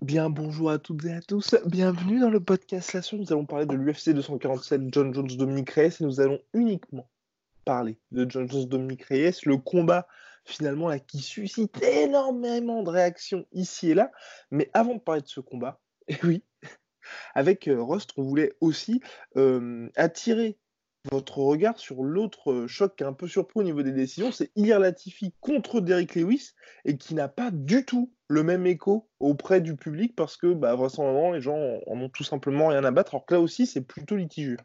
Bien 0.00 0.30
bonjour 0.30 0.68
à 0.68 0.80
toutes 0.80 1.04
et 1.04 1.12
à 1.12 1.20
tous, 1.20 1.54
bienvenue 1.66 2.18
dans 2.18 2.28
le 2.28 2.40
podcast 2.40 2.92
Là, 2.92 3.00
Nous 3.12 3.32
allons 3.32 3.46
parler 3.46 3.66
de 3.66 3.76
l'UFC 3.76 4.10
247 4.10 4.92
John 4.92 5.14
Jones 5.14 5.28
Dominic 5.28 5.70
Reyes 5.70 5.92
et 6.00 6.04
nous 6.04 6.20
allons 6.20 6.40
uniquement 6.54 7.08
parler 7.64 8.00
de 8.10 8.28
John 8.28 8.50
Jones 8.50 8.68
Dominic 8.68 9.04
Reyes, 9.04 9.30
le 9.44 9.58
combat 9.58 10.08
finalement 10.44 10.88
là 10.88 10.98
qui 10.98 11.20
suscite 11.20 11.80
énormément 11.84 12.82
de 12.82 12.90
réactions 12.90 13.46
ici 13.52 13.92
et 13.92 13.94
là. 13.94 14.10
Mais 14.50 14.68
avant 14.74 14.96
de 14.96 15.00
parler 15.00 15.22
de 15.22 15.28
ce 15.28 15.38
combat, 15.38 15.80
et 16.08 16.16
oui, 16.24 16.42
avec 17.34 17.68
euh, 17.68 17.82
Rust, 17.82 18.10
on 18.16 18.22
voulait 18.22 18.52
aussi 18.60 19.00
euh, 19.36 19.88
attirer 19.96 20.58
votre 21.10 21.38
regard 21.38 21.78
sur 21.78 22.04
l'autre 22.04 22.52
euh, 22.52 22.68
choc 22.68 22.94
qui 22.96 23.02
est 23.02 23.06
un 23.06 23.12
peu 23.12 23.26
surpris 23.26 23.60
au 23.60 23.62
niveau 23.64 23.82
des 23.82 23.92
décisions, 23.92 24.30
c'est 24.30 24.50
Ilir 24.54 24.78
Latifi 24.78 25.34
contre 25.40 25.80
Derrick 25.80 26.14
Lewis 26.14 26.52
et 26.84 26.96
qui 26.96 27.14
n'a 27.14 27.28
pas 27.28 27.50
du 27.50 27.84
tout 27.84 28.12
le 28.28 28.42
même 28.42 28.66
écho 28.66 29.08
auprès 29.18 29.60
du 29.60 29.76
public 29.76 30.14
parce 30.14 30.36
que 30.36 30.52
bah, 30.52 30.74
vraisemblablement 30.74 31.32
les 31.32 31.40
gens 31.40 31.58
en 31.86 32.00
ont 32.00 32.08
tout 32.08 32.24
simplement 32.24 32.68
rien 32.68 32.84
à 32.84 32.90
battre. 32.92 33.14
Alors 33.14 33.26
que 33.26 33.34
là 33.34 33.40
aussi, 33.40 33.66
c'est 33.66 33.80
plutôt 33.80 34.16
litigieux. 34.16 34.58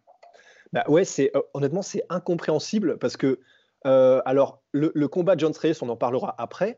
Bah 0.73 0.83
ouais, 0.87 1.05
c'est 1.05 1.31
honnêtement 1.53 1.81
c'est 1.81 2.03
incompréhensible 2.09 2.97
parce 2.99 3.17
que 3.17 3.39
alors 3.83 4.61
le, 4.73 5.07
combat 5.07 5.35
John 5.37 5.53
Reyes, 5.57 5.77
on 5.81 5.87
en 5.87 5.95
parlera 5.95 6.35
après, 6.37 6.77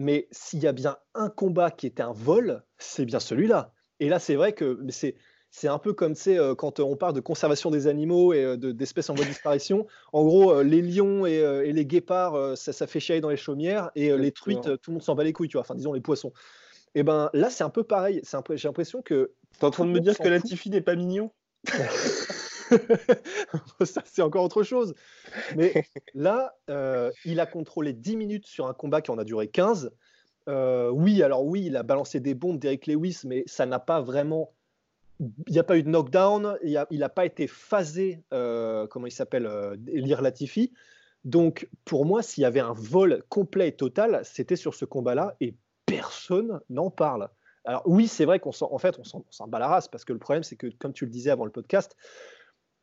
mais 0.00 0.28
s'il 0.30 0.60
y 0.60 0.66
a 0.66 0.72
bien 0.72 0.96
un 1.14 1.28
combat 1.28 1.70
qui 1.70 1.86
était 1.86 2.02
un 2.02 2.12
vol, 2.12 2.62
c'est 2.78 3.04
bien 3.04 3.20
celui-là. 3.20 3.72
Et 4.00 4.08
là, 4.08 4.18
c'est 4.18 4.34
vrai 4.34 4.52
que 4.52 4.78
c'est 4.88 5.14
c'est 5.50 5.68
un 5.68 5.78
peu 5.78 5.92
comme 5.92 6.14
euh, 6.28 6.54
quand 6.54 6.80
on 6.80 6.96
parle 6.96 7.14
de 7.14 7.20
conservation 7.20 7.70
des 7.70 7.86
animaux 7.88 8.32
et 8.32 8.44
euh, 8.44 8.56
d'espèces 8.56 9.10
en 9.10 9.14
voie 9.14 9.24
de 9.24 9.30
disparition. 9.30 9.86
En 10.12 10.24
gros, 10.24 10.52
euh, 10.52 10.62
les 10.62 10.80
lions 10.80 11.26
et, 11.26 11.72
les 11.72 11.86
guépards, 11.86 12.56
ça, 12.56 12.86
fait 12.86 13.00
chialer 13.00 13.20
dans 13.20 13.30
les 13.30 13.36
chaumières, 13.36 13.90
et 13.94 14.16
les 14.16 14.32
truites, 14.32 14.76
tout 14.80 14.90
le 14.90 14.94
monde 14.94 15.02
s'en 15.02 15.14
bat 15.14 15.24
les 15.24 15.32
couilles, 15.32 15.48
tu 15.48 15.56
vois. 15.56 15.62
Enfin, 15.62 15.74
disons 15.74 15.92
les 15.92 16.00
poissons. 16.00 16.32
Et 16.94 17.00
eh 17.00 17.02
ben 17.04 17.30
là, 17.34 17.50
c'est 17.50 17.62
un 17.62 17.70
peu 17.70 17.84
pareil. 17.84 18.20
J'ai 18.54 18.68
l'impression 18.68 19.00
que. 19.00 19.32
T'es 19.58 19.64
en 19.64 19.70
train 19.70 19.84
de 19.84 19.90
me 19.90 20.00
dire 20.00 20.18
que 20.18 20.28
la 20.28 20.40
Tiffy 20.40 20.70
n'est 20.70 20.80
pas 20.80 20.96
mignon? 20.96 21.30
Ça, 23.84 24.02
c'est 24.04 24.22
encore 24.22 24.44
autre 24.44 24.62
chose. 24.62 24.94
Mais 25.56 25.72
là, 26.14 26.56
il 27.24 27.40
a 27.40 27.46
contrôlé 27.46 27.92
10 27.92 28.16
minutes 28.16 28.46
sur 28.46 28.66
un 28.66 28.74
combat 28.74 29.02
qui 29.02 29.10
en 29.10 29.18
a 29.18 29.24
duré 29.24 29.48
15. 29.48 29.92
Oui, 30.46 31.22
alors 31.22 31.44
oui, 31.44 31.64
il 31.66 31.76
a 31.76 31.82
balancé 31.82 32.20
des 32.20 32.34
bombes 32.34 32.58
d'Eric 32.58 32.86
Lewis, 32.86 33.20
mais 33.24 33.44
ça 33.46 33.66
n'a 33.66 33.78
pas 33.78 34.00
vraiment 34.00 34.52
il 35.20 35.52
n'y 35.52 35.58
a 35.58 35.64
pas 35.64 35.76
eu 35.76 35.82
de 35.82 35.88
knockdown, 35.88 36.56
il 36.62 36.98
n'a 36.98 37.08
pas 37.08 37.26
été 37.26 37.46
phasé, 37.46 38.22
euh, 38.32 38.86
comment 38.86 39.06
il 39.06 39.12
s'appelle, 39.12 39.46
euh, 39.46 39.76
Latifi. 40.20 40.72
Donc, 41.24 41.68
pour 41.84 42.06
moi, 42.06 42.22
s'il 42.22 42.42
y 42.42 42.46
avait 42.46 42.60
un 42.60 42.72
vol 42.72 43.22
complet 43.28 43.68
et 43.68 43.72
total, 43.72 44.22
c'était 44.24 44.56
sur 44.56 44.74
ce 44.74 44.86
combat-là 44.86 45.36
et 45.40 45.54
personne 45.84 46.60
n'en 46.70 46.90
parle. 46.90 47.28
Alors, 47.66 47.82
oui, 47.84 48.08
c'est 48.08 48.24
vrai 48.24 48.40
qu'on 48.40 48.52
en 48.58 48.78
fait, 48.78 48.98
on 48.98 49.04
s'en 49.04 49.46
bat 49.46 49.58
la 49.58 49.68
race 49.68 49.88
parce 49.88 50.06
que 50.06 50.14
le 50.14 50.18
problème, 50.18 50.42
c'est 50.42 50.56
que, 50.56 50.68
comme 50.78 50.94
tu 50.94 51.04
le 51.04 51.10
disais 51.10 51.30
avant 51.30 51.44
le 51.44 51.50
podcast, 51.50 51.94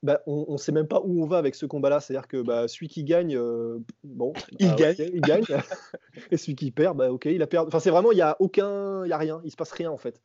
bah, 0.03 0.21
on 0.27 0.53
ne 0.53 0.57
sait 0.57 0.71
même 0.71 0.87
pas 0.87 1.01
où 1.03 1.23
on 1.23 1.27
va 1.27 1.37
avec 1.37 1.55
ce 1.55 1.65
combat-là. 1.65 1.99
C'est-à-dire 1.99 2.27
que 2.27 2.41
bah, 2.41 2.67
celui 2.67 2.87
qui 2.87 3.03
gagne, 3.03 3.35
euh, 3.35 3.79
bon, 4.03 4.33
il, 4.59 4.67
bah, 4.69 4.75
gagne. 4.75 5.09
il 5.13 5.21
gagne. 5.21 5.43
et 6.31 6.37
celui 6.37 6.55
qui 6.55 6.71
perd, 6.71 6.97
bah, 6.97 7.11
ok, 7.11 7.25
il 7.25 7.41
a 7.41 7.47
perdu. 7.47 7.67
Enfin, 7.67 7.79
c'est 7.79 7.89
vraiment, 7.89 8.11
il 8.11 8.15
n'y 8.15 8.21
a 8.21 8.35
aucun, 8.39 9.03
il 9.05 9.09
y 9.09 9.13
a 9.13 9.17
rien, 9.17 9.41
il 9.43 9.51
se 9.51 9.55
passe 9.55 9.71
rien 9.71 9.91
en 9.91 9.97
fait. 9.97 10.21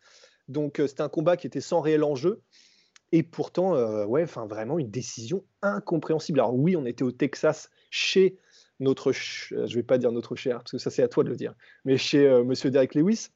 Donc 0.49 0.81
euh, 0.81 0.87
c'était 0.87 1.03
un 1.03 1.09
combat 1.09 1.37
qui 1.37 1.47
était 1.47 1.61
sans 1.61 1.81
réel 1.81 2.05
enjeu. 2.05 2.43
Et 3.13 3.23
pourtant, 3.23 3.75
euh, 3.75 4.07
ouais, 4.07 4.23
enfin 4.23 4.47
vraiment 4.47 4.79
une 4.79 4.91
décision 4.91 5.45
incompréhensible. 5.61 6.41
Alors 6.41 6.55
oui, 6.55 6.77
on 6.77 6.87
était 6.87 7.05
au 7.05 7.13
Texas 7.13 7.71
chez 7.91 8.39
notre, 8.81 9.13
je 9.13 9.67
je 9.67 9.75
vais 9.75 9.83
pas 9.83 9.99
dire 9.99 10.13
notre 10.13 10.35
cher, 10.35 10.59
parce 10.59 10.73
que 10.73 10.79
ça 10.79 10.91
c'est 10.91 11.03
à 11.03 11.09
toi 11.09 11.23
de 11.23 11.29
le 11.29 11.37
dire, 11.37 11.55
mais 11.85 11.99
chez 11.99 12.27
Monsieur 12.43 12.71
Derek 12.71 12.95
Lewis. 12.95 13.29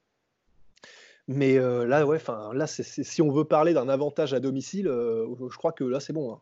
Mais 1.28 1.58
enfin 1.60 2.52
là, 2.54 2.66
si 2.66 3.22
on 3.22 3.32
veut 3.32 3.44
parler 3.44 3.74
d'un 3.74 3.88
avantage 3.88 4.32
à 4.34 4.40
domicile, 4.40 4.86
je 4.86 5.56
crois 5.56 5.72
que 5.72 5.84
là 5.84 6.00
c'est 6.00 6.12
bon. 6.12 6.34
Hein. 6.34 6.40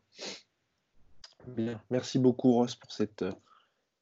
Bien, 1.46 1.80
merci 1.90 2.18
beaucoup 2.18 2.52
Ross 2.52 2.74
pour 2.74 2.92
cette 2.92 3.24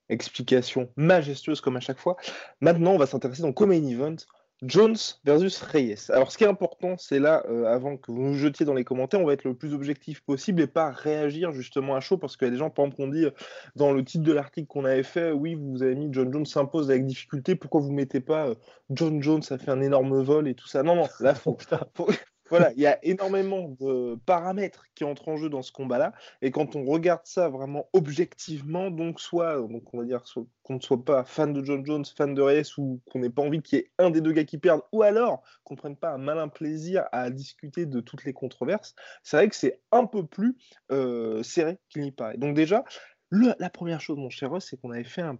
explication 0.08 0.88
majestueuse 0.96 1.60
comme 1.60 1.76
à 1.76 1.80
chaque 1.80 1.98
fois. 1.98 2.16
Maintenant, 2.60 2.92
on 2.92 2.98
va 2.98 3.06
s'intéresser 3.06 3.42
dans 3.42 3.52
Common 3.52 3.86
Event 3.88 4.16
Jones 4.62 4.96
versus 5.24 5.60
Reyes. 5.60 6.10
Alors, 6.10 6.30
ce 6.30 6.38
qui 6.38 6.44
est 6.44 6.48
important, 6.48 6.96
c'est 6.96 7.18
là, 7.18 7.42
euh, 7.48 7.64
avant 7.64 7.96
que 7.96 8.12
vous 8.12 8.22
nous 8.22 8.34
jetiez 8.34 8.64
dans 8.64 8.74
les 8.74 8.84
commentaires, 8.84 9.20
on 9.20 9.26
va 9.26 9.32
être 9.32 9.44
le 9.44 9.54
plus 9.54 9.74
objectif 9.74 10.20
possible 10.20 10.62
et 10.62 10.68
pas 10.68 10.90
réagir 10.90 11.50
justement 11.50 11.96
à 11.96 12.00
chaud 12.00 12.16
parce 12.16 12.36
qu'il 12.36 12.46
y 12.46 12.48
a 12.48 12.52
des 12.52 12.58
gens, 12.58 12.70
par 12.70 12.84
exemple, 12.84 12.96
qui 12.96 13.02
ont 13.02 13.12
dit 13.12 13.24
euh, 13.24 13.30
dans 13.74 13.92
le 13.92 14.04
titre 14.04 14.22
de 14.22 14.32
l'article 14.32 14.68
qu'on 14.68 14.84
avait 14.84 15.02
fait, 15.02 15.32
oui, 15.32 15.54
vous 15.54 15.82
avez 15.82 15.96
mis 15.96 16.08
John 16.12 16.32
Jones 16.32 16.46
s'impose 16.46 16.90
avec 16.90 17.06
difficulté, 17.06 17.56
pourquoi 17.56 17.80
vous 17.80 17.92
mettez 17.92 18.20
pas 18.20 18.48
euh, 18.48 18.54
John 18.90 19.20
Jones 19.20 19.42
a 19.50 19.58
fait 19.58 19.70
un 19.70 19.80
énorme 19.80 20.22
vol 20.22 20.46
et 20.46 20.54
tout 20.54 20.68
ça? 20.68 20.84
Non, 20.84 20.94
non, 20.94 21.08
là, 21.18 21.34
faut, 21.34 21.58
faut, 21.96 22.08
voilà, 22.52 22.70
il 22.76 22.82
y 22.82 22.86
a 22.86 23.02
énormément 23.02 23.74
de 23.80 24.18
paramètres 24.26 24.84
qui 24.94 25.04
entrent 25.04 25.30
en 25.30 25.38
jeu 25.38 25.48
dans 25.48 25.62
ce 25.62 25.72
combat-là. 25.72 26.12
Et 26.42 26.50
quand 26.50 26.76
on 26.76 26.84
regarde 26.84 27.22
ça 27.24 27.48
vraiment 27.48 27.88
objectivement, 27.94 28.90
donc 28.90 29.20
soit, 29.20 29.56
donc 29.56 29.94
on 29.94 29.98
va 30.00 30.04
dire 30.04 30.22
qu'on 30.62 30.74
ne 30.74 30.80
soit 30.80 31.02
pas 31.02 31.24
fan 31.24 31.54
de 31.54 31.64
John 31.64 31.82
Jones, 31.86 32.04
fan 32.04 32.34
de 32.34 32.42
Reyes, 32.42 32.70
ou 32.76 33.00
qu'on 33.10 33.20
n'ait 33.20 33.30
pas 33.30 33.40
envie 33.40 33.62
qu'il 33.62 33.78
y 33.78 33.80
ait 33.80 33.90
un 33.96 34.10
des 34.10 34.20
deux 34.20 34.32
gars 34.32 34.44
qui 34.44 34.58
perdent, 34.58 34.82
ou 34.92 35.02
alors 35.02 35.42
qu'on 35.64 35.72
ne 35.72 35.78
prenne 35.78 35.96
pas 35.96 36.10
un 36.10 36.18
malin 36.18 36.48
plaisir 36.48 37.06
à 37.10 37.30
discuter 37.30 37.86
de 37.86 38.00
toutes 38.00 38.24
les 38.24 38.34
controverses, 38.34 38.94
c'est 39.22 39.38
vrai 39.38 39.48
que 39.48 39.56
c'est 39.56 39.80
un 39.90 40.04
peu 40.04 40.26
plus 40.26 40.54
euh, 40.90 41.42
serré 41.42 41.78
qu'il 41.88 42.02
n'y 42.02 42.12
paraît. 42.12 42.36
Donc 42.36 42.54
déjà, 42.54 42.84
la 43.30 43.70
première 43.70 44.02
chose, 44.02 44.18
mon 44.18 44.28
cher 44.28 44.50
Ross, 44.50 44.66
c'est 44.68 44.78
qu'on 44.78 44.90
avait 44.90 45.04
fait 45.04 45.22
un 45.22 45.38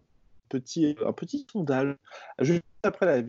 petit, 0.49 0.97
un 1.05 1.13
petit 1.13 1.47
sondage 1.53 1.95
juste 2.39 2.63
après 2.83 3.05
la 3.05 3.21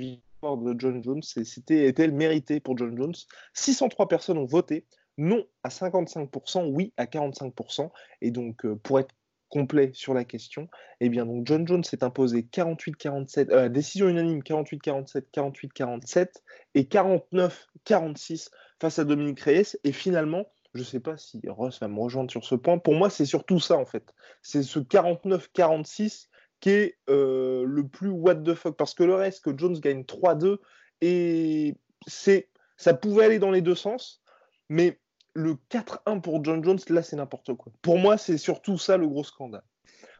de 0.43 0.75
John 0.77 1.03
Jones 1.03 1.23
c'était 1.23 1.87
était 1.87 2.07
mérité 2.09 2.59
pour 2.59 2.77
John 2.77 2.95
Jones. 2.97 3.13
603 3.53 4.07
personnes 4.07 4.37
ont 4.37 4.45
voté, 4.45 4.85
non 5.17 5.45
à 5.63 5.69
55%, 5.69 6.71
oui 6.71 6.93
à 6.97 7.05
45%. 7.05 7.89
Et 8.21 8.31
donc, 8.31 8.65
euh, 8.65 8.75
pour 8.75 8.99
être 8.99 9.13
complet 9.49 9.91
sur 9.93 10.13
la 10.13 10.25
question, 10.25 10.67
eh 10.99 11.09
bien, 11.09 11.25
donc 11.25 11.45
John 11.45 11.67
Jones 11.67 11.83
s'est 11.83 12.03
imposé 12.03 12.41
48-47, 12.41 13.51
euh, 13.51 13.69
décision 13.69 14.09
unanime 14.09 14.39
48-47, 14.39 15.25
48-47 15.31 16.27
et 16.75 16.83
49-46 16.83 18.49
face 18.81 18.99
à 18.99 19.05
Dominique 19.05 19.39
Reyes. 19.41 19.77
Et 19.83 19.91
finalement, 19.91 20.45
je 20.73 20.83
sais 20.83 20.99
pas 20.99 21.17
si 21.17 21.39
Ross 21.47 21.79
va 21.79 21.87
me 21.87 21.99
rejoindre 21.99 22.31
sur 22.31 22.43
ce 22.43 22.55
point. 22.55 22.79
Pour 22.79 22.95
moi, 22.95 23.09
c'est 23.09 23.25
surtout 23.25 23.59
ça, 23.59 23.77
en 23.77 23.85
fait. 23.85 24.13
C'est 24.41 24.63
ce 24.63 24.79
49-46 24.79 26.27
qui 26.63 26.69
est 26.69 26.97
euh, 27.09 27.65
le 27.67 27.85
plus 27.85 28.09
what 28.09 28.35
the 28.35 28.53
fuck. 28.53 28.77
Parce 28.77 28.93
que 28.93 29.03
le 29.03 29.15
reste, 29.15 29.43
que 29.43 29.51
Jones 29.57 29.77
gagne 29.77 30.03
3-2, 30.03 30.59
et 31.01 31.75
c'est, 32.07 32.47
ça 32.77 32.93
pouvait 32.93 33.25
aller 33.25 33.37
dans 33.37 33.51
les 33.51 33.61
deux 33.61 33.75
sens, 33.75 34.21
mais 34.69 34.97
le 35.33 35.57
4-1 35.69 36.21
pour 36.21 36.41
John 36.41 36.63
Jones, 36.63 36.79
là, 36.87 37.03
c'est 37.03 37.17
n'importe 37.17 37.53
quoi. 37.55 37.73
Pour 37.81 37.97
moi, 37.97 38.17
c'est 38.17 38.37
surtout 38.37 38.77
ça 38.77 38.95
le 38.95 39.09
gros 39.09 39.25
scandale. 39.25 39.65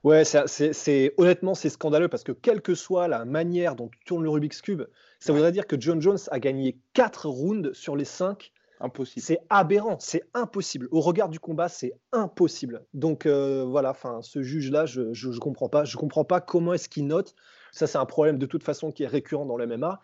Ouais, 0.03 0.25
c'est, 0.25 1.13
honnêtement, 1.15 1.55
c'est 1.55 1.69
scandaleux 1.69 2.09
parce 2.09 2.25
que 2.25 2.33
quelle 2.33 2.61
que 2.61 2.75
soit 2.75 3.07
la 3.07 3.23
manière 3.23 3.77
dont 3.77 3.87
tu 3.87 3.99
tournes 4.05 4.23
le 4.23 4.29
Rubik's 4.29 4.61
Cube, 4.61 4.83
ça 5.21 5.31
voudrait 5.31 5.53
dire 5.53 5.65
que 5.65 5.79
John 5.79 6.01
Jones 6.01 6.19
a 6.29 6.41
gagné 6.41 6.77
4 6.91 7.29
rounds 7.29 7.71
sur 7.71 7.95
les 7.95 8.03
5 8.03 8.51
Impossible. 8.79 9.25
C'est 9.25 9.39
aberrant, 9.49 9.97
c'est 9.99 10.23
impossible. 10.33 10.87
Au 10.91 10.99
regard 10.99 11.29
du 11.29 11.39
combat, 11.39 11.69
c'est 11.69 11.93
impossible. 12.11 12.85
Donc 12.93 13.25
euh, 13.25 13.63
voilà, 13.65 13.91
enfin, 13.91 14.19
ce 14.21 14.41
juge-là, 14.41 14.85
je 14.85 15.01
ne 15.01 15.39
comprends 15.39 15.69
pas. 15.69 15.85
Je 15.85 15.95
comprends 15.95 16.25
pas 16.25 16.41
comment 16.41 16.73
est-ce 16.73 16.89
qu'il 16.89 17.07
note. 17.07 17.35
Ça, 17.71 17.87
c'est 17.87 17.97
un 17.97 18.05
problème 18.05 18.37
de 18.37 18.45
toute 18.45 18.63
façon 18.63 18.91
qui 18.91 19.03
est 19.03 19.07
récurrent 19.07 19.45
dans 19.45 19.57
le 19.57 19.65
MMA. 19.65 19.99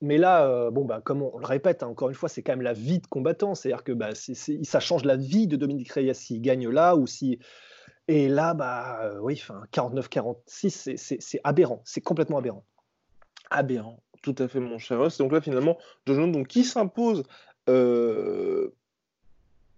Mais 0.00 0.18
là, 0.18 0.46
euh, 0.46 0.70
bon, 0.70 0.84
bah, 0.84 1.00
comme 1.02 1.22
on, 1.22 1.38
le 1.38 1.46
répète, 1.46 1.82
hein, 1.82 1.86
encore 1.86 2.08
une 2.08 2.14
fois, 2.14 2.28
c'est 2.28 2.42
quand 2.42 2.52
même 2.52 2.62
la 2.62 2.72
vie 2.72 2.98
de 2.98 3.06
combattant. 3.06 3.54
C'est-à-dire 3.54 3.84
que 3.84 3.92
bah, 3.92 4.10
ça 4.14 4.80
change 4.80 5.04
la 5.04 5.16
vie 5.16 5.46
de 5.46 5.56
Dominique 5.56 5.90
Reyes 5.92 6.14
s'il 6.14 6.42
gagne 6.42 6.68
là 6.68 6.96
ou 6.96 7.06
si. 7.06 7.38
Et 8.08 8.28
là, 8.28 8.52
bah, 8.52 9.00
euh, 9.02 9.18
oui, 9.20 9.42
49-46, 9.72 10.96
c'est 10.96 11.40
aberrant. 11.44 11.80
C'est 11.84 12.02
complètement 12.02 12.38
aberrant. 12.38 12.64
Aberrant, 13.50 14.02
tout 14.22 14.34
à 14.38 14.48
fait, 14.48 14.60
mon 14.60 14.78
cher 14.78 14.98
Ross. 14.98 15.16
Donc 15.18 15.32
là, 15.32 15.40
finalement, 15.40 15.78
John 16.06 16.16
Jones, 16.16 16.32
donc, 16.32 16.48
qui 16.48 16.64
s'impose 16.64 17.22
euh, 17.68 18.74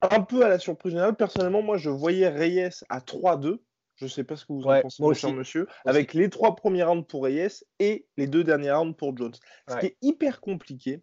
un 0.03 0.23
peu 0.23 0.45
à 0.45 0.49
la 0.49 0.59
surprise 0.59 0.93
générale, 0.93 1.17
personnellement, 1.17 1.63
moi, 1.63 1.77
je 1.77 1.91
voyais 1.91 2.29
Reyes 2.29 2.85
à 2.89 3.01
3-2. 3.01 3.59
Je 3.97 4.05
ne 4.05 4.11
sais 4.11 4.25
pas 4.25 4.37
ce 4.37 4.45
que 4.45 4.53
vous 4.53 4.65
en 4.65 4.81
pensez, 4.83 5.03
mon 5.03 5.15
cher 5.15 5.33
monsieur. 5.33 5.67
avec 5.87 6.13
les 6.13 6.29
trois 6.29 6.55
premiers 6.55 6.83
rounds 6.83 7.07
pour 7.07 7.25
Reyes 7.25 7.65
et 7.79 8.07
les 8.19 8.27
deux 8.27 8.45
derniers 8.45 8.73
rounds 8.73 8.95
pour 8.95 9.17
Jones. 9.17 9.35
Ce 9.69 9.77
qui 9.79 9.87
est 9.87 9.97
hyper 10.03 10.41
compliqué. 10.41 11.01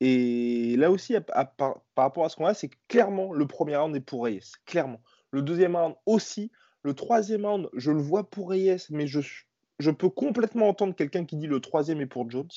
Et 0.00 0.76
là 0.76 0.90
aussi, 0.90 1.14
par, 1.56 1.80
rapport 1.96 2.24
à 2.24 2.28
ce 2.28 2.36
qu'on 2.36 2.44
a, 2.44 2.52
c'est 2.52 2.70
clairement 2.88 3.32
le 3.32 3.46
premier 3.46 3.76
round 3.76 3.96
est 3.96 4.00
pour 4.00 4.24
Reyes. 4.24 4.52
Clairement. 4.66 5.00
Le 5.30 5.40
deuxième 5.40 5.74
round 5.74 5.94
aussi. 6.04 6.50
Le 6.82 6.92
troisième 6.92 7.46
round, 7.46 7.70
je 7.72 7.90
le 7.90 8.02
vois 8.02 8.28
pour 8.28 8.50
Reyes, 8.50 8.76
mais 8.90 9.06
je, 9.06 9.20
je 9.78 9.90
peux 9.90 10.10
complètement 10.10 10.68
entendre 10.68 10.94
quelqu'un 10.94 11.24
qui 11.24 11.36
dit 11.36 11.46
le 11.46 11.60
troisième 11.60 12.02
est 12.02 12.06
pour 12.06 12.30
Jones. 12.30 12.50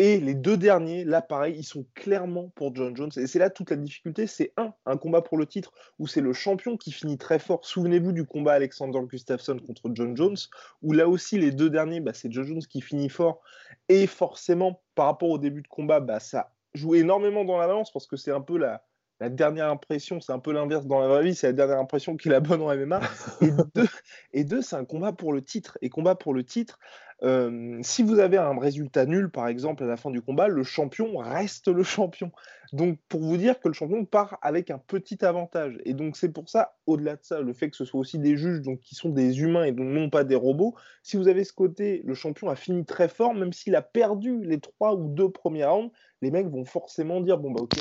Et 0.00 0.20
les 0.20 0.34
deux 0.34 0.56
derniers, 0.56 1.04
là 1.04 1.20
pareil, 1.20 1.56
ils 1.58 1.64
sont 1.64 1.84
clairement 1.94 2.50
pour 2.54 2.74
John 2.74 2.96
Jones. 2.96 3.10
Et 3.16 3.26
c'est 3.26 3.40
là 3.40 3.50
toute 3.50 3.70
la 3.70 3.76
difficulté. 3.76 4.28
C'est 4.28 4.52
un, 4.56 4.72
un 4.86 4.96
combat 4.96 5.22
pour 5.22 5.36
le 5.36 5.44
titre 5.44 5.72
où 5.98 6.06
c'est 6.06 6.20
le 6.20 6.32
champion 6.32 6.76
qui 6.76 6.92
finit 6.92 7.18
très 7.18 7.40
fort. 7.40 7.64
Souvenez-vous 7.64 8.12
du 8.12 8.24
combat 8.24 8.52
Alexander 8.52 9.00
Gustafsson 9.08 9.58
contre 9.58 9.90
John 9.92 10.16
Jones, 10.16 10.36
où 10.82 10.92
là 10.92 11.08
aussi 11.08 11.36
les 11.36 11.50
deux 11.50 11.68
derniers, 11.68 12.00
bah, 12.00 12.12
c'est 12.14 12.30
John 12.30 12.44
Jones 12.44 12.62
qui 12.62 12.80
finit 12.80 13.08
fort. 13.08 13.42
Et 13.88 14.06
forcément, 14.06 14.82
par 14.94 15.06
rapport 15.06 15.30
au 15.30 15.38
début 15.38 15.62
de 15.62 15.68
combat, 15.68 15.98
bah, 15.98 16.20
ça 16.20 16.52
joue 16.74 16.94
énormément 16.94 17.44
dans 17.44 17.58
la 17.58 17.66
balance 17.66 17.92
parce 17.92 18.06
que 18.06 18.16
c'est 18.16 18.30
un 18.30 18.40
peu 18.40 18.56
la, 18.56 18.84
la 19.20 19.28
dernière 19.28 19.68
impression, 19.68 20.20
c'est 20.20 20.32
un 20.32 20.38
peu 20.38 20.52
l'inverse 20.52 20.86
dans 20.86 21.00
la 21.00 21.08
vraie 21.08 21.24
vie, 21.24 21.34
c'est 21.34 21.48
la 21.48 21.52
dernière 21.52 21.78
impression 21.78 22.16
qui 22.16 22.28
est 22.28 22.30
la 22.30 22.40
bonne 22.40 22.62
en 22.62 22.74
MMA. 22.74 23.00
Et 23.42 23.50
deux, 23.74 23.88
et 24.32 24.44
deux 24.44 24.62
c'est 24.62 24.76
un 24.76 24.84
combat 24.84 25.12
pour 25.12 25.32
le 25.32 25.42
titre. 25.42 25.76
Et 25.82 25.88
combat 25.88 26.14
pour 26.14 26.34
le 26.34 26.44
titre, 26.44 26.78
euh, 27.24 27.78
si 27.82 28.04
vous 28.04 28.20
avez 28.20 28.36
un 28.36 28.56
résultat 28.58 29.06
nul, 29.06 29.30
par 29.30 29.48
exemple, 29.48 29.82
à 29.82 29.86
la 29.86 29.96
fin 29.96 30.10
du 30.10 30.22
combat, 30.22 30.46
le 30.46 30.62
champion 30.62 31.16
reste 31.16 31.68
le 31.68 31.82
champion. 31.82 32.30
Donc, 32.72 32.98
pour 33.08 33.20
vous 33.20 33.36
dire 33.36 33.58
que 33.58 33.66
le 33.66 33.74
champion 33.74 34.04
part 34.04 34.38
avec 34.42 34.70
un 34.70 34.78
petit 34.78 35.24
avantage. 35.24 35.78
Et 35.84 35.94
donc, 35.94 36.16
c'est 36.16 36.28
pour 36.28 36.48
ça, 36.48 36.76
au-delà 36.86 37.16
de 37.16 37.24
ça, 37.24 37.40
le 37.40 37.52
fait 37.52 37.70
que 37.70 37.76
ce 37.76 37.84
soit 37.84 37.98
aussi 37.98 38.18
des 38.18 38.36
juges 38.36 38.60
donc, 38.60 38.80
qui 38.80 38.94
sont 38.94 39.08
des 39.08 39.40
humains 39.40 39.64
et 39.64 39.72
non 39.72 40.10
pas 40.10 40.22
des 40.22 40.36
robots, 40.36 40.74
si 41.02 41.16
vous 41.16 41.26
avez 41.26 41.42
ce 41.42 41.52
côté, 41.52 42.02
le 42.04 42.14
champion 42.14 42.50
a 42.50 42.56
fini 42.56 42.84
très 42.84 43.08
fort, 43.08 43.34
même 43.34 43.52
s'il 43.52 43.74
a 43.74 43.82
perdu 43.82 44.44
les 44.44 44.60
trois 44.60 44.94
ou 44.94 45.08
deux 45.08 45.30
premiers 45.30 45.64
rounds, 45.64 45.92
les 46.22 46.30
mecs 46.30 46.48
vont 46.48 46.64
forcément 46.64 47.20
dire 47.20 47.38
bon, 47.38 47.50
bah, 47.50 47.62
ok, 47.62 47.78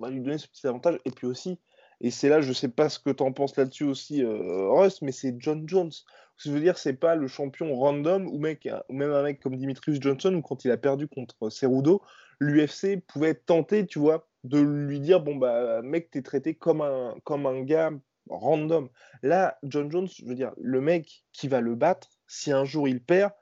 on 0.00 0.06
va 0.06 0.10
lui 0.10 0.20
donner 0.20 0.38
ce 0.38 0.48
petit 0.48 0.66
avantage. 0.66 0.98
Et 1.04 1.10
puis 1.10 1.26
aussi, 1.26 1.58
et 2.00 2.10
c'est 2.10 2.28
là, 2.28 2.40
je 2.40 2.52
sais 2.52 2.68
pas 2.68 2.88
ce 2.88 2.98
que 2.98 3.10
tu 3.10 3.22
en 3.22 3.32
penses 3.32 3.56
là-dessus 3.56 3.84
aussi, 3.84 4.24
euh, 4.24 4.70
Russ, 4.70 5.02
mais 5.02 5.12
c'est 5.12 5.36
John 5.38 5.68
Jones. 5.68 5.92
Ce 5.92 6.44
que 6.44 6.50
je 6.50 6.50
veux 6.52 6.60
dire, 6.60 6.78
c'est 6.78 6.94
pas 6.94 7.14
le 7.14 7.28
champion 7.28 7.74
random 7.74 8.26
ou, 8.26 8.38
mec, 8.38 8.66
ou 8.88 8.94
même 8.94 9.12
un 9.12 9.22
mec 9.22 9.40
comme 9.40 9.56
Dimitrius 9.56 10.00
Johnson, 10.00 10.34
ou 10.34 10.40
quand 10.40 10.64
il 10.64 10.70
a 10.70 10.78
perdu 10.78 11.06
contre 11.06 11.50
Cerudo, 11.50 12.00
l'UFC 12.38 13.02
pouvait 13.06 13.34
tenter, 13.34 13.86
tu 13.86 13.98
vois, 13.98 14.26
de 14.44 14.58
lui 14.58 15.00
dire 15.00 15.20
bon, 15.20 15.36
bah, 15.36 15.82
mec, 15.82 16.10
t'es 16.10 16.22
traité 16.22 16.54
comme 16.54 16.80
un, 16.80 17.14
comme 17.24 17.44
un 17.44 17.60
gars 17.60 17.90
random. 18.30 18.88
Là, 19.22 19.58
John 19.62 19.90
Jones, 19.90 20.08
je 20.08 20.24
veux 20.24 20.34
dire, 20.34 20.52
le 20.56 20.80
mec 20.80 21.24
qui 21.32 21.48
va 21.48 21.60
le 21.60 21.74
battre, 21.74 22.08
si 22.26 22.52
un 22.52 22.64
jour 22.64 22.88
il 22.88 23.02
perd, 23.02 23.32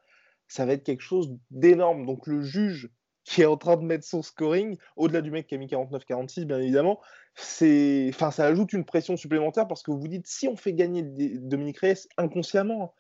ça 0.49 0.67
va 0.67 0.73
être 0.73 0.83
quelque 0.83 1.03
chose 1.03 1.37
d'énorme. 1.51 2.07
Donc 2.07 2.27
le 2.27 2.43
juge 2.43 2.91
qui 3.29 3.43
est 3.43 3.47
en 3.47 3.59
train 3.59 3.77
de 3.77 3.83
mettre 3.83 4.07
son 4.07 4.23
scoring, 4.23 4.79
au-delà 4.97 5.21
du 5.21 5.31
mec 5.31 5.47
qui 5.47 5.55
a 5.55 5.59
mis 5.59 5.67
49-46, 5.67 6.47
bien 6.47 6.59
évidemment, 6.61 6.99
enfin, 7.37 8.31
ça 8.31 8.47
ajoute 8.47 8.73
une 8.73 8.87
pression 8.87 9.19
supplémentaire 9.19 9.69
parce 9.69 9.83
que 9.83 9.91
vous 9.91 10.01
vous 10.01 10.09
dites, 10.09 10.27
si 10.27 10.49
on 10.49 10.57
fait 10.57 10.73
gagner 10.73 11.03
Dominique 11.03 11.79
Reyes 11.79 12.09
inconsciemment, 12.17 12.95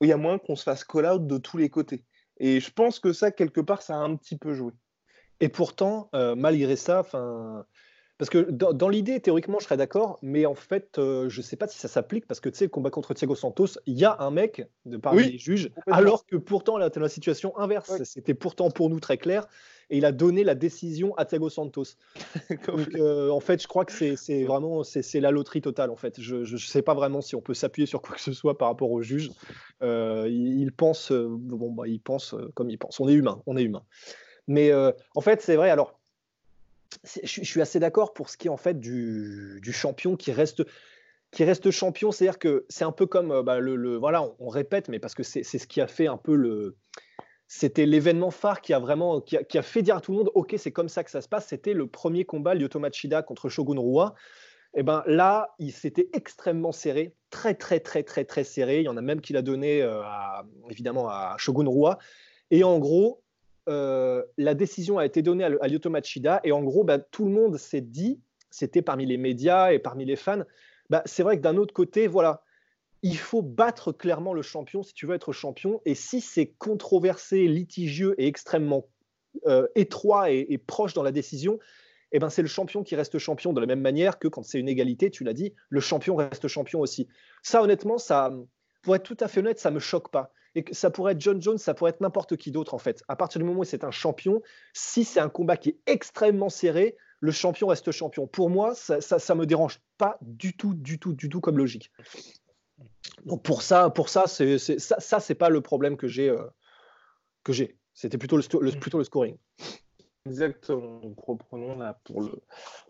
il 0.00 0.08
y 0.08 0.12
a 0.12 0.16
moins 0.16 0.40
qu'on 0.40 0.56
se 0.56 0.64
fasse 0.64 0.82
call-out 0.82 1.28
de 1.28 1.38
tous 1.38 1.58
les 1.58 1.70
côtés. 1.70 2.04
Et 2.38 2.58
je 2.58 2.72
pense 2.72 2.98
que 2.98 3.12
ça, 3.12 3.30
quelque 3.30 3.60
part, 3.60 3.82
ça 3.82 3.94
a 3.94 3.98
un 3.98 4.16
petit 4.16 4.36
peu 4.36 4.52
joué. 4.52 4.72
Et 5.38 5.48
pourtant, 5.48 6.10
euh, 6.12 6.34
malgré 6.34 6.74
ça, 6.74 6.98
enfin, 6.98 7.64
parce 8.22 8.30
que 8.30 8.52
dans, 8.52 8.88
l'idée, 8.88 9.18
théoriquement, 9.18 9.58
je 9.58 9.64
serais 9.64 9.76
d'accord, 9.76 10.20
mais 10.22 10.46
en 10.46 10.54
fait, 10.54 10.96
euh, 10.98 11.28
je 11.28 11.40
ne 11.40 11.42
sais 11.42 11.56
pas 11.56 11.66
si 11.66 11.76
ça 11.76 11.88
s'applique, 11.88 12.24
parce 12.24 12.38
que 12.38 12.48
tu 12.48 12.56
sais, 12.56 12.66
le 12.66 12.70
combat 12.70 12.90
contre 12.90 13.14
Thiago 13.14 13.34
Santos, 13.34 13.80
il 13.84 13.98
y 13.98 14.04
a 14.04 14.16
un 14.20 14.30
mec 14.30 14.64
de 14.84 14.96
parmi 14.96 15.24
les 15.24 15.38
juges, 15.38 15.72
alors 15.88 16.24
que 16.24 16.36
pourtant, 16.36 16.78
tu 16.88 17.00
la 17.00 17.08
situation 17.08 17.58
inverse. 17.58 18.00
C'était 18.04 18.34
pourtant 18.34 18.70
pour 18.70 18.90
nous 18.90 19.00
très 19.00 19.18
clair, 19.18 19.48
et 19.90 19.96
il 19.96 20.04
a 20.04 20.12
donné 20.12 20.44
la 20.44 20.54
décision 20.54 21.16
à 21.16 21.24
Thiago 21.24 21.50
Santos. 21.50 21.96
Donc, 22.68 22.94
euh, 22.94 23.28
en 23.30 23.40
fait, 23.40 23.60
je 23.60 23.66
crois 23.66 23.84
que 23.84 24.14
c'est 24.14 24.44
vraiment 24.44 24.84
c'est 24.84 25.18
la 25.18 25.32
loterie 25.32 25.60
totale, 25.60 25.90
en 25.90 25.96
fait. 25.96 26.20
Je 26.20 26.36
ne 26.36 26.58
sais 26.58 26.82
pas 26.82 26.94
vraiment 26.94 27.22
si 27.22 27.34
on 27.34 27.40
peut 27.40 27.54
s'appuyer 27.54 27.86
sur 27.86 28.02
quoi 28.02 28.14
que 28.14 28.20
ce 28.22 28.32
soit 28.32 28.56
par 28.56 28.68
rapport 28.68 28.92
au 28.92 29.02
juge. 29.02 29.32
Euh, 29.82 30.28
il, 30.30 30.70
pense, 30.70 31.10
bon, 31.10 31.72
bah, 31.72 31.88
il 31.88 32.00
pense 32.00 32.36
comme 32.54 32.70
il 32.70 32.78
pense. 32.78 33.00
On 33.00 33.08
est 33.08 33.14
humain, 33.14 33.42
on 33.46 33.56
est 33.56 33.64
humain. 33.64 33.82
Mais 34.46 34.72
en 34.72 35.20
fait, 35.20 35.42
c'est 35.42 35.56
vrai, 35.56 35.70
alors 35.70 35.98
je, 37.24 37.44
suis 37.44 37.60
assez 37.60 37.78
d'accord 37.78 38.14
pour 38.14 38.28
ce 38.28 38.36
qui 38.36 38.48
est 38.48 38.50
en 38.50 38.56
fait 38.56 38.78
du, 38.78 39.60
champion 39.72 40.16
qui 40.16 40.32
reste 40.32 41.70
champion, 41.70 42.12
c'est-à-dire 42.12 42.38
que 42.38 42.66
c'est 42.68 42.84
un 42.84 42.92
peu 42.92 43.06
comme 43.06 43.30
euh, 43.32 43.42
bah, 43.42 43.58
le, 43.58 43.96
voilà, 43.96 44.24
on, 44.38 44.48
répète, 44.48 44.88
mais 44.88 44.98
parce 44.98 45.14
que 45.14 45.22
c'est 45.22 45.42
ce 45.42 45.66
qui 45.66 45.80
a 45.80 45.86
fait 45.86 46.06
un 46.06 46.16
peu 46.16 46.34
le, 46.34 46.76
c'était 47.54 47.84
l'événement 47.84 48.30
phare 48.30 48.62
qui 48.62 48.72
a 48.72 48.78
vraiment 48.78 49.20
qui 49.20 49.36
a, 49.36 49.62
fait 49.62 49.82
dire 49.82 49.96
à 49.96 50.00
tout 50.00 50.12
le 50.12 50.18
monde, 50.18 50.30
ok, 50.34 50.54
c'est 50.56 50.72
comme 50.72 50.88
ça 50.88 51.04
que 51.04 51.10
ça 51.10 51.20
se 51.20 51.28
passe. 51.28 51.48
C'était 51.48 51.74
le 51.74 51.86
premier 51.86 52.24
combat 52.24 52.54
Lyoto 52.54 52.80
contre 53.26 53.50
Shogun 53.50 53.78
Rua. 53.78 54.14
Et 54.74 54.80
eh 54.80 54.82
ben 54.82 55.02
là, 55.04 55.54
il 55.58 55.70
s'était 55.70 56.08
extrêmement 56.14 56.72
serré, 56.72 57.14
très 57.28 57.54
très 57.54 57.78
très 57.78 58.04
très 58.04 58.24
très 58.24 58.42
serré. 58.42 58.78
Il 58.78 58.84
y 58.84 58.88
en 58.88 58.96
a 58.96 59.02
même 59.02 59.20
qui 59.20 59.34
l'a 59.34 59.42
donné 59.42 59.82
euh, 59.82 60.00
évidemment 60.70 61.10
à 61.10 61.34
Shogun 61.36 61.68
Rua. 61.68 61.98
Et 62.50 62.64
en 62.64 62.78
gros, 62.78 63.21
euh, 63.68 64.22
la 64.38 64.54
décision 64.54 64.98
a 64.98 65.06
été 65.06 65.22
donnée 65.22 65.44
à, 65.44 65.50
à 65.60 65.88
Machida 65.88 66.40
et 66.44 66.52
en 66.52 66.62
gros, 66.62 66.84
bah, 66.84 66.98
tout 66.98 67.24
le 67.24 67.30
monde 67.30 67.56
s'est 67.56 67.80
dit, 67.80 68.20
c'était 68.50 68.82
parmi 68.82 69.06
les 69.06 69.16
médias 69.16 69.72
et 69.72 69.78
parmi 69.78 70.04
les 70.04 70.16
fans, 70.16 70.42
bah, 70.90 71.02
c'est 71.06 71.22
vrai 71.22 71.36
que 71.36 71.42
d'un 71.42 71.56
autre 71.56 71.72
côté, 71.72 72.06
voilà, 72.06 72.42
il 73.02 73.16
faut 73.16 73.42
battre 73.42 73.92
clairement 73.92 74.34
le 74.34 74.42
champion 74.42 74.82
si 74.82 74.94
tu 74.94 75.06
veux 75.06 75.14
être 75.14 75.32
champion. 75.32 75.80
Et 75.84 75.94
si 75.94 76.20
c'est 76.20 76.46
controversé, 76.46 77.46
litigieux 77.46 78.14
et 78.18 78.26
extrêmement 78.26 78.86
euh, 79.46 79.66
étroit 79.74 80.30
et, 80.30 80.58
proche 80.58 80.94
dans 80.94 81.02
la 81.02 81.12
décision, 81.12 81.58
eh 82.12 82.18
ben 82.18 82.28
c'est 82.28 82.42
le 82.42 82.48
champion 82.48 82.82
qui 82.82 82.94
reste 82.94 83.18
champion 83.18 83.52
de 83.52 83.60
la 83.60 83.66
même 83.66 83.80
manière 83.80 84.18
que 84.18 84.28
quand 84.28 84.42
c'est 84.42 84.58
une 84.58 84.68
égalité, 84.68 85.10
tu 85.10 85.24
l'as 85.24 85.32
dit, 85.32 85.54
le 85.70 85.80
champion 85.80 86.16
reste 86.16 86.46
champion 86.46 86.80
aussi. 86.80 87.08
Ça, 87.42 87.62
honnêtement, 87.62 87.96
pour 88.82 88.94
être 88.94 89.02
tout 89.02 89.16
à 89.20 89.28
fait 89.28 89.40
honnête, 89.40 89.58
ça 89.58 89.70
me 89.70 89.78
choque 89.78 90.10
pas 90.10 90.32
et 90.54 90.64
que 90.64 90.74
ça 90.74 90.90
pourrait 90.90 91.12
être 91.12 91.20
John 91.20 91.40
Jones, 91.40 91.58
ça 91.58 91.74
pourrait 91.74 91.90
être 91.90 92.00
n'importe 92.00 92.36
qui 92.36 92.50
d'autre 92.50 92.74
en 92.74 92.78
fait. 92.78 93.02
À 93.08 93.16
partir 93.16 93.40
du 93.40 93.44
moment 93.46 93.60
où 93.60 93.64
c'est 93.64 93.84
un 93.84 93.90
champion, 93.90 94.42
si 94.72 95.04
c'est 95.04 95.20
un 95.20 95.28
combat 95.28 95.56
qui 95.56 95.70
est 95.70 95.78
extrêmement 95.86 96.48
serré, 96.48 96.96
le 97.20 97.30
champion 97.30 97.68
reste 97.68 97.90
champion. 97.92 98.26
Pour 98.26 98.50
moi, 98.50 98.74
ça, 98.74 99.00
ça, 99.00 99.34
me 99.34 99.46
dérange 99.46 99.80
pas 99.96 100.18
du 100.22 100.56
tout, 100.56 100.74
du 100.74 100.98
tout, 100.98 101.12
du 101.12 101.28
tout 101.28 101.40
comme 101.40 101.56
logique. 101.56 101.92
Donc 103.24 103.42
pour 103.44 103.62
ça, 103.62 103.90
pour 103.90 104.08
ça, 104.08 104.24
c'est, 104.26 104.58
ça, 104.58 104.98
ça 104.98 105.20
c'est 105.20 105.36
pas 105.36 105.48
le 105.48 105.60
problème 105.60 105.96
que 105.96 106.08
j'ai, 106.08 106.28
euh, 106.28 106.44
que 107.44 107.52
j'ai. 107.52 107.78
C'était 107.94 108.18
plutôt 108.18 108.36
le, 108.36 108.70
plutôt 108.72 108.98
le 108.98 109.04
scoring. 109.04 109.36
Exactement. 110.26 111.00
reprenons 111.16 111.76
là 111.76 111.98
pour 112.04 112.22
le, 112.22 112.42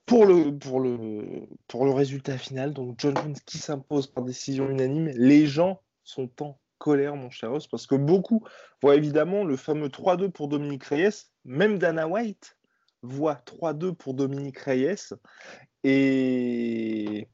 pour 0.07 0.27
le, 0.27 0.57
pour 0.59 0.81
le, 0.81 1.47
pour 1.67 1.85
le 1.85 1.93
résultat 1.93 2.39
final. 2.39 2.73
Donc 2.73 2.95
John 2.99 3.17
Jones 3.17 3.37
qui 3.47 3.59
s'impose 3.59 4.07
par 4.07 4.25
décision 4.25 4.69
unanime. 4.71 5.09
Les 5.09 5.47
gens 5.47 5.83
sont 6.05 6.31
en 6.43 6.59
colère, 6.83 7.15
mon 7.15 7.31
cher 7.31 7.51
Ross, 7.53 7.69
parce 7.69 7.87
que 7.87 7.95
beaucoup 7.95 8.43
voient 8.83 8.97
évidemment 8.97 9.45
le 9.45 9.57
fameux 9.57 9.87
3-2 9.87 10.31
pour 10.31 10.49
Dominique 10.49 10.83
Reyes, 10.83 11.31
même 11.45 11.79
Dana 11.79 12.09
White 12.09 12.59
voit 13.03 13.41
3-2 13.47 13.95
pour 13.95 14.15
Dominique 14.15 14.59
Reyes. 14.59 15.15
Et 15.85 17.29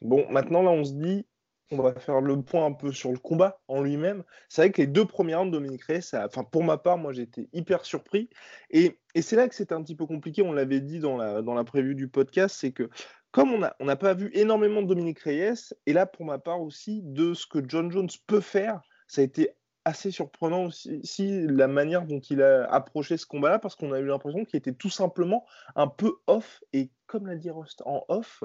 bon, 0.00 0.24
maintenant 0.30 0.62
là, 0.62 0.70
on 0.70 0.84
se 0.84 0.92
dit, 0.92 1.26
on 1.72 1.82
va 1.82 1.94
faire 1.94 2.20
le 2.20 2.40
point 2.42 2.64
un 2.64 2.72
peu 2.72 2.92
sur 2.92 3.10
le 3.10 3.18
combat 3.18 3.60
en 3.66 3.82
lui-même. 3.82 4.22
C'est 4.48 4.62
vrai 4.62 4.70
que 4.70 4.80
les 4.80 4.86
deux 4.86 5.04
premières 5.04 5.40
rounds 5.40 5.50
de 5.50 5.58
Dominique 5.58 5.82
Reyes, 5.82 6.14
enfin, 6.14 6.44
pour 6.44 6.62
ma 6.62 6.78
part, 6.78 6.96
moi 6.96 7.12
j'étais 7.12 7.48
hyper 7.52 7.84
surpris. 7.84 8.30
Et, 8.70 9.00
et 9.16 9.22
c'est 9.22 9.34
là 9.34 9.48
que 9.48 9.54
c'était 9.56 9.74
un 9.74 9.82
petit 9.82 9.96
peu 9.96 10.06
compliqué, 10.06 10.42
on 10.42 10.52
l'avait 10.52 10.80
dit 10.80 11.00
dans 11.00 11.16
la, 11.16 11.42
dans 11.42 11.54
la 11.54 11.64
preview 11.64 11.94
du 11.94 12.06
podcast, 12.06 12.56
c'est 12.56 12.70
que 12.70 12.88
comme 13.32 13.52
on 13.52 13.58
n'a 13.58 13.74
on 13.80 13.96
pas 13.96 14.14
vu 14.14 14.30
énormément 14.34 14.82
de 14.82 14.86
Dominique 14.86 15.20
Reyes, 15.20 15.72
et 15.86 15.92
là 15.92 16.06
pour 16.06 16.24
ma 16.24 16.38
part 16.38 16.60
aussi, 16.60 17.00
de 17.02 17.34
ce 17.34 17.46
que 17.46 17.58
John 17.66 17.90
Jones 17.90 18.10
peut 18.28 18.42
faire, 18.42 18.82
ça 19.12 19.20
a 19.20 19.24
été 19.24 19.50
assez 19.84 20.10
surprenant 20.10 20.64
aussi 20.64 21.46
la 21.46 21.68
manière 21.68 22.06
dont 22.06 22.20
il 22.20 22.40
a 22.40 22.64
approché 22.72 23.18
ce 23.18 23.26
combat-là, 23.26 23.58
parce 23.58 23.74
qu'on 23.74 23.92
a 23.92 23.98
eu 23.98 24.06
l'impression 24.06 24.46
qu'il 24.46 24.56
était 24.56 24.72
tout 24.72 24.88
simplement 24.88 25.44
un 25.76 25.86
peu 25.86 26.14
off, 26.26 26.64
et 26.72 26.90
comme 27.06 27.26
l'a 27.26 27.36
dit 27.36 27.50
Rust, 27.50 27.82
en 27.84 28.06
off, 28.08 28.42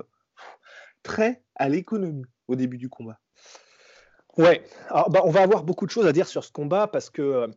très 1.03 1.41
à 1.55 1.69
l'économie 1.69 2.25
au 2.49 2.57
début 2.57 2.77
du 2.77 2.89
combat. 2.89 3.17
Ouais, 4.35 4.61
alors, 4.89 5.09
bah, 5.09 5.21
on 5.23 5.31
va 5.31 5.41
avoir 5.41 5.63
beaucoup 5.63 5.85
de 5.85 5.91
choses 5.91 6.05
à 6.05 6.11
dire 6.11 6.27
sur 6.27 6.43
ce 6.43 6.51
combat, 6.51 6.87
parce 6.87 7.09
que, 7.09 7.21
euh, 7.21 7.47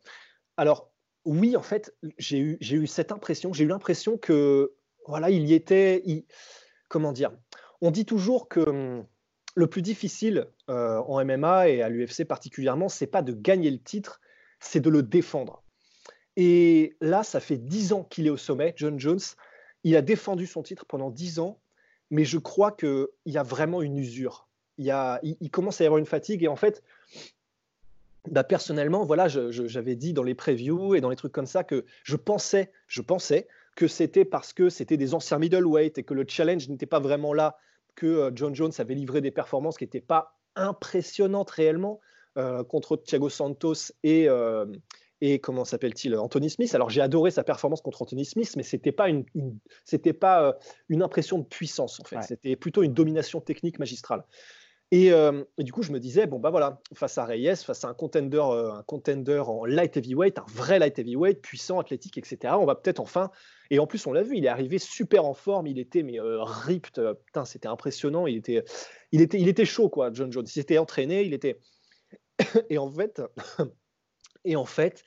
alors, 0.57 0.93
oui, 1.25 1.57
en 1.57 1.63
fait, 1.63 1.93
j'ai 2.17 2.39
eu, 2.39 2.59
eu 2.61 2.87
cette 2.87 3.11
impression, 3.11 3.53
j'ai 3.53 3.65
eu 3.65 3.69
l'impression 3.69 4.19
que, 4.19 4.73
voilà, 5.09 5.31
il 5.31 5.49
y 5.49 5.55
était, 5.55 6.05
comment 6.87 7.11
dire, 7.11 7.33
on 7.81 7.91
dit 7.91 8.07
toujours 8.07 8.49
que 8.49 8.61
hum, 8.61 9.07
le 9.55 9.67
plus 9.67 9.83
difficile 9.83 10.47
euh, 10.69 10.99
en 10.99 11.25
MMA 11.25 11.69
et 11.69 11.83
à 11.83 11.89
l'UFC 11.89 12.25
particulièrement, 12.25 12.89
c'est 12.89 13.07
pas 13.07 13.23
de 13.23 13.33
gagner 13.33 13.71
le 13.71 13.79
titre, 13.79 14.21
c'est 14.61 14.81
de 14.81 14.91
le 14.91 15.03
défendre. 15.03 15.63
Et 16.37 16.97
là, 17.01 17.23
ça 17.23 17.41
fait 17.41 17.59
dix 17.59 17.93
ans 17.93 18.05
qu'il 18.05 18.27
est 18.27 18.31
au 18.31 18.37
sommet, 18.37 18.73
John 18.77 18.99
Jones. 18.99 19.21
Il 19.85 19.97
a 19.97 20.03
défendu 20.03 20.47
son 20.47 20.63
titre 20.63 20.87
pendant 20.87 21.11
dix 21.11 21.39
ans 21.41 21.61
mais 22.11 22.25
je 22.25 22.39
crois 22.39 22.73
qu'il 22.73 23.07
y 23.27 23.39
a 23.39 23.43
vraiment 23.43 23.83
une 23.83 23.97
usure. 23.97 24.49
Il, 24.79 25.51
commence 25.51 25.81
à 25.81 25.85
y 25.85 25.87
avoir 25.87 25.99
une 25.99 26.07
fatigue 26.07 26.43
et 26.43 26.49
en 26.49 26.57
fait, 26.57 26.83
bah 28.31 28.45
personnellement, 28.45 29.05
voilà, 29.05 29.29
j'avais 29.29 29.95
dit 29.95 30.13
dans 30.13 30.23
les 30.23 30.35
previews 30.35 30.95
et 30.95 31.01
dans 31.01 31.11
les 31.11 31.17
trucs 31.17 31.33
comme 31.33 31.47
ça 31.47 31.65
que 31.65 31.85
je 32.03 32.17
pensais, 32.17 32.73
je 32.87 33.03
pensais 33.03 33.47
que 33.77 33.87
c'était 33.87 34.25
parce 34.25 34.53
que 34.53 34.69
c'était 34.69 34.97
des 34.97 35.15
anciens 35.15 35.39
middleweight 35.39 35.99
et 35.99 36.03
que 36.03 36.15
le 36.15 36.25
challenge 36.27 36.69
n'était 36.69 36.87
pas 36.87 36.99
vraiment 36.99 37.33
là, 37.33 37.59
que 37.95 38.07
euh, 38.07 38.31
John 38.35 38.55
Jones 38.55 38.73
avait 38.79 38.95
livré 38.95 39.21
des 39.21 39.31
performances 39.31 39.77
qui 39.79 39.85
n'étaient 39.85 40.01
pas 40.01 40.39
impressionnantes 40.57 41.51
réellement 41.51 42.01
euh, 42.37 42.65
contre 42.65 42.97
Thiago 42.97 43.29
Santos 43.29 43.93
et, 44.03 44.29
euh, 44.29 44.67
et 45.21 45.39
comment 45.39 45.65
s'appelle-t-il 45.65 46.17
Anthony 46.17 46.51
Smith. 46.51 46.75
Alors 46.75 46.91
j'ai 46.91 47.01
adoré 47.01 47.31
sa 47.31 47.45
performance 47.45 47.81
contre 47.81 48.03
Anthony 48.03 48.25
Smith, 48.25 48.55
mais 48.57 48.63
c'était 48.63 48.93
pas 48.93 49.09
une, 49.09 49.25
c'était 49.85 50.13
pas 50.13 50.57
une 50.89 51.03
impression 51.03 51.39
de 51.39 51.45
puissance 51.45 52.01
en 52.01 52.05
fait. 52.05 52.23
C'était 52.23 52.57
plutôt 52.57 52.83
une 52.83 52.95
domination 52.95 53.41
technique 53.41 53.79
magistrale. 53.79 54.25
Euh, 54.93 55.45
et, 55.57 55.63
du 55.63 55.73
coup, 55.73 55.83
je 55.83 55.93
me 55.93 56.01
disais, 56.01 56.27
bon, 56.27 56.41
bah 56.41 56.51
voilà, 56.51 56.81
face 56.95 57.17
à 57.17 57.25
Reyes, 57.25 57.57
face 57.57 57.85
à 57.85 57.89
un 57.89 57.95
contender, 57.95 58.43
euh, 58.43 58.73
un 58.73 58.83
contender 58.83 59.39
en 59.47 59.65
light 59.65 59.97
heavyweight, 59.97 60.39
un 60.39 60.47
vrai 60.49 60.81
light 60.81 60.99
heavyweight, 60.99 61.41
puissant, 61.41 61.79
athlétique, 61.79 62.19
etc., 62.19 62.55
on 62.59 62.67
va 62.67 62.75
peut-être 62.75 62.99
enfin. 62.99 63.31
Et 63.71 63.79
en 63.79 63.87
plus, 63.87 64.05
on 64.07 64.13
l'a 64.13 64.23
vu, 64.23 64.37
il 64.37 64.45
est 64.45 64.49
arrivé 64.49 64.79
super 64.79 65.25
en 65.25 65.35
forme, 65.35 65.69
il 65.69 65.79
était 65.79 66.03
mais 66.03 66.19
euh, 66.19 66.43
ripped, 66.43 67.01
putain, 67.25 67.45
c'était 67.45 67.69
impressionnant, 67.69 68.27
il 68.27 68.37
était, 68.37 68.65
il, 69.13 69.21
était, 69.21 69.41
il 69.41 69.49
était 69.49 69.65
chaud, 69.65 69.89
quoi, 69.89 70.11
John 70.13 70.33
Jones. 70.33 70.47
Il 70.47 70.53
s'était 70.53 70.79
entraîné, 70.79 71.23
il 71.23 71.35
était. 71.35 71.61
et 72.69 72.79
en 72.79 72.91
fait, 72.91 73.23
et 74.45 74.57
en 74.57 74.65
fait, 74.65 75.05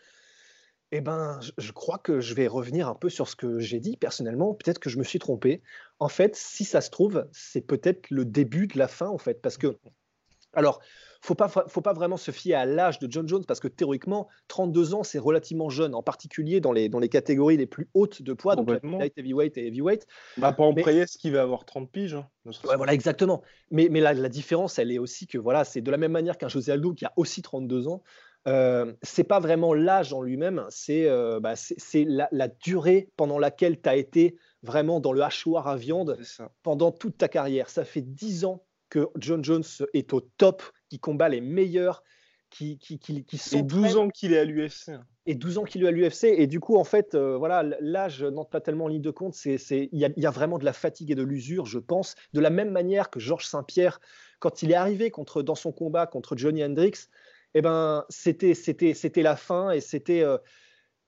eh 0.96 1.02
ben, 1.02 1.40
je 1.58 1.72
crois 1.72 1.98
que 1.98 2.22
je 2.22 2.36
vais 2.36 2.46
revenir 2.46 2.88
un 2.88 2.94
peu 2.94 3.10
sur 3.10 3.28
ce 3.28 3.36
que 3.36 3.60
j'ai 3.60 3.80
dit 3.80 3.98
personnellement. 3.98 4.54
Peut-être 4.54 4.78
que 4.78 4.92
je 4.92 5.00
me 5.00 5.04
suis 5.04 5.18
trompé. 5.18 5.64
En 6.04 6.10
fait, 6.10 6.36
si 6.36 6.66
ça 6.66 6.82
se 6.82 6.90
trouve, 6.90 7.30
c'est 7.32 7.66
peut-être 7.66 8.10
le 8.10 8.26
début 8.26 8.68
de 8.68 8.78
la 8.78 8.90
fin, 8.90 9.08
en 9.08 9.18
fait, 9.18 9.42
parce 9.42 9.58
que, 9.58 9.78
alors, 10.52 10.82
faut 11.22 11.34
pas, 11.34 11.48
faut 11.48 11.80
pas 11.80 11.94
vraiment 11.94 12.18
se 12.18 12.32
fier 12.32 12.56
à 12.56 12.66
l'âge 12.66 13.00
de 13.00 13.10
John 13.10 13.26
Jones, 13.26 13.46
parce 13.48 13.62
que 13.62 13.70
théoriquement, 13.70 14.28
32 14.50 14.96
ans, 14.96 15.04
c'est 15.04 15.18
relativement 15.18 15.70
jeune, 15.70 15.96
en 15.96 16.04
particulier 16.04 16.60
dans 16.60 16.74
les, 16.74 16.90
dans 16.90 17.00
les 17.00 17.08
catégories 17.08 17.56
les 17.56 17.68
plus 17.68 17.88
hautes 17.94 18.22
de 18.22 18.34
poids, 18.34 18.58
donc 18.58 18.70
light 18.84 19.18
heavyweight 19.18 19.58
et 19.58 19.68
heavyweight. 19.68 20.06
Bah, 20.36 20.52
pas 20.52 20.64
en 20.64 20.76
ce 20.76 21.18
qui 21.18 21.30
va 21.30 21.42
avoir 21.42 21.64
30 21.64 21.90
piges. 21.90 22.16
Hein, 22.16 22.28
voilà, 22.76 22.94
exactement. 22.94 23.42
Mais, 23.72 23.88
mais 23.90 24.02
la, 24.02 24.14
la, 24.14 24.28
différence, 24.28 24.80
elle 24.80 24.92
est 24.92 25.00
aussi 25.00 25.26
que 25.26 25.38
voilà, 25.38 25.64
c'est 25.64 25.80
de 25.80 25.90
la 25.90 25.98
même 25.98 26.12
manière 26.12 26.38
qu'un 26.38 26.50
José 26.50 26.74
Aldo 26.74 26.94
qui 26.94 27.06
a 27.06 27.14
aussi 27.16 27.42
32 27.42 27.88
ans. 27.88 28.04
Euh, 28.48 28.92
c'est 29.02 29.24
pas 29.24 29.40
vraiment 29.40 29.74
l'âge 29.74 30.12
en 30.12 30.22
lui-même, 30.22 30.66
c'est 30.70 31.08
euh, 31.08 31.40
bah, 31.40 31.54
la, 32.32 32.48
durée 32.50 33.10
pendant 33.16 33.40
laquelle 33.40 33.80
tu 33.80 33.88
as 33.88 33.96
été 33.96 34.36
vraiment 34.64 35.00
dans 35.00 35.14
le 35.14 35.22
hachoir 35.22 35.68
à 35.68 35.76
viande 35.76 36.18
pendant 36.64 36.92
toute 36.92 37.18
ta 37.18 37.28
carrière. 37.28 37.70
Ça 37.70 37.86
fait 37.86 38.02
10 38.02 38.46
ans 38.46 38.66
que 38.90 39.10
John 39.18 39.44
Jones 39.44 39.64
est 39.94 40.14
au 40.14 40.22
top, 40.22 40.64
qui 40.90 41.00
combat 41.00 41.30
les 41.30 41.42
meilleurs, 41.42 42.04
qui, 42.50 42.78
qui, 42.78 43.00
qui, 43.00 43.26
qui 43.26 43.58
Et 43.58 43.64
12 43.64 43.98
ans 43.98 44.10
qu'il 44.10 44.34
est 44.34 44.40
à 44.40 44.46
l'UFC. 44.46 44.92
Et 45.26 45.36
12 45.36 45.58
ans 45.58 45.64
qu'il 45.64 45.84
est 45.84 45.88
à 45.88 45.92
l'UFC. 45.92 46.26
Et 46.26 46.48
du 46.48 46.60
coup, 46.60 46.78
en 46.78 46.84
fait, 46.84 47.16
euh, 47.16 47.36
voilà, 47.36 47.64
l'âge 47.80 48.24
n'entre 48.24 48.52
pas 48.52 48.62
tellement 48.62 48.86
en 48.86 48.90
ligne 48.90 49.02
de 49.02 49.10
compte. 49.10 49.36
Il 49.46 49.58
y, 49.92 50.14
y, 50.16 50.26
a 50.26 50.32
vraiment 50.32 50.60
de 50.60 50.66
la 50.66 50.74
fatigue 50.74 51.12
et 51.12 51.16
de 51.16 51.24
l'usure, 51.24 51.66
je 51.66 51.80
pense. 51.80 52.16
De 52.34 52.40
la 52.40 52.52
même 52.52 52.70
manière 52.70 53.10
que 53.10 53.20
Georges 53.20 53.48
Saint-Pierre, 53.48 54.00
quand 54.40 54.62
il 54.62 54.72
est 54.72 54.76
arrivé 54.76 55.10
contre, 55.10 55.42
dans 55.42 55.56
son 55.56 55.72
combat 55.72 56.06
contre 56.06 56.38
Johnny 56.38 56.64
Hendricks, 56.64 57.10
eh 57.56 57.62
ben, 57.62 58.06
c'était, 58.10 58.54
c'était, 58.54 58.94
c'était 58.94 59.24
la 59.24 59.36
fin 59.36 59.72
et 59.72 59.82
c'était, 59.82 60.22
euh, 60.22 60.38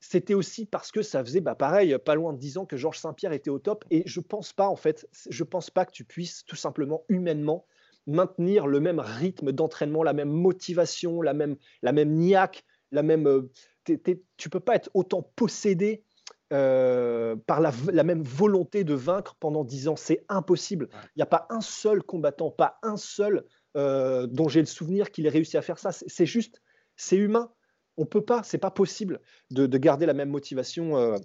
c'était 0.09 0.35
aussi 0.35 0.65
parce 0.65 0.91
que 0.91 1.01
ça 1.01 1.23
faisait, 1.23 1.41
bah, 1.41 1.55
pareil, 1.55 1.97
pas 1.97 2.15
loin 2.15 2.33
de 2.33 2.37
10 2.37 2.59
ans 2.59 2.65
que 2.65 2.77
Georges 2.77 2.99
Saint-Pierre 2.99 3.33
était 3.33 3.49
au 3.49 3.59
top. 3.59 3.85
Et 3.89 4.03
je 4.05 4.19
pense 4.19 4.53
pas, 4.53 4.67
en 4.67 4.75
fait, 4.75 5.07
je 5.29 5.43
pense 5.43 5.69
pas 5.71 5.85
que 5.85 5.91
tu 5.91 6.05
puisses 6.05 6.45
tout 6.45 6.55
simplement 6.55 7.03
humainement 7.09 7.65
maintenir 8.07 8.67
le 8.67 8.79
même 8.79 8.99
rythme 8.99 9.51
d'entraînement, 9.51 10.03
la 10.03 10.13
même 10.13 10.29
motivation, 10.29 11.21
la 11.21 11.33
même, 11.33 11.55
la 11.81 11.91
même 11.91 12.13
niaque, 12.13 12.63
la 12.91 13.01
même. 13.01 13.27
Euh, 13.27 13.51
tu 14.37 14.49
peux 14.49 14.59
pas 14.59 14.75
être 14.75 14.91
autant 14.93 15.23
possédé 15.35 16.03
euh, 16.53 17.35
par 17.47 17.59
la, 17.59 17.71
la, 17.91 18.03
même 18.03 18.21
volonté 18.21 18.83
de 18.83 18.93
vaincre 18.93 19.35
pendant 19.39 19.63
10 19.63 19.87
ans. 19.87 19.95
C'est 19.95 20.23
impossible. 20.29 20.89
Il 21.15 21.17
n'y 21.17 21.23
a 21.23 21.27
pas 21.27 21.47
un 21.49 21.61
seul 21.61 22.03
combattant, 22.03 22.51
pas 22.51 22.77
un 22.83 22.97
seul 22.97 23.45
euh, 23.75 24.27
dont 24.27 24.47
j'ai 24.47 24.59
le 24.59 24.67
souvenir 24.67 25.09
qu'il 25.09 25.25
ait 25.25 25.29
réussi 25.29 25.57
à 25.57 25.63
faire 25.63 25.79
ça. 25.79 25.91
C'est 25.91 26.27
juste, 26.27 26.61
c'est 26.95 27.17
humain. 27.17 27.51
On 27.97 28.05
peut 28.05 28.23
pas, 28.23 28.43
c'est 28.43 28.57
pas 28.57 28.71
possible 28.71 29.21
de, 29.51 29.65
garder 29.77 30.05
la 30.05 30.13
même 30.13 30.29
motivation 30.29 30.97
euh, 30.97 31.17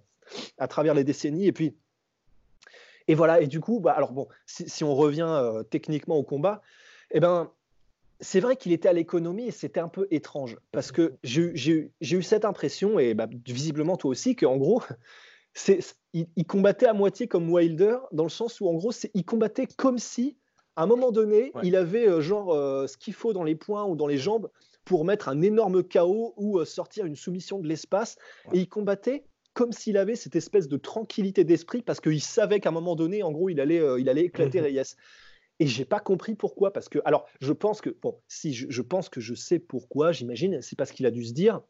à 0.59 0.69
travers 0.69 0.95
les 0.95 1.05
décennies. 1.05 1.47
Et 1.47 1.53
puis, 1.53 1.77
et 3.09 3.15
voilà. 3.15 3.41
Et 3.41 3.47
du 3.47 3.61
coup, 3.61 3.81
bah, 3.81 3.93
alors 3.93 4.13
bon, 4.13 4.29
si, 4.47 4.85
on 4.85 4.95
revient 4.95 5.29
euh, 5.29 5.63
techniquement 5.63 6.17
au 6.17 6.23
combat, 6.23 6.63
eh 7.11 7.21
ben, 7.21 7.51
c'est 8.21 8.41
vrai 8.41 8.57
qu'il 8.57 8.73
était 8.73 8.89
à 8.89 8.93
l'économie 8.93 9.47
et 9.47 9.51
c'était 9.51 9.81
un 9.81 9.89
peu 9.89 10.07
étrange 10.11 10.59
parce 10.73 10.93
que 10.93 11.15
j'ai 11.23 11.91
eu 12.01 12.23
cette 12.23 12.45
impression 12.45 12.99
et 12.99 13.15
bah, 13.15 13.29
visiblement 13.47 13.97
toi 13.97 14.11
aussi 14.11 14.37
qu'en 14.37 14.57
gros, 14.57 14.83
il, 16.13 16.27
il, 16.37 16.47
combattait 16.47 16.87
à 16.87 16.93
moitié 16.93 17.27
comme 17.27 17.51
Wilder 17.51 17.97
dans 18.13 18.25
le 18.25 18.31
sens 18.31 18.61
où 18.61 18.69
en 18.69 18.75
gros, 18.75 18.93
il 19.15 19.25
combattait 19.25 19.67
comme 19.67 19.99
si 19.99 20.37
à 20.77 20.85
un 20.85 20.87
moment 20.87 21.11
donné, 21.11 21.53
il 21.63 21.77
avait 21.77 22.09
euh, 22.09 22.21
genre 22.21 22.55
ce 22.89 22.97
qu'il 22.97 23.13
faut 23.13 23.33
dans 23.33 23.43
les 23.45 23.55
poings 23.55 23.85
ou 23.85 23.97
dans 23.97 24.07
les 24.07 24.17
jambes 24.17 24.49
pour 24.85 25.05
mettre 25.05 25.29
un 25.29 25.43
énorme 25.43 25.83
chaos 25.83 26.35
ou 26.37 26.59
euh, 26.59 26.65
sortir 26.65 27.07
une 27.07 27.17
soumission 27.17 27.59
de 27.59 27.69
l'espace. 27.69 28.17
Et 28.53 28.61
il 28.61 28.69
combattait 28.69 29.25
comme 29.53 29.73
s'il 29.73 29.97
avait 29.97 30.17
cette 30.17 30.37
espèce 30.37 30.69
de 30.69 30.77
tranquillité 30.77 31.45
d'esprit 31.45 31.83
parce 31.83 32.01
qu'il 32.01 32.23
savait 32.23 32.61
qu'à 32.61 32.69
un 32.69 32.73
moment 32.73 32.97
donné, 32.97 33.23
en 33.23 33.33
gros, 33.33 33.49
il 33.49 33.61
allait, 33.61 33.83
il 33.99 34.09
allait 34.09 34.27
éclater 34.27 34.61
mmh 34.61 34.65
Reyes. 34.65 34.95
Et 35.61 35.67
j'ai 35.67 35.85
pas 35.85 36.01
compris 36.01 36.35
pourquoi, 36.35 36.73
parce 36.73 36.89
que, 36.89 37.01
alors, 37.05 37.27
je 37.41 37.53
pense 37.53 37.83
que, 37.83 37.91
bon, 37.91 38.19
si 38.29 38.55
je 38.55 38.83
pense 38.83 39.11
que 39.11 39.21
je 39.21 39.35
sais 39.35 39.59
pourquoi, 39.59 40.11
j'imagine, 40.11 40.63
c'est 40.63 40.77
parce 40.77 40.91
qu'il 40.91 41.05
a 41.05 41.11
dû 41.11 41.23
se 41.23 41.35
dire, 41.35 41.61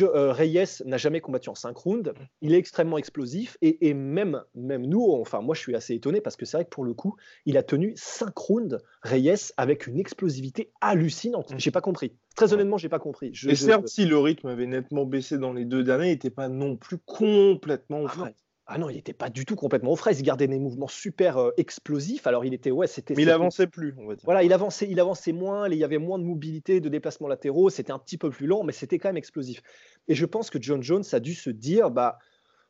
euh, 0.00 0.32
Reyes 0.32 0.82
n'a 0.84 0.96
jamais 0.96 1.20
combattu 1.20 1.48
en 1.48 1.54
5 1.54 1.76
rounds. 1.76 2.12
Il 2.40 2.54
est 2.54 2.58
extrêmement 2.58 2.98
explosif 2.98 3.56
et, 3.60 3.94
même, 3.94 4.42
même 4.54 4.86
nous, 4.86 5.10
enfin 5.12 5.40
moi 5.40 5.54
je 5.54 5.60
suis 5.60 5.74
assez 5.74 5.94
étonné 5.94 6.20
parce 6.20 6.36
que 6.36 6.44
c'est 6.44 6.56
vrai 6.56 6.64
que 6.64 6.70
pour 6.70 6.84
le 6.84 6.94
coup, 6.94 7.16
il 7.46 7.56
a 7.56 7.62
tenu 7.62 7.92
5 7.96 8.36
rounds 8.36 8.78
Reyes 9.02 9.52
avec 9.56 9.86
une 9.86 9.98
explosivité 9.98 10.70
hallucinante. 10.80 11.52
Mm. 11.52 11.58
J'ai 11.58 11.70
pas 11.70 11.80
compris. 11.80 12.12
Très 12.36 12.52
honnêtement, 12.52 12.78
j'ai 12.78 12.88
pas 12.88 12.98
compris. 12.98 13.32
et 13.48 13.54
certes, 13.54 13.88
si 13.88 14.06
le 14.06 14.18
rythme 14.18 14.48
avait 14.48 14.66
nettement 14.66 15.04
baissé 15.04 15.38
dans 15.38 15.52
les 15.52 15.64
deux 15.64 15.82
derniers, 15.82 16.08
il 16.08 16.12
n'était 16.12 16.30
pas 16.30 16.48
non 16.48 16.76
plus 16.76 16.98
complètement 16.98 18.06
ah 18.08 18.30
ah 18.74 18.78
non, 18.78 18.88
il 18.88 18.94
n'était 18.94 19.12
pas 19.12 19.28
du 19.28 19.44
tout 19.44 19.54
complètement 19.54 19.92
aux 19.92 19.96
fraises. 19.96 20.18
Il 20.18 20.22
gardait 20.22 20.48
des 20.48 20.58
mouvements 20.58 20.88
super 20.88 21.36
euh, 21.36 21.50
explosifs. 21.58 22.26
Alors 22.26 22.46
il 22.46 22.54
était, 22.54 22.70
ouais, 22.70 22.86
c'était. 22.86 23.14
Mais 23.14 23.22
il 23.22 23.30
avançait 23.30 23.66
plus, 23.66 23.94
on 23.98 24.06
va 24.06 24.14
dire. 24.14 24.24
Voilà, 24.24 24.42
il 24.44 24.52
avançait, 24.54 24.88
il 24.88 24.98
avançait 24.98 25.32
moins. 25.32 25.68
Il 25.68 25.76
y 25.76 25.84
avait 25.84 25.98
moins 25.98 26.18
de 26.18 26.24
mobilité, 26.24 26.80
de 26.80 26.88
déplacements 26.88 27.28
latéraux. 27.28 27.68
C'était 27.68 27.92
un 27.92 27.98
petit 27.98 28.16
peu 28.16 28.30
plus 28.30 28.46
lent, 28.46 28.64
mais 28.64 28.72
c'était 28.72 28.98
quand 28.98 29.10
même 29.10 29.18
explosif. 29.18 29.62
Et 30.08 30.14
je 30.14 30.24
pense 30.24 30.48
que 30.48 30.56
John 30.58 30.82
Jones 30.82 31.04
a 31.12 31.20
dû 31.20 31.34
se 31.34 31.50
dire, 31.50 31.90
bah 31.90 32.18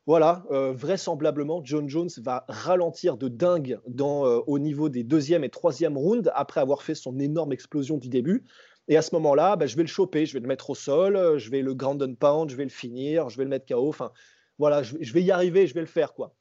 voilà, 0.05 0.43
euh, 0.51 0.73
vraisemblablement, 0.73 1.61
John 1.63 1.89
Jones 1.89 2.11
va 2.19 2.47
ralentir 2.49 3.17
de 3.17 3.29
dingue 3.29 3.79
dans, 3.87 4.27
euh, 4.27 4.41
au 4.49 4.59
niveau 4.59 4.89
des 4.89 5.05
deuxième 5.05 5.45
et 5.45 5.51
troisième 5.51 5.97
rounds 5.97 6.33
après 6.35 6.61
avoir 6.61 6.83
fait 6.83 6.97
son 6.97 7.21
énorme 7.21 7.53
explosion 7.53 7.97
du 7.97 8.09
début. 8.09 8.43
Et 8.89 8.97
à 8.97 9.03
ce 9.03 9.15
moment-là, 9.15 9.55
bah, 9.55 9.67
je 9.67 9.77
vais 9.77 9.85
le 9.85 9.89
choper, 9.89 10.27
je 10.27 10.33
vais 10.33 10.41
le 10.41 10.49
mettre 10.49 10.71
au 10.71 10.75
sol, 10.75 11.39
je 11.39 11.49
vais 11.49 11.63
le 11.63 11.75
ground 11.75 12.03
and 12.03 12.15
pound, 12.15 12.51
je 12.51 12.57
vais 12.57 12.65
le 12.65 12.71
finir, 12.71 13.29
je 13.29 13.39
vais 13.39 13.45
le 13.45 13.51
mettre 13.51 13.67
KO. 13.67 13.89
Enfin, 13.89 14.11
voilà, 14.59 14.83
je, 14.83 15.13
vais 15.13 15.23
y 15.23 15.31
arriver, 15.31 15.67
je 15.67 15.75
vais 15.75 15.81
le 15.81 15.87
faire, 15.87 16.15
quoi. 16.15 16.35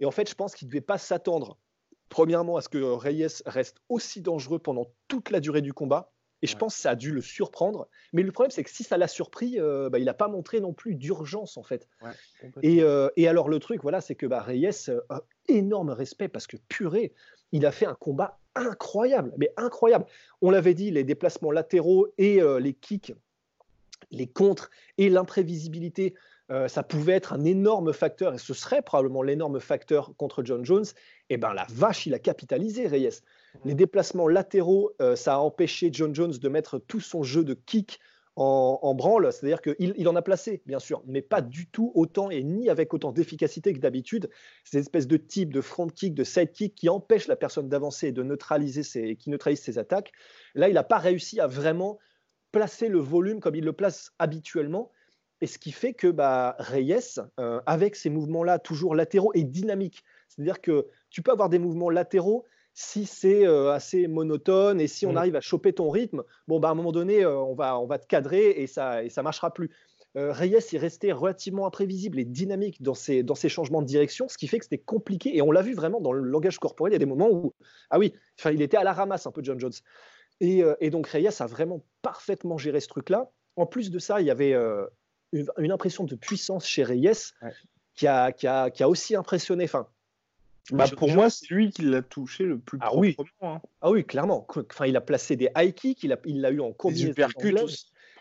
Et 0.00 0.06
en 0.06 0.10
fait, 0.10 0.28
je 0.28 0.34
pense 0.34 0.54
qu'il 0.54 0.68
ne 0.68 0.72
devait 0.72 0.80
pas 0.80 0.98
s'attendre, 0.98 1.58
premièrement, 2.08 2.56
à 2.56 2.60
ce 2.60 2.68
que 2.68 2.78
Reyes 2.78 3.42
reste 3.46 3.78
aussi 3.88 4.20
dangereux 4.20 4.58
pendant 4.58 4.92
toute 5.08 5.30
la 5.30 5.40
durée 5.40 5.62
du 5.62 5.72
combat. 5.72 6.12
Et 6.42 6.46
je 6.46 6.56
pense 6.56 6.74
que 6.74 6.82
ça 6.82 6.90
a 6.90 6.94
dû 6.96 7.12
le 7.12 7.22
surprendre. 7.22 7.88
Mais 8.12 8.22
le 8.22 8.30
problème, 8.30 8.50
c'est 8.50 8.62
que 8.62 8.70
si 8.70 8.84
ça 8.84 8.98
l'a 8.98 9.08
surpris, 9.08 9.58
euh, 9.58 9.88
bah, 9.88 9.98
il 9.98 10.04
n'a 10.04 10.14
pas 10.14 10.28
montré 10.28 10.60
non 10.60 10.74
plus 10.74 10.94
d'urgence, 10.94 11.56
en 11.56 11.62
fait. 11.62 11.88
Euh, 12.62 13.08
et, 13.16 13.26
alors, 13.26 13.48
le 13.48 13.58
truc, 13.58 13.82
voilà, 13.82 14.02
c'est 14.02 14.14
que 14.14 14.26
bah, 14.26 14.42
Reyes 14.42 14.68
euh, 14.90 15.00
a 15.08 15.22
énorme 15.48 15.90
respect 15.90 16.28
parce 16.28 16.46
que 16.46 16.58
purée, 16.68 17.14
il 17.52 17.64
a 17.64 17.72
fait 17.72 17.86
un 17.86 17.94
combat 17.94 18.38
incroyable, 18.54 19.32
mais 19.38 19.50
incroyable. 19.56 20.04
On 20.42 20.50
l'avait 20.50 20.74
dit, 20.74 20.90
les 20.90 21.04
déplacements 21.04 21.52
latéraux 21.52 22.08
et 22.18 22.40
les 22.60 22.74
kicks, 22.74 23.12
les 24.10 24.26
contres 24.26 24.70
et 24.98 25.08
l'imprévisibilité 25.08 26.14
euh, 26.50 26.68
ça 26.68 26.82
pouvait 26.82 27.14
être 27.14 27.32
un 27.32 27.44
énorme 27.44 27.92
facteur, 27.92 28.34
et 28.34 28.38
ce 28.38 28.54
serait 28.54 28.82
probablement 28.82 29.22
l'énorme 29.22 29.58
facteur 29.60 30.12
contre 30.16 30.44
John 30.44 30.64
Jones, 30.64 30.84
et 31.28 31.34
eh 31.34 31.36
ben 31.38 31.52
la 31.52 31.66
vache, 31.70 32.06
il 32.06 32.14
a 32.14 32.18
capitalisé 32.18 32.86
Reyes. 32.86 33.20
Les 33.64 33.74
déplacements 33.74 34.28
latéraux, 34.28 34.92
euh, 35.02 35.16
ça 35.16 35.34
a 35.34 35.38
empêché 35.38 35.90
John 35.92 36.14
Jones 36.14 36.32
de 36.32 36.48
mettre 36.48 36.78
tout 36.78 37.00
son 37.00 37.22
jeu 37.22 37.42
de 37.42 37.54
kick 37.54 37.98
en, 38.36 38.94
branle, 38.94 39.32
c'est-à-dire 39.32 39.62
qu'il 39.62 39.94
il 39.96 40.08
en 40.08 40.14
a 40.14 40.20
placé, 40.20 40.62
bien 40.66 40.78
sûr, 40.78 41.02
mais 41.06 41.22
pas 41.22 41.40
du 41.40 41.66
tout 41.68 41.90
autant 41.94 42.28
et 42.28 42.44
ni 42.44 42.68
avec 42.68 42.92
autant 42.92 43.10
d'efficacité 43.10 43.72
que 43.72 43.78
d'habitude. 43.78 44.28
Ces 44.62 44.76
espèces 44.76 45.06
de 45.06 45.16
types 45.16 45.54
de 45.54 45.62
front 45.62 45.86
kick, 45.86 46.14
de 46.14 46.22
side 46.22 46.52
kick 46.52 46.74
qui 46.74 46.90
empêchent 46.90 47.28
la 47.28 47.36
personne 47.36 47.70
d'avancer 47.70 48.08
et 48.08 48.12
de 48.12 48.22
neutraliser 48.22 48.82
ses, 48.82 49.16
qui 49.16 49.32
ses 49.56 49.78
attaques. 49.78 50.12
Là, 50.54 50.68
il 50.68 50.74
n'a 50.74 50.84
pas 50.84 50.98
réussi 50.98 51.40
à 51.40 51.46
vraiment 51.46 51.98
placer 52.52 52.88
le 52.88 52.98
volume 52.98 53.40
comme 53.40 53.54
il 53.54 53.64
le 53.64 53.72
place 53.72 54.12
habituellement. 54.18 54.90
Et 55.40 55.46
ce 55.46 55.58
qui 55.58 55.72
fait 55.72 55.92
que 55.92 56.08
bah, 56.08 56.56
Reyes, 56.58 57.20
euh, 57.38 57.60
avec 57.66 57.96
ces 57.96 58.10
mouvements-là 58.10 58.58
toujours 58.58 58.94
latéraux 58.94 59.32
et 59.34 59.44
dynamiques, 59.44 60.02
C'est-à-dire 60.28 60.60
que 60.60 60.86
tu 61.10 61.22
peux 61.22 61.30
avoir 61.30 61.48
des 61.48 61.58
mouvements 61.58 61.90
latéraux 61.90 62.44
si 62.78 63.06
c'est 63.06 63.46
assez 63.46 64.06
monotone 64.06 64.82
et 64.82 64.86
si 64.86 65.06
on 65.06 65.14
mmh. 65.14 65.16
arrive 65.16 65.36
à 65.36 65.40
choper 65.40 65.72
ton 65.72 65.88
rythme, 65.88 66.22
bon, 66.46 66.60
bah, 66.60 66.68
à 66.68 66.72
un 66.72 66.74
moment 66.74 66.92
donné, 66.92 67.24
on, 67.24 67.54
va, 67.54 67.78
on 67.78 67.86
va 67.86 67.98
te 67.98 68.06
cadrer 68.06 68.50
et 68.50 68.66
ça 68.66 69.00
ne 69.00 69.06
et 69.06 69.08
ça 69.08 69.22
marchera 69.22 69.52
plus. 69.52 69.70
Reyes 70.14 70.56
est 70.56 70.78
resté 70.78 71.12
relativement 71.12 71.66
imprévisible 71.66 72.18
et 72.18 72.24
dynamique 72.24 72.82
dans 72.82 72.94
ses, 72.94 73.22
dans 73.22 73.34
ses 73.34 73.48
changements 73.50 73.82
de 73.82 73.86
direction, 73.86 74.28
ce 74.28 74.38
qui 74.38 74.46
fait 74.46 74.58
que 74.58 74.64
c'était 74.64 74.78
compliqué. 74.78 75.36
Et 75.36 75.42
on 75.42 75.52
l'a 75.52 75.62
vu 75.62 75.74
vraiment 75.74 76.00
dans 76.00 76.12
le 76.12 76.22
langage 76.22 76.58
corporel. 76.58 76.92
Il 76.92 76.94
y 76.94 76.96
a 76.96 76.98
des 76.98 77.06
moments 77.06 77.30
où, 77.30 77.54
ah 77.90 77.98
oui, 77.98 78.12
il 78.44 78.62
était 78.62 78.78
à 78.78 78.84
la 78.84 78.94
ramasse 78.94 79.26
un 79.26 79.30
peu, 79.32 79.42
John 79.42 79.60
Jones. 79.60 79.72
Et, 80.40 80.62
et 80.80 80.90
donc 80.90 81.06
Reyes 81.06 81.40
a 81.40 81.46
vraiment 81.46 81.82
parfaitement 82.02 82.58
géré 82.58 82.80
ce 82.80 82.88
truc-là. 82.88 83.30
En 83.56 83.66
plus 83.66 83.90
de 83.90 83.98
ça, 83.98 84.20
il 84.20 84.26
y 84.26 84.30
avait 84.30 84.54
une, 85.32 85.72
impression 85.72 86.04
de 86.04 86.14
puissance 86.14 86.66
chez 86.66 86.84
Reyes 86.84 87.32
qui, 87.94 88.06
a, 88.06 88.32
qui, 88.32 88.46
a, 88.46 88.70
qui, 88.70 88.82
a, 88.82 88.88
aussi 88.88 89.16
impressionné. 89.16 89.64
Enfin, 89.64 89.86
bah, 90.72 90.86
pour 90.96 91.10
moi, 91.10 91.30
c'est 91.30 91.48
lui 91.50 91.70
qui 91.70 91.82
l'a 91.82 92.02
touché 92.02 92.44
le 92.44 92.58
plus 92.58 92.78
ah, 92.80 92.96
oui. 92.96 93.16
Hein. 93.40 93.60
Ah 93.80 93.90
oui, 93.90 94.04
clairement. 94.04 94.46
Enfin, 94.48 94.86
il 94.86 94.96
a 94.96 95.00
placé 95.00 95.36
des 95.36 95.48
high 95.56 95.74
kicks, 95.74 96.02
il 96.02 96.10
l'a 96.10 96.18
il 96.24 96.44
eu 96.44 96.60
en 96.60 96.72
combinaison. 96.72 97.06
Des 97.06 97.10
uppercuts 97.10 97.54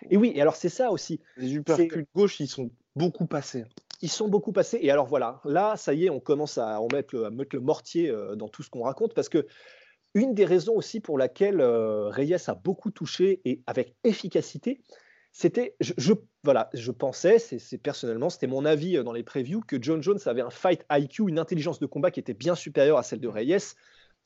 Et 0.09 0.17
oui, 0.17 0.31
et 0.35 0.41
alors 0.41 0.55
c'est 0.55 0.69
ça 0.69 0.91
aussi. 0.91 1.19
Les 1.37 1.53
uppercuts 1.55 2.07
gauche, 2.13 2.39
ils 2.39 2.47
sont 2.47 2.69
beaucoup 2.95 3.25
passés. 3.25 3.65
Ils 4.01 4.09
sont 4.09 4.27
beaucoup 4.27 4.51
passés. 4.51 4.79
Et 4.81 4.91
alors 4.91 5.07
voilà, 5.07 5.41
là, 5.45 5.75
ça 5.77 5.93
y 5.93 6.05
est, 6.05 6.09
on 6.09 6.19
commence 6.19 6.57
à, 6.57 6.79
en 6.81 6.87
mettre, 6.91 7.15
le, 7.15 7.25
à 7.25 7.29
mettre 7.29 7.55
le 7.55 7.61
mortier 7.61 8.09
euh, 8.09 8.35
dans 8.35 8.47
tout 8.47 8.61
ce 8.61 8.69
qu'on 8.69 8.83
raconte 8.83 9.13
parce 9.13 9.29
que 9.29 9.47
une 10.13 10.33
des 10.33 10.45
raisons 10.45 10.75
aussi 10.75 10.99
pour 11.01 11.17
laquelle 11.17 11.59
euh, 11.59 12.07
Reyes 12.09 12.37
a 12.47 12.55
beaucoup 12.55 12.89
touché 12.89 13.41
et 13.45 13.61
avec 13.67 13.95
efficacité, 14.03 14.81
c'était, 15.37 15.75
je, 15.81 16.13
voilà, 16.45 16.69
je 16.73 16.93
pensais, 16.93 17.39
c'est 17.39 17.77
personnellement, 17.77 18.29
c'était 18.29 18.47
mon 18.47 18.63
avis 18.63 18.95
euh, 18.95 19.03
dans 19.03 19.11
les 19.11 19.21
previews, 19.21 19.59
que 19.59 19.75
John 19.81 20.01
Jones 20.01 20.19
avait 20.27 20.39
un 20.39 20.49
fight 20.49 20.85
IQ, 20.89 21.23
une 21.27 21.39
intelligence 21.39 21.77
de 21.77 21.85
combat 21.85 22.09
qui 22.09 22.21
était 22.21 22.33
bien 22.33 22.55
supérieure 22.55 22.97
à 22.97 23.03
celle 23.03 23.19
de 23.19 23.27
Reyes, 23.27 23.75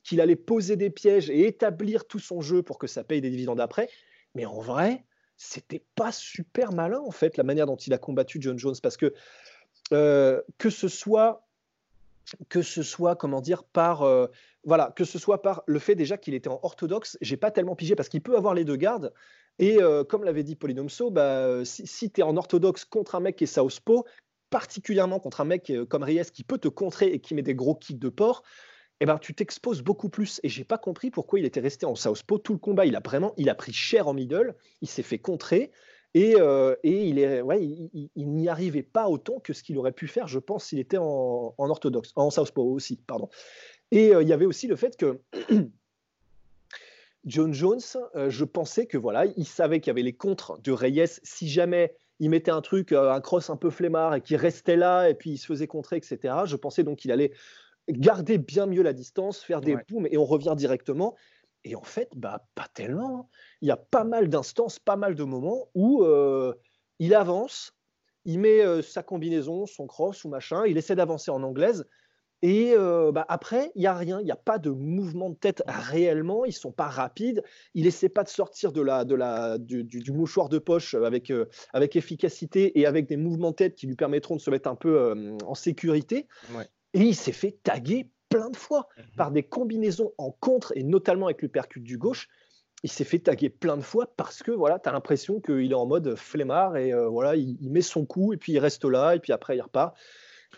qu'il 0.04 0.22
allait 0.22 0.36
poser 0.36 0.76
des 0.76 0.92
pièges 0.92 1.32
et 1.32 1.48
établir 1.48 2.06
tout 2.06 2.20
son 2.20 2.42
jeu 2.42 2.62
pour 2.62 2.78
que 2.78 2.86
ça 2.86 3.04
paye 3.04 3.22
des 3.22 3.32
dividendes 3.32 3.60
après. 3.60 3.90
Mais 4.36 4.46
en 4.46 4.60
vrai, 4.60 5.04
c'était 5.36 5.84
pas 5.96 6.12
super 6.12 6.74
malin 6.74 7.00
en 7.00 7.10
fait 7.10 7.38
la 7.38 7.44
manière 7.44 7.66
dont 7.66 7.76
il 7.76 7.92
a 7.92 7.98
combattu 7.98 8.38
John 8.40 8.60
Jones, 8.60 8.76
parce 8.80 8.96
que 8.96 9.12
euh, 9.92 10.40
que 10.60 10.70
ce 10.70 10.88
soit 10.88 11.49
que 12.50 12.62
ce 12.62 12.84
soit 12.84 13.16
comment 13.16 13.42
dire 13.42 13.64
par 13.64 14.04
euh, 14.04 14.28
voilà 14.64 14.92
que 14.96 15.04
ce 15.04 15.20
soit 15.20 15.42
par 15.42 15.64
le 15.66 15.80
fait 15.80 15.96
déjà 15.96 16.18
qu'il 16.18 16.34
était 16.34 16.50
en 16.50 16.60
orthodoxe 16.64 17.18
j'ai 17.22 17.38
pas 17.38 17.52
tellement 17.52 17.76
pigé 17.76 17.96
parce 17.96 18.10
qu'il 18.10 18.22
peut 18.22 18.36
avoir 18.36 18.54
les 18.54 18.66
deux 18.66 18.76
gardes 18.76 19.14
et 19.60 19.82
euh, 19.82 20.06
comme 20.06 20.24
l'avait 20.24 20.44
dit 20.44 20.56
Polynomso, 20.56 21.12
bah, 21.12 21.64
si, 21.66 22.10
tu 22.10 22.22
es 22.22 22.24
en 22.24 22.38
orthodoxe 22.38 22.86
contre 22.86 23.16
un 23.16 23.20
mec 23.20 23.36
qui 23.36 23.44
est 23.44 23.48
Southpaw, 23.48 24.06
particulièrement 24.50 25.20
contre 25.20 25.42
un 25.42 25.46
mec 25.46 25.70
euh, 25.70 25.86
comme 25.86 26.04
Reyes 26.04 26.32
qui 26.34 26.46
peut 26.46 26.58
te 26.58 26.70
contrer 26.70 27.08
et 27.08 27.20
qui 27.20 27.36
met 27.36 27.42
des 27.42 27.56
gros 27.56 27.76
kicks 27.76 28.00
de 28.00 28.10
porc, 28.10 28.44
eh 29.02 29.06
ben, 29.06 29.18
tu 29.18 29.36
t'exposes 29.36 29.82
beaucoup 29.82 30.10
plus. 30.10 30.40
Et 30.44 30.50
j'ai 30.50 30.64
pas 30.64 30.78
compris 30.78 31.12
pourquoi 31.12 31.40
il 31.40 31.46
était 31.46 31.60
resté 31.60 31.86
en 31.86 31.96
Southpaw 31.96 32.40
tout 32.40 32.54
le 32.54 32.60
combat. 32.60 32.86
Il 32.86 32.96
a 32.96 33.02
vraiment, 33.04 33.34
il 33.38 33.50
a 33.50 33.56
pris 33.56 33.74
cher 33.74 34.08
en 34.08 34.14
middle, 34.14 34.56
il 34.82 34.88
s'est 34.88 35.04
fait 35.04 35.20
contrer. 35.20 35.72
Et, 36.16 36.36
euh, 36.38 36.76
et 36.84 37.08
il, 37.08 37.42
ouais, 37.44 37.90
n'y 38.16 38.50
arrivait 38.50 38.84
pas 38.84 39.08
autant 39.08 39.40
que 39.40 39.54
ce 39.54 39.62
qu'il 39.62 39.78
aurait 39.78 39.92
pu 39.92 40.08
faire, 40.08 40.28
je 40.28 40.40
pense, 40.40 40.66
s'il 40.66 40.80
était 40.80 40.98
en, 40.98 41.54
en 41.58 41.70
orthodoxe, 41.70 42.14
en 42.16 42.32
Southpaw 42.32 42.64
aussi, 42.64 42.98
pardon. 42.98 43.30
Et 43.92 44.12
il 44.20 44.28
y 44.28 44.34
avait 44.34 44.46
aussi 44.46 44.68
le 44.68 44.76
fait 44.76 44.98
que 44.98 45.20
John 47.26 47.54
Jones, 47.54 47.80
euh, 48.16 48.30
je 48.30 48.46
pensais 48.46 48.86
que 48.86 48.98
voilà, 48.98 49.26
il 49.26 49.46
savait 49.46 49.80
qu'il 49.80 49.88
y 49.88 49.92
avait 49.92 50.04
les 50.04 50.14
contres 50.14 50.60
de 50.62 50.72
Reyes. 50.72 51.20
Si 51.24 51.50
jamais 51.50 51.96
il 52.20 52.30
mettait 52.30 52.52
un 52.52 52.62
truc, 52.62 52.92
euh, 52.92 53.12
un 53.12 53.22
cross 53.22 53.50
un 53.50 53.58
peu 53.58 53.70
flemmard 53.70 54.16
et 54.16 54.22
qu'il 54.22 54.38
restait 54.38 54.78
là 54.78 55.10
et 55.10 55.14
puis 55.14 55.32
il 55.32 55.38
se 55.38 55.46
faisait 55.46 55.68
contrer, 55.68 55.98
etc. 55.98 56.34
Je 56.46 56.56
pensais 56.56 56.84
donc 56.84 57.00
qu'il 57.00 57.12
allait 57.12 57.32
garder 57.90 58.38
bien 58.38 58.66
mieux 58.66 58.84
la 58.84 58.94
distance, 58.94 59.42
faire 59.42 59.62
des 59.62 59.76
booms 59.90 60.08
et 60.10 60.18
on 60.18 60.26
revient 60.26 60.54
directement. 60.56 61.16
Et 61.64 61.76
en 61.76 61.84
fait, 61.84 62.10
bah, 62.16 62.46
pas 62.56 62.68
tellement. 62.74 63.20
Hein. 63.20 63.26
Il 63.62 63.68
y 63.68 63.72
a 63.72 63.78
pas 63.78 64.04
mal 64.04 64.30
d'instances, 64.30 64.80
pas 64.80 64.96
mal 64.96 65.16
de 65.16 65.24
moments 65.24 65.70
où 65.76 66.04
euh, 66.04 66.54
il 67.00 67.14
avance, 67.14 67.74
il 68.26 68.40
met 68.40 68.82
sa 68.82 69.04
combinaison, 69.04 69.66
son 69.66 69.88
cross 69.88 70.24
ou 70.24 70.30
machin, 70.30 70.66
il 70.66 70.78
essaie 70.78 70.96
d'avancer 70.96 71.32
en 71.32 71.44
anglaise. 71.44 71.86
Et 72.42 72.74
bah, 72.76 73.26
après, 73.28 73.72
il 73.76 73.80
n'y 73.80 73.88
a 73.88 73.94
rien, 73.94 74.20
il 74.20 74.26
n'y 74.26 74.32
a 74.32 74.38
pas 74.38 74.60
de 74.60 74.70
mouvement 74.70 75.30
de 75.30 75.36
tête 75.36 75.64
réellement, 75.68 76.46
ils 76.46 76.50
ne 76.50 76.54
sont 76.54 76.72
pas 76.72 76.88
rapides, 76.88 77.44
il 77.74 77.86
n'essaie 77.86 78.08
pas 78.08 78.24
de 78.24 78.30
sortir 78.30 78.72
de 78.72 78.82
la, 78.82 79.04
de 79.04 79.16
la, 79.16 79.58
du, 79.58 80.12
mouchoir 80.12 80.48
de 80.48 80.58
poche 80.58 80.94
avec, 80.94 81.34
avec 81.74 81.96
efficacité 81.96 82.80
et 82.80 82.86
avec 82.86 83.08
des 83.08 83.18
mouvements 83.18 83.52
de 83.52 83.56
tête 83.56 83.76
qui 83.76 83.88
lui 83.88 83.96
permettront 83.96 84.36
de 84.36 84.42
se 84.42 84.52
mettre 84.52 84.70
un 84.70 84.76
peu 84.76 85.38
en 85.46 85.56
sécurité. 85.56 86.28
Et 86.94 87.02
il 87.02 87.16
s'est 87.16 87.32
fait 87.32 87.58
taguer 87.64 88.10
plein 88.30 88.50
de 88.50 88.58
fois 88.58 88.88
mmh 88.98 89.02
par 89.18 89.32
des 89.32 89.44
combinaisons 89.44 90.14
en 90.18 90.32
contre 90.32 90.72
et 90.76 90.84
notamment 90.84 91.26
avec 91.26 91.42
le 91.42 91.50
percute 91.50 91.84
du 91.84 91.98
gauche. 91.98 92.30
Il 92.84 92.90
s'est 92.90 93.04
fait 93.04 93.20
taguer 93.20 93.50
plein 93.50 93.76
de 93.76 93.82
fois 93.82 94.14
parce 94.16 94.42
que 94.42 94.52
voilà, 94.52 94.80
tu 94.80 94.88
as 94.88 94.94
l'impression 94.94 95.42
qu'il 95.42 95.72
est 95.72 95.76
en 95.76 95.86
mode 95.86 96.16
flemmard 96.16 96.78
et 96.78 96.94
voilà, 96.94 97.36
il, 97.36 97.70
met 97.70 97.82
son 97.82 98.06
coup 98.06 98.32
et 98.32 98.38
puis 98.38 98.54
il 98.54 98.60
reste 98.60 98.86
là 98.86 99.16
et 99.16 99.20
puis 99.20 99.34
après 99.34 99.58
il 99.58 99.62
repart. 99.62 99.98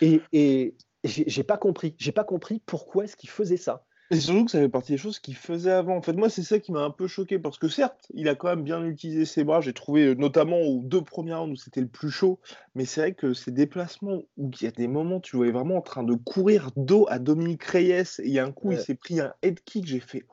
Et, 0.02 0.22
et, 0.32 0.76
j'ai 1.04 1.44
pas 1.44 1.58
compris. 1.58 1.96
J'ai 1.98 2.12
pas 2.12 2.24
compris 2.24 2.62
pourquoi 2.66 3.06
est-ce 3.06 3.16
qu'il 3.16 3.30
faisait 3.32 3.58
ça. 3.58 3.84
Et 4.12 4.19
surtout 4.19 4.43
que 4.43 4.52
ça 4.52 4.60
fait 4.60 4.67
partie 4.67 4.91
des 4.91 4.97
choses 4.97 5.19
qu'il 5.19 5.38
faisait 5.38 5.71
avant. 5.71 5.95
En 5.95 6.02
fait, 6.02 6.12
moi, 6.12 6.30
c'est 6.30 6.43
ça 6.43 6.60
qui 6.60 6.74
m'a 6.74 6.82
un 6.82 6.89
peu 6.89 7.08
choqué 7.08 7.39
parce 7.39 7.58
que 7.58 7.69
certes, 7.69 8.08
il 8.13 8.28
a 8.28 8.36
quand 8.36 8.50
même 8.50 8.63
bien 8.63 8.84
utilisé 8.86 9.24
ses 9.24 9.45
bras. 9.45 9.62
J'ai 9.62 9.71
trouvé, 9.71 10.08
euh, 10.08 10.15
notamment 10.15 10.60
aux 10.60 10.82
deux 10.84 11.02
premières 11.02 11.39
rounds 11.39 11.54
où 11.54 11.56
c'était 11.56 11.80
le 11.80 11.88
plus 11.88 12.12
chaud. 12.12 12.38
Mais 12.76 12.84
c'est 12.84 13.00
vrai 13.00 13.13
que 13.13 13.34
ces 13.34 13.52
déplacements 13.52 14.24
où 14.36 14.52
il 14.60 14.65
y 14.65 14.67
a 14.67 14.71
des 14.71 14.89
moments, 14.89 15.21
tu 15.21 15.38
voyais 15.38 15.54
vraiment 15.54 15.78
en 15.78 15.82
train 15.82 16.04
de 16.04 16.13
courir 16.13 16.71
dos 16.76 17.06
à 17.10 17.19
Dominique 17.19 17.63
Reyes. 17.63 18.19
Et 18.19 18.26
il 18.26 18.34
y 18.34 18.39
a 18.39 18.45
un 18.45 18.52
coup, 18.52 18.74
il 18.74 18.80
s'est 18.80 18.95
pris 18.95 19.21
un 19.21 19.34
head 19.43 19.62
kick. 19.63 19.88
J'ai 19.88 20.02
fait. 20.02 20.26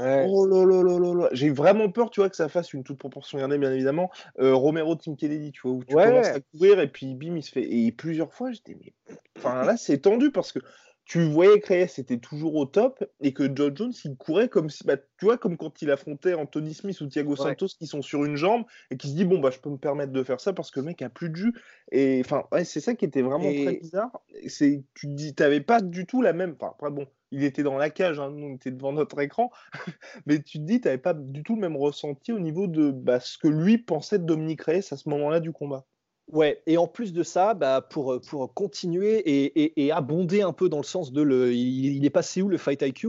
Oh 0.00 0.46
là 0.46 0.64
là 0.64 0.84
là 0.84 0.98
là 1.00 1.14
là. 1.14 1.28
J'ai 1.32 1.50
vraiment 1.50 1.90
peur, 1.90 2.10
tu 2.10 2.20
vois, 2.20 2.30
que 2.30 2.36
ça 2.36 2.48
fasse 2.48 2.72
une 2.72 2.84
toute 2.84 2.98
proportion 2.98 3.36
gardée, 3.38 3.58
bien 3.58 3.72
évidemment. 3.72 4.12
Euh, 4.38 4.54
Romero, 4.54 4.94
Tim 4.94 5.16
Kennedy, 5.16 5.50
tu 5.50 5.62
vois, 5.64 5.72
où 5.72 5.82
tu 5.82 5.96
commences 5.96 6.28
à 6.28 6.38
courir 6.38 6.78
et 6.78 6.86
puis 6.86 7.16
bim, 7.16 7.34
il 7.34 7.42
se 7.42 7.50
fait. 7.50 7.68
Et 7.68 7.90
plusieurs 7.90 8.32
fois, 8.32 8.52
j'étais, 8.52 8.76
mais. 8.78 8.92
Enfin, 9.36 9.64
là, 9.64 9.76
c'est 9.76 9.98
tendu 9.98 10.30
parce 10.30 10.52
que 10.52 10.60
tu 11.08 11.24
voyais 11.24 11.58
que 11.58 11.68
Reyes 11.68 11.88
était 11.96 12.18
toujours 12.18 12.54
au 12.54 12.66
top 12.66 13.02
et 13.22 13.32
que 13.32 13.50
John 13.54 13.74
Jones, 13.74 13.94
il 14.04 14.14
courait 14.16 14.50
comme 14.50 14.68
si, 14.68 14.84
bah, 14.84 14.98
tu 14.98 15.24
vois, 15.24 15.38
comme 15.38 15.56
quand 15.56 15.80
il 15.80 15.90
affrontait 15.90 16.34
Anthony 16.34 16.74
Smith 16.74 17.00
ou 17.00 17.06
Thiago 17.06 17.34
Santos 17.34 17.68
qui 17.78 17.86
sont 17.86 18.02
sur 18.02 18.26
une 18.26 18.36
jambe 18.36 18.64
et 18.90 18.98
qui 18.98 19.08
se 19.08 19.14
dit, 19.14 19.24
bon, 19.24 19.38
bah, 19.38 19.48
je 19.50 19.58
peux 19.58 19.70
me 19.70 19.78
permettre 19.78 20.12
de 20.12 20.22
faire 20.22 20.38
ça 20.38 20.52
parce 20.52 20.70
que 20.70 20.80
le 20.80 20.86
mec 20.86 21.00
a 21.00 21.08
plus 21.08 21.30
de 21.30 21.36
jus. 21.36 21.54
Et 21.92 22.20
enfin, 22.22 22.44
c'est 22.62 22.80
ça 22.80 22.94
qui 22.94 23.06
était 23.06 23.22
vraiment 23.22 23.50
très 23.50 23.78
bizarre. 23.78 24.20
C'est, 24.48 24.84
tu 24.92 25.06
te 25.06 25.12
dis, 25.12 25.34
t'avais 25.34 25.62
pas 25.62 25.80
du 25.80 26.04
tout 26.04 26.20
la 26.20 26.34
même. 26.34 26.54
Enfin, 26.60 26.72
après, 26.74 26.90
bon, 26.90 27.06
il 27.30 27.42
était 27.42 27.62
dans 27.62 27.78
la 27.78 27.88
cage, 27.88 28.20
hein, 28.20 28.30
nous, 28.30 28.46
on 28.46 28.54
était 28.56 28.70
devant 28.70 28.92
notre 28.92 29.18
écran, 29.18 29.50
mais 30.26 30.42
tu 30.42 30.58
te 30.58 30.64
dis, 30.64 30.82
t'avais 30.82 30.98
pas 30.98 31.14
du 31.14 31.42
tout 31.42 31.54
le 31.54 31.62
même 31.62 31.76
ressenti 31.76 32.32
au 32.32 32.38
niveau 32.38 32.66
de 32.66 32.90
bah, 32.90 33.18
ce 33.18 33.38
que 33.38 33.48
lui 33.48 33.78
pensait 33.78 34.18
de 34.18 34.24
Dominique 34.24 34.60
Reyes 34.60 34.84
à 34.90 34.96
ce 34.98 35.08
moment-là 35.08 35.40
du 35.40 35.52
combat. 35.52 35.86
Ouais, 36.28 36.62
et 36.66 36.76
en 36.76 36.86
plus 36.86 37.12
de 37.12 37.22
ça, 37.22 37.54
bah, 37.54 37.80
pour, 37.80 38.20
pour 38.20 38.52
continuer 38.52 39.22
et, 39.24 39.92
abonder 39.92 40.42
un 40.42 40.52
peu 40.52 40.68
dans 40.68 40.76
le 40.78 40.82
sens 40.82 41.10
de 41.12 41.22
le, 41.22 41.54
il, 41.54 42.04
est 42.04 42.10
passé 42.10 42.42
où 42.42 42.48
le 42.48 42.58
fight 42.58 42.82
IQ, 42.82 43.08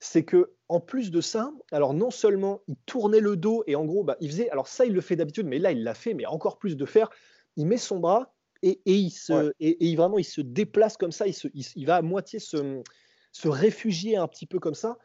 c'est 0.00 0.24
que 0.24 0.52
en 0.68 0.80
plus 0.80 1.10
de 1.10 1.20
ça, 1.20 1.52
alors 1.72 1.92
non 1.92 2.10
seulement 2.10 2.62
il 2.66 2.76
tournait 2.86 3.20
le 3.20 3.36
dos 3.36 3.64
et 3.66 3.76
en 3.76 3.84
gros, 3.84 4.02
bah, 4.02 4.16
il 4.20 4.30
faisait, 4.30 4.48
alors 4.48 4.66
ça 4.66 4.86
il 4.86 4.94
le 4.94 5.02
fait 5.02 5.14
d'habitude, 5.14 5.46
mais 5.46 5.58
là 5.58 5.72
il 5.72 5.82
l'a 5.82 5.94
fait, 5.94 6.14
mais 6.14 6.24
encore 6.24 6.58
plus 6.58 6.76
de 6.76 6.86
faire, 6.86 7.10
il 7.56 7.66
met 7.66 7.76
son 7.76 7.98
bras 7.98 8.34
et, 8.62 8.80
il 8.86 9.10
se, 9.10 9.52
et, 9.60 9.94
vraiment 9.94 10.18
il 10.18 10.24
se 10.24 10.40
déplace 10.40 10.96
comme 10.96 11.12
ça, 11.12 11.26
il, 11.26 11.34
se, 11.34 11.48
il, 11.52 11.84
va 11.84 11.96
à 11.96 12.02
moitié 12.02 12.38
se, 12.38 12.82
se 13.30 13.48
réfugier 13.48 14.16
un 14.16 14.26
petit 14.26 14.46
peu 14.46 14.58
comme 14.58 14.74
ça. 14.74 14.98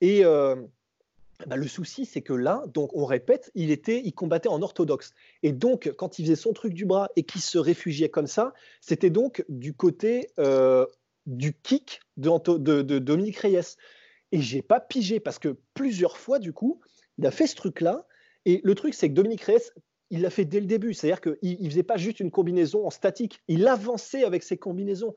Et, 0.00 0.24
euh, 0.24 0.56
bah, 1.46 1.56
le 1.56 1.68
souci, 1.68 2.06
c'est 2.06 2.22
que 2.22 2.32
là, 2.32 2.64
donc 2.72 2.90
on 2.94 3.04
répète, 3.04 3.50
il 3.54 3.70
était, 3.70 4.00
il 4.04 4.12
combattait 4.12 4.48
en 4.48 4.62
orthodoxe. 4.62 5.12
Et 5.42 5.52
donc, 5.52 5.92
quand 5.96 6.18
il 6.18 6.24
faisait 6.24 6.36
son 6.36 6.52
truc 6.52 6.72
du 6.72 6.86
bras 6.86 7.10
et 7.16 7.24
qu'il 7.24 7.42
se 7.42 7.58
réfugiait 7.58 8.08
comme 8.08 8.26
ça, 8.26 8.54
c'était 8.80 9.10
donc 9.10 9.44
du 9.48 9.74
côté 9.74 10.30
euh, 10.38 10.86
du 11.26 11.52
kick 11.52 12.00
de, 12.16 12.98
Dominique 12.98 13.38
Reyes. 13.38 13.76
Et 14.32 14.40
j'ai 14.40 14.62
pas 14.62 14.80
pigé 14.80 15.20
parce 15.20 15.38
que 15.38 15.56
plusieurs 15.74 16.16
fois, 16.16 16.38
du 16.38 16.52
coup, 16.52 16.80
il 17.18 17.26
a 17.26 17.30
fait 17.30 17.46
ce 17.46 17.54
truc-là. 17.54 18.06
Et 18.44 18.60
le 18.64 18.74
truc, 18.74 18.94
c'est 18.94 19.08
que 19.08 19.14
Dominique 19.14 19.42
Reyes, 19.42 19.70
il 20.10 20.22
l'a 20.22 20.30
fait 20.30 20.44
dès 20.44 20.60
le 20.60 20.66
début. 20.66 20.94
C'est-à-dire 20.94 21.20
qu'il 21.20 21.62
ne 21.62 21.68
faisait 21.68 21.82
pas 21.82 21.96
juste 21.96 22.20
une 22.20 22.30
combinaison 22.30 22.86
en 22.86 22.90
statique, 22.90 23.42
il 23.48 23.66
avançait 23.66 24.24
avec 24.24 24.42
ses 24.42 24.56
combinaisons. 24.56 25.14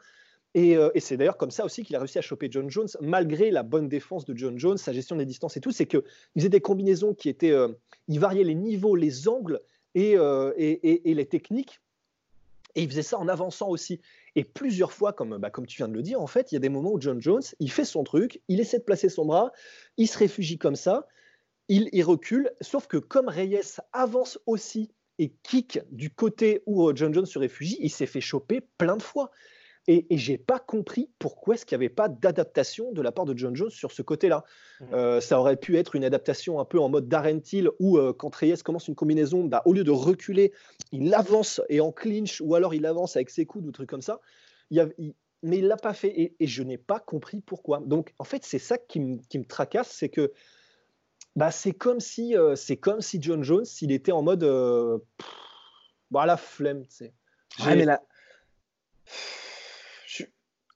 Euh, 0.57 0.89
et, 0.95 0.99
c'est 0.99 1.17
d'ailleurs 1.17 1.38
comme 1.38 1.51
ça 1.51 1.63
aussi 1.63 1.83
qu'il 1.83 1.95
a 1.95 1.99
réussi 1.99 2.17
à 2.17 2.21
choper 2.21 2.47
John 2.49 2.69
Jones, 2.69 2.88
malgré 3.01 3.51
la 3.51 3.63
bonne 3.63 3.88
défense 3.88 4.25
de 4.25 4.35
John 4.35 4.57
Jones, 4.57 4.77
sa 4.77 4.93
gestion 4.93 5.15
des 5.15 5.25
distances 5.25 5.57
et 5.57 5.62
tout. 5.62 5.71
C'est 5.71 5.85
qu'il 5.85 6.01
faisait 6.35 6.49
des 6.49 6.62
combinaisons 6.62 7.13
qui 7.13 7.29
étaient. 7.29 7.51
Euh, 7.51 7.69
il 8.07 8.19
variait 8.19 8.43
les 8.43 8.55
niveaux, 8.55 8.95
les 8.95 9.27
angles 9.27 9.62
euh, 9.97 10.53
et, 10.57 11.09
et, 11.09 11.13
les 11.13 11.25
techniques. 11.25 11.79
Et 12.75 12.83
il 12.83 12.89
faisait 12.89 13.03
ça 13.03 13.19
en 13.19 13.27
avançant 13.27 13.69
aussi. 13.69 13.99
Et 14.35 14.43
plusieurs 14.43 14.91
fois, 14.91 15.13
comme, 15.13 15.38
bah, 15.38 15.49
comme 15.49 15.65
tu 15.65 15.77
viens 15.77 15.88
de 15.88 15.93
le 15.93 16.01
dire, 16.01 16.21
en 16.21 16.27
fait, 16.27 16.51
il 16.51 16.55
y 16.55 16.57
a 16.57 16.59
des 16.59 16.69
moments 16.69 16.93
où 16.93 17.01
John 17.01 17.21
Jones, 17.21 17.41
il 17.59 17.71
fait 17.71 17.85
son 17.85 18.03
truc, 18.03 18.41
il 18.47 18.59
essaie 18.59 18.79
de 18.79 18.83
placer 18.83 19.09
son 19.09 19.25
bras, 19.25 19.51
il 19.97 20.07
se 20.07 20.17
réfugie 20.17 20.57
comme 20.57 20.75
ça, 20.75 21.07
il, 21.67 21.89
il 21.93 22.03
recule. 22.03 22.51
Sauf 22.62 22.88
que 22.88 22.97
comme 22.97 23.27
Reyes 23.27 23.79
avance 23.91 24.39
aussi 24.45 24.91
et 25.17 25.33
kick 25.43 25.79
du 25.91 26.09
côté 26.09 26.63
où 26.65 26.95
John 26.95 27.13
Jones 27.13 27.25
se 27.25 27.38
réfugie, 27.38 27.77
il 27.81 27.89
s'est 27.89 28.05
fait 28.05 28.21
choper 28.21 28.62
plein 28.77 28.97
de 28.97 29.03
fois. 29.03 29.31
Et, 29.87 30.13
et 30.13 30.17
j'ai 30.17 30.37
pas 30.37 30.59
compris 30.59 31.09
pourquoi 31.17 31.55
est-ce 31.55 31.65
qu'il 31.65 31.75
n'y 31.77 31.83
avait 31.85 31.93
pas 31.93 32.09
d'adaptation 32.09 32.91
de 32.91 33.01
la 33.01 33.11
part 33.11 33.25
de 33.25 33.35
John 33.35 33.55
Jones 33.55 33.71
sur 33.71 33.91
ce 33.91 34.01
côté-là. 34.03 34.43
Mhm. 34.81 34.87
Euh, 34.93 35.21
ça 35.21 35.39
aurait 35.39 35.55
pu 35.57 35.77
être 35.77 35.95
une 35.95 36.03
adaptation 36.03 36.59
un 36.59 36.65
peu 36.65 36.79
en 36.79 36.89
mode 36.89 37.07
Darren 37.07 37.39
Till, 37.39 37.69
où 37.79 37.97
euh, 37.97 38.13
quand 38.13 38.33
Reyes 38.35 38.57
commence 38.63 38.87
une 38.87 38.93
combinaison, 38.95 39.45
bah, 39.45 39.63
au 39.65 39.73
lieu 39.73 39.83
de 39.83 39.91
reculer, 39.91 40.53
il 40.91 41.11
avance 41.15 41.59
et 41.69 41.81
en 41.81 41.91
clinch, 41.91 42.39
ou 42.41 42.53
alors 42.53 42.75
il 42.75 42.85
avance 42.85 43.15
avec 43.15 43.31
ses 43.31 43.45
coudes 43.47 43.65
ou 43.65 43.71
trucs 43.71 43.89
comme 43.89 44.01
ça. 44.03 44.19
Il 44.69 44.77
y 44.77 44.79
a- 44.79 44.89
il- 44.99 45.15
mais 45.41 45.59
il 45.59 45.67
l'a 45.67 45.77
pas 45.77 45.93
fait 45.93 46.09
et, 46.09 46.35
et 46.39 46.47
je 46.47 46.61
n'ai 46.63 46.77
pas 46.77 46.99
compris 46.99 47.39
pourquoi. 47.39 47.79
Donc 47.79 48.13
en 48.19 48.25
fait, 48.25 48.43
c'est 48.45 48.59
ça 48.59 48.77
qui, 48.77 48.99
me- 48.99 49.17
qui 49.29 49.39
me 49.39 49.45
tracasse, 49.45 49.89
c'est 49.89 50.09
que 50.09 50.33
bah, 51.35 51.49
c'est 51.49 51.71
comme 51.71 51.99
si 52.01 52.35
euh, 52.35 52.55
c'est 52.55 52.75
comme 52.77 53.01
si 53.01 53.21
John 53.21 53.41
Jones, 53.43 53.65
il 53.81 53.91
était 53.91 54.11
en 54.11 54.21
mode 54.21 54.43
euh, 54.43 54.97
pff, 55.17 55.29
bah, 56.11 56.25
la 56.25 56.37
flemme, 56.37 56.85
tu 56.87 56.95
sais. 56.97 57.13
Ouais, 57.65 57.75
mais 57.75 57.85
là. 57.85 58.01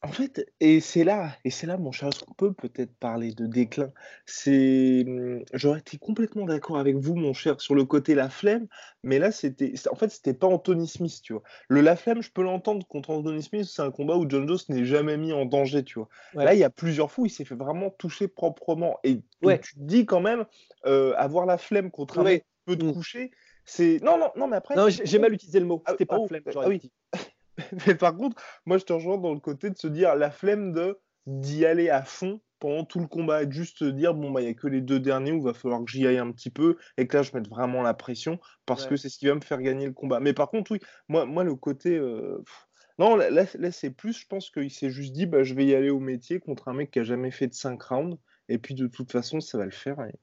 En 0.05 0.11
fait, 0.11 0.45
et 0.59 0.81
c'est 0.81 1.05
là, 1.05 1.31
et 1.45 1.49
c'est 1.49 1.65
là, 1.65 1.77
mon 1.77 1.93
cher, 1.93 2.09
qu'on 2.27 2.33
peut 2.33 2.51
peut-être 2.53 2.93
parler 2.97 3.31
de 3.33 3.45
déclin? 3.47 3.93
C'est, 4.25 5.05
hum, 5.07 5.43
j'aurais 5.53 5.79
été 5.79 5.97
complètement 5.97 6.43
d'accord 6.43 6.77
avec 6.77 6.97
vous, 6.97 7.15
mon 7.15 7.31
cher, 7.31 7.61
sur 7.61 7.73
le 7.73 7.85
côté 7.85 8.13
la 8.13 8.29
flemme, 8.29 8.67
mais 9.03 9.17
là, 9.17 9.31
c'était, 9.31 9.71
en 9.89 9.95
fait, 9.95 10.09
c'était 10.09 10.33
pas 10.33 10.47
Anthony 10.47 10.89
Smith, 10.89 11.21
tu 11.23 11.31
vois. 11.31 11.43
Le 11.69 11.79
la 11.79 11.95
flemme, 11.95 12.21
je 12.21 12.29
peux 12.31 12.43
l'entendre 12.43 12.85
contre 12.85 13.11
Anthony 13.11 13.41
Smith, 13.41 13.63
c'est 13.63 13.81
un 13.81 13.91
combat 13.91 14.17
où 14.17 14.29
John 14.29 14.45
Jones 14.45 14.57
n'est 14.67 14.83
jamais 14.83 15.15
mis 15.15 15.31
en 15.31 15.45
danger, 15.45 15.85
tu 15.85 15.99
vois. 15.99 16.09
Ouais. 16.33 16.43
Là, 16.43 16.53
il 16.53 16.59
y 16.59 16.65
a 16.65 16.69
plusieurs 16.69 17.09
fois 17.09 17.21
où 17.23 17.25
il 17.27 17.29
s'est 17.29 17.45
fait 17.45 17.55
vraiment 17.55 17.89
toucher 17.89 18.27
proprement, 18.27 18.99
et 19.05 19.21
Ouais. 19.41 19.59
tu 19.59 19.75
te 19.75 19.79
dis 19.79 20.05
quand 20.05 20.19
même, 20.19 20.45
euh, 20.85 21.13
avoir 21.15 21.45
la 21.45 21.57
flemme 21.57 21.91
contre 21.91 22.19
un 22.19 22.23
Ouais. 22.23 22.31
mec 22.33 22.43
qui 22.43 22.73
peut 22.73 22.75
te 22.77 22.85
Mm. 22.85 22.91
coucher, 22.93 23.31
c'est, 23.63 23.99
non, 24.03 24.17
non, 24.17 24.31
non, 24.35 24.47
mais 24.47 24.57
après. 24.57 24.75
Non, 24.75 24.89
j'ai 24.89 25.19
mal 25.19 25.31
utilisé 25.33 25.61
le 25.61 25.65
mot. 25.65 25.81
Ah, 25.85 25.91
C'était 25.91 26.05
pas 26.05 26.17
oh, 26.19 26.27
flemme. 26.27 26.43
ah 26.45 26.51
j'aurais 26.51 26.67
oui. 26.67 26.91
Mais 27.87 27.95
par 27.95 28.15
contre, 28.15 28.41
moi 28.65 28.77
je 28.77 28.83
te 28.85 28.93
rejoins 28.93 29.17
dans 29.17 29.33
le 29.33 29.39
côté 29.39 29.69
de 29.69 29.77
se 29.77 29.87
dire 29.87 30.15
la 30.15 30.31
flemme 30.31 30.73
de 30.73 30.99
d'y 31.27 31.65
aller 31.65 31.89
à 31.89 32.03
fond 32.03 32.41
pendant 32.59 32.83
tout 32.85 32.99
le 32.99 33.07
combat 33.07 33.43
et 33.43 33.45
de 33.45 33.51
juste 33.51 33.77
se 33.79 33.85
dire 33.85 34.13
bon 34.13 34.31
bah 34.31 34.41
il 34.41 34.47
y 34.47 34.49
a 34.49 34.53
que 34.53 34.67
les 34.67 34.81
deux 34.81 34.99
derniers 34.99 35.31
où 35.31 35.37
il 35.37 35.43
va 35.43 35.53
falloir 35.53 35.83
que 35.83 35.91
j'y 35.91 36.07
aille 36.07 36.17
un 36.17 36.31
petit 36.31 36.49
peu 36.49 36.77
et 36.97 37.07
que 37.07 37.17
là 37.17 37.23
je 37.23 37.31
mette 37.33 37.47
vraiment 37.49 37.81
la 37.81 37.93
pression 37.93 38.39
parce 38.65 38.83
Ouais. 38.83 38.89
que 38.89 38.95
c'est 38.97 39.09
ce 39.09 39.17
qui 39.17 39.27
va 39.27 39.35
me 39.35 39.41
faire 39.41 39.61
gagner 39.61 39.85
le 39.85 39.93
combat. 39.93 40.19
Mais 40.19 40.33
par 40.33 40.49
contre 40.49 40.71
oui, 40.71 40.79
moi 41.09 41.25
moi 41.25 41.43
le 41.43 41.55
côté 41.55 41.97
euh, 41.97 42.41
non 42.99 43.15
là, 43.15 43.45
c'est 43.71 43.89
plus 43.91 44.17
je 44.19 44.27
pense 44.27 44.49
qu'il 44.49 44.71
s'est 44.71 44.89
juste 44.91 45.13
dit 45.13 45.25
bah 45.25 45.43
je 45.43 45.53
vais 45.53 45.65
y 45.65 45.75
aller 45.75 45.89
au 45.89 45.99
métier 45.99 46.39
contre 46.39 46.67
un 46.69 46.73
mec 46.73 46.91
qui 46.91 46.99
a 46.99 47.03
jamais 47.03 47.31
fait 47.31 47.47
de 47.47 47.53
5 47.53 47.81
rounds 47.83 48.17
et 48.49 48.57
puis 48.57 48.75
de 48.75 48.87
toute 48.87 49.11
façon 49.11 49.39
ça 49.41 49.57
va 49.57 49.65
le 49.65 49.71
faire 49.71 49.99
et 50.01 50.13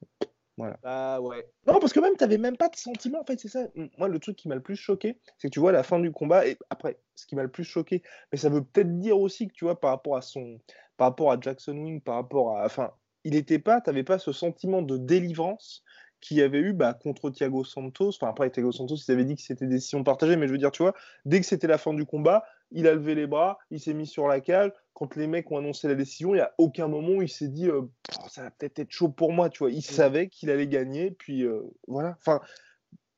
Bah 0.83 1.19
ouais. 1.21 1.47
non, 1.67 1.79
parce 1.79 1.93
que 1.93 1.99
même, 1.99 2.15
t'avais 2.15 2.39
même 2.39 2.57
pas 2.57 2.69
de 2.69 2.75
sentiment, 2.75 3.21
en 3.21 3.25
fait, 3.25 3.39
c'est 3.39 3.47
ça. 3.47 3.67
M- 3.75 3.89
Moi, 3.97 4.07
le 4.07 4.17
truc 4.19 4.35
qui 4.35 4.47
m'a 4.47 4.55
le 4.55 4.63
plus 4.63 4.75
choqué, 4.75 5.19
c'est 5.37 5.47
que 5.49 5.53
tu 5.53 5.59
vois 5.59 5.71
la 5.71 5.83
fin 5.83 5.99
du 5.99 6.11
combat, 6.11 6.47
et 6.47 6.57
après, 6.71 6.99
ce 7.15 7.27
qui 7.27 7.35
m'a 7.35 7.43
le 7.43 7.51
plus 7.51 7.63
choqué, 7.63 8.01
mais 8.31 8.37
ça 8.37 8.49
veut 8.49 8.63
peut-être 8.63 8.97
dire 8.97 9.19
aussi 9.19 9.47
que, 9.47 9.53
tu 9.53 9.65
vois, 9.65 9.79
par 9.79 9.91
rapport 9.91 10.17
à 10.17 10.21
son, 10.23 10.59
par 10.97 11.09
rapport 11.09 11.31
à 11.31 11.39
Jackson 11.39 11.73
Wing, 11.77 12.01
par 12.01 12.15
rapport 12.15 12.57
à, 12.57 12.65
enfin, 12.65 12.93
il 13.23 13.35
était 13.35 13.59
pas, 13.59 13.79
t'avais 13.81 14.03
pas 14.03 14.17
ce 14.17 14.31
sentiment 14.31 14.81
de 14.81 14.97
délivrance 14.97 15.83
qu'il 16.19 16.37
y 16.37 16.41
avait 16.41 16.59
eu 16.59 16.73
bah, 16.73 16.93
contre 16.95 17.29
Thiago 17.29 17.63
Santos. 17.63 18.09
Enfin, 18.09 18.29
après, 18.29 18.49
Thiago 18.49 18.71
Santos, 18.71 18.95
ils 18.95 19.11
avaient 19.11 19.25
dit 19.25 19.35
que 19.35 19.41
c'était 19.41 19.67
décision 19.67 20.03
partagée, 20.03 20.35
mais 20.35 20.47
je 20.47 20.51
veux 20.51 20.57
dire, 20.57 20.71
tu 20.71 20.81
vois, 20.83 20.93
dès 21.25 21.39
que 21.39 21.45
c'était 21.45 21.67
la 21.67 21.77
fin 21.77 21.93
du 21.93 22.05
combat, 22.05 22.43
il 22.71 22.87
a 22.87 22.93
levé 22.93 23.15
les 23.15 23.27
bras, 23.27 23.57
il 23.69 23.79
s'est 23.79 23.93
mis 23.93 24.07
sur 24.07 24.27
la 24.27 24.39
cage. 24.39 24.71
Quand 24.93 25.15
les 25.15 25.27
mecs 25.27 25.51
ont 25.51 25.57
annoncé 25.57 25.87
la 25.87 25.95
décision, 25.95 26.33
il 26.33 26.37
n'y 26.37 26.41
a 26.41 26.53
aucun 26.57 26.87
moment 26.87 27.13
où 27.17 27.21
il 27.21 27.29
s'est 27.29 27.47
dit 27.47 27.67
euh, 27.67 27.81
Oh, 28.19 28.27
ça 28.29 28.43
va 28.43 28.51
peut-être 28.51 28.79
être 28.79 28.91
chaud 28.91 29.09
pour 29.09 29.33
moi, 29.33 29.49
tu 29.49 29.59
vois. 29.59 29.71
Il 29.71 29.81
savait 29.81 30.27
qu'il 30.27 30.49
allait 30.49 30.67
gagner, 30.67 31.11
puis 31.11 31.43
euh, 31.43 31.61
voilà. 31.87 32.15
Enfin, 32.19 32.39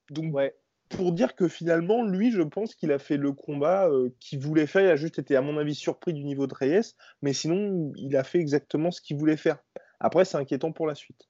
donc, 0.09 0.33
Ouais. 0.33 0.55
pour 0.89 1.11
dire 1.11 1.35
que 1.35 1.47
finalement, 1.47 2.03
lui, 2.05 2.31
je 2.31 2.41
pense 2.41 2.75
qu'il 2.75 2.91
a 2.91 2.99
fait 2.99 3.17
le 3.17 3.31
combat 3.33 3.89
euh, 3.89 4.09
qu'il 4.19 4.39
voulait 4.39 4.67
faire. 4.67 4.83
Il 4.83 4.89
a 4.89 4.95
juste 4.95 5.19
été, 5.19 5.35
à 5.35 5.41
mon 5.41 5.57
avis, 5.57 5.75
surpris 5.75 6.13
du 6.13 6.23
niveau 6.23 6.47
de 6.47 6.53
Reyes, 6.53 6.93
mais 7.21 7.33
sinon, 7.33 7.91
il 7.97 8.15
a 8.15 8.23
fait 8.23 8.39
exactement 8.39 8.91
ce 8.91 9.01
qu'il 9.01 9.17
voulait 9.17 9.37
faire. 9.37 9.57
Après, 9.99 10.25
c'est 10.25 10.37
inquiétant 10.37 10.71
pour 10.71 10.87
la 10.87 10.95
suite. 10.95 11.27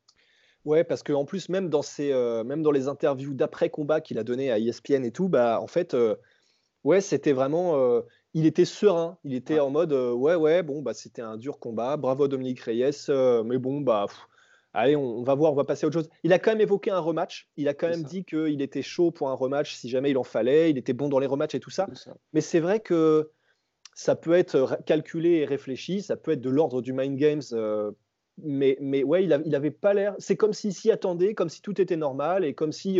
Ouais, 0.65 0.83
parce 0.83 1.03
qu'en 1.03 1.25
plus, 1.25 1.49
même 1.49 1.69
dans, 1.69 1.81
ses, 1.81 2.13
même 2.45 2.61
dans 2.61 2.71
les 2.71 2.87
interviews 2.87 3.33
d'après-combat 3.33 4.01
qu'il 4.01 4.17
a 4.17 4.23
donné 4.23 4.49
à 4.51 4.59
ESPN 4.59 5.03
et 5.03 5.11
tout, 5.11 5.27
bah, 5.29 5.59
en 5.61 5.67
fait, 5.67 5.93
ouais, 6.83 7.01
c'était 7.01 7.33
vraiment. 7.33 7.75
euh, 7.77 8.01
il 8.33 8.45
était 8.45 8.65
serein. 8.65 9.17
Il 9.23 9.33
était 9.35 9.55
Ouais. 9.55 9.59
en 9.59 9.69
mode 9.69 9.93
euh, 9.93 10.11
ouais, 10.11 10.35
ouais, 10.35 10.63
bon, 10.63 10.81
bah, 10.81 10.93
c'était 10.93 11.21
un 11.21 11.37
dur 11.37 11.59
combat. 11.59 11.97
Bravo 11.97 12.27
Dominique 12.27 12.59
Reyes. 12.61 12.89
euh, 13.09 13.43
mais 13.43 13.57
bon, 13.57 13.81
bah, 13.81 14.05
pff, 14.07 14.17
allez, 14.73 14.95
on, 14.95 15.19
on 15.19 15.23
va 15.23 15.35
voir, 15.35 15.51
on 15.53 15.55
va 15.55 15.63
passer 15.65 15.85
à 15.85 15.87
autre 15.87 15.99
chose. 15.99 16.09
Il 16.23 16.33
a 16.33 16.39
quand 16.39 16.51
même 16.51 16.61
évoqué 16.61 16.89
un 16.91 16.99
rematch. 16.99 17.49
Il 17.57 17.67
a 17.67 17.73
quand 17.73 17.89
même 17.89 18.01
ça. 18.01 18.07
dit 18.07 18.25
qu'il 18.25 18.61
était 18.61 18.81
chaud 18.81 19.11
pour 19.11 19.29
un 19.29 19.35
rematch 19.35 19.75
si 19.75 19.89
jamais 19.89 20.09
il 20.11 20.17
en 20.17 20.23
fallait. 20.23 20.71
Il 20.71 20.77
était 20.77 20.93
bon 20.93 21.09
dans 21.09 21.19
les 21.19 21.27
rematchs 21.27 21.55
et 21.55 21.59
tout 21.59 21.69
ça. 21.69 21.87
Mais 22.33 22.41
c'est 22.41 22.59
vrai 22.59 22.79
que 22.79 23.31
ça 23.95 24.15
peut 24.15 24.33
être 24.33 24.79
calculé 24.87 25.35
et 25.37 25.45
réfléchi, 25.45 26.01
ça 26.01 26.17
peut 26.17 26.31
être 26.31 26.41
de 26.41 26.49
l'ordre 26.49 26.81
du 26.81 26.93
mind 26.93 27.15
games. 27.15 27.41
mais, 28.37 28.77
mais 28.81 29.03
ouais, 29.03 29.23
il, 29.23 29.43
il 29.45 29.53
avait 29.55 29.69
pas 29.71 29.93
l'air. 29.93 30.15
C'est 30.17 30.35
comme 30.35 30.53
s'il 30.53 30.73
s'y 30.73 30.89
attendait, 30.89 31.35
comme 31.35 31.49
si 31.49 31.61
tout 31.61 31.79
était 31.79 31.97
normal 31.97 32.43
et 32.43 32.55
comme 32.55 32.71
si 32.71 32.99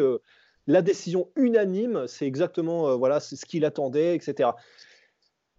la 0.67 0.81
décision 0.81 1.29
unanime, 1.35 2.05
c'est 2.07 2.25
exactement 2.25 2.89
euh, 2.89 2.95
voilà, 2.95 3.19
c'est 3.19 3.35
ce 3.35 3.45
qu'il 3.45 3.65
attendait, 3.65 4.15
etc. 4.15 4.51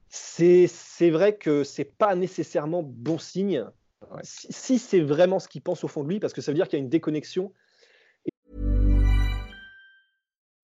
C'est 0.09 0.67
c'est 0.69 1.11
vrai 1.11 1.37
que 1.37 1.65
c'est 1.65 1.85
pas 1.85 2.15
nécessairement 2.15 2.83
bon 2.83 3.19
signe. 3.19 3.65
Ouais. 4.11 4.21
Si, 4.23 4.47
si 4.51 4.79
c'est 4.79 5.01
vraiment 5.01 5.39
ce 5.39 5.49
qu'il 5.49 5.63
pense 5.63 5.85
au 5.85 5.89
fond 5.89 6.05
de 6.05 6.09
lui, 6.09 6.21
parce 6.21 6.33
que 6.33 6.41
ça 6.41 6.53
veut 6.53 6.57
dire 6.57 6.69
qu'il 6.69 6.79
y 6.79 6.83
a 6.83 6.85
une 6.85 6.91
déconnexion. 6.91 7.53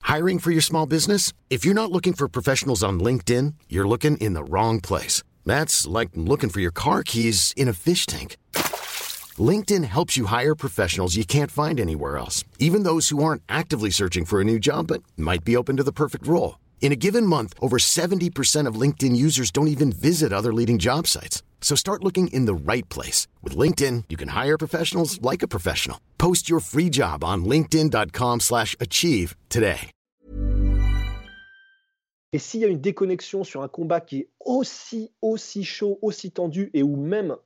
Hiring 0.03 0.40
for 0.40 0.50
your 0.50 0.62
small 0.62 0.87
business? 0.87 1.33
If 1.50 1.64
you're 1.64 1.74
not 1.74 1.92
looking 1.92 2.14
for 2.14 2.29
professionals 2.29 2.83
on 2.83 2.98
LinkedIn, 2.98 3.55
you're 3.68 3.87
looking 3.87 4.16
in 4.16 4.35
the 4.35 4.42
wrong 4.42 4.81
place. 4.81 5.22
That's 5.46 5.87
like 5.87 6.11
looking 6.16 6.50
for 6.50 6.61
your 6.61 6.72
car 6.72 7.03
keys 7.05 7.55
in 7.57 7.68
a 7.68 7.72
fish 7.72 8.07
tank. 8.07 8.37
LinkedIn 9.40 9.85
helps 9.85 10.16
you 10.16 10.26
hire 10.26 10.55
professionals 10.55 11.14
you 11.14 11.24
can't 11.24 11.50
find 11.53 11.79
anywhere 11.79 12.18
else, 12.18 12.44
even 12.59 12.83
those 12.83 13.11
who 13.11 13.22
aren't 13.22 13.42
actively 13.48 13.90
searching 13.90 14.24
for 14.24 14.40
a 14.40 14.44
new 14.44 14.59
job 14.59 14.88
but 14.88 15.05
might 15.16 15.44
be 15.44 15.57
open 15.57 15.76
to 15.76 15.85
the 15.85 15.92
perfect 15.92 16.26
role. 16.26 16.59
In 16.81 16.90
a 16.90 16.96
given 16.96 17.24
month, 17.24 17.55
over 17.61 17.76
70% 17.79 18.66
of 18.66 18.74
LinkedIn 18.74 19.14
users 19.14 19.53
don't 19.53 19.68
even 19.68 19.92
visit 19.92 20.33
other 20.33 20.53
leading 20.53 20.79
job 20.79 21.07
sites. 21.07 21.44
So 21.61 21.76
start 21.76 22.03
looking 22.03 22.26
in 22.33 22.46
the 22.46 22.72
right 22.72 22.88
place. 22.88 23.29
With 23.44 23.57
LinkedIn, 23.57 24.05
you 24.09 24.16
can 24.16 24.29
hire 24.29 24.59
professionals 24.59 25.22
like 25.22 25.44
a 25.44 25.48
professional. 25.48 26.00
Post 26.18 26.50
your 26.50 26.61
free 26.61 26.90
job 26.90 27.22
on 27.22 27.44
linkedin.com/achieve 27.44 28.40
slash 28.40 28.76
achieve 28.81 29.37
today. 29.48 29.90
Et 32.33 32.38
s'il 32.38 32.61
y 32.61 32.64
a 32.64 32.68
une 32.68 32.81
déconnexion 32.81 33.42
sur 33.42 33.61
un 33.62 33.68
combat 33.68 34.00
qui 34.00 34.18
est 34.20 34.29
aussi, 34.38 35.11
aussi 35.20 35.64
chaud, 35.64 35.98
aussi 36.00 36.31
tendu, 36.31 36.70
et 36.74 36.85
où 36.85 36.94
même 36.94 37.37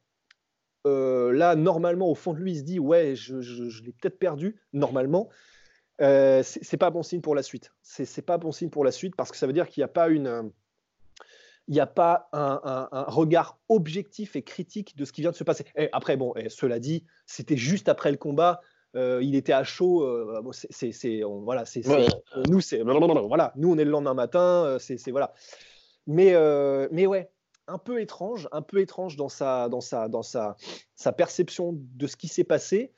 euh, 0.86 1.32
là, 1.32 1.54
normalement, 1.56 2.10
au 2.10 2.14
fond 2.14 2.32
de 2.34 2.38
lui, 2.38 2.52
il 2.52 2.58
se 2.58 2.62
dit 2.62 2.78
Ouais, 2.78 3.14
je, 3.16 3.40
je- 3.40 3.68
je 3.68 3.82
l'ai 3.82 3.92
peut-être 3.92 4.18
perdu, 4.18 4.60
normalement, 4.72 5.28
euh, 6.00 6.42
c'est 6.42 6.76
pas 6.76 6.90
bon 6.90 7.02
signe 7.02 7.20
pour 7.20 7.34
la 7.34 7.42
suite. 7.42 7.70
C'est 7.82 8.22
pas 8.22 8.38
bon 8.38 8.52
signe 8.52 8.70
pour 8.70 8.84
la 8.84 8.90
suite 8.92 9.14
parce 9.16 9.30
que 9.30 9.36
ça 9.36 9.46
veut 9.46 9.52
dire 9.52 9.68
qu'il 9.68 9.80
n'y 9.80 9.84
a 9.84 9.88
pas 9.88 10.08
une. 10.08 10.26
euh, 10.26 10.42
Il 11.66 11.72
n'y 11.72 11.80
a 11.80 11.86
pas 11.86 12.28
un, 12.34 12.60
un- 12.62 12.88
un 12.92 13.04
regard 13.04 13.58
objectif 13.70 14.36
et 14.36 14.42
critique 14.42 14.96
de 14.98 15.06
ce 15.06 15.12
qui 15.12 15.22
vient 15.22 15.30
de 15.30 15.36
se 15.36 15.44
passer. 15.44 15.64
Et 15.76 15.88
après, 15.92 16.18
bon, 16.18 16.34
et 16.36 16.50
cela 16.50 16.78
dit, 16.78 17.06
c'était 17.24 17.56
juste 17.56 17.88
après 17.88 18.10
le 18.10 18.18
combat. 18.18 18.60
euh, 18.96 19.18
il 19.22 19.34
était 19.34 19.52
à 19.54 19.64
chaud. 19.64 20.02
euh, 20.04 20.40
bon, 20.42 20.52
c'est- 20.52 21.22
voilà, 21.42 21.64
c'est 21.64 21.82
c'est- 21.82 21.90
Ouais. 21.90 22.06
nous, 22.48 22.60
c'est 22.60 22.80
voilà, 22.82 23.52
nous 23.56 23.72
on 23.72 23.78
est 23.78 23.84
le 23.84 23.90
lendemain 23.90 24.14
matin, 24.14 24.76
c'est 24.78 25.10
voilà. 25.10 25.32
Mais 26.06 26.34
mais 26.92 27.06
ouais, 27.06 27.30
un 27.66 27.78
peu 27.78 28.00
étrange, 28.00 28.48
un 28.52 28.62
peu 28.62 28.80
étrange 28.80 29.16
dans 29.16 29.28
sa 29.28 29.68
dans 29.68 29.80
sa 29.80 30.08
dans 30.08 30.22
sa 30.22 30.56
sa 30.94 31.12
perception 31.12 31.72
de 31.74 32.06
ce 32.06 32.16
qui 32.16 32.28
s'est 32.28 32.44
passé. 32.44 32.92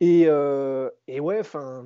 Et, 0.00 0.24
euh, 0.26 0.90
et 1.08 1.18
ouais, 1.20 1.40
enfin, 1.40 1.84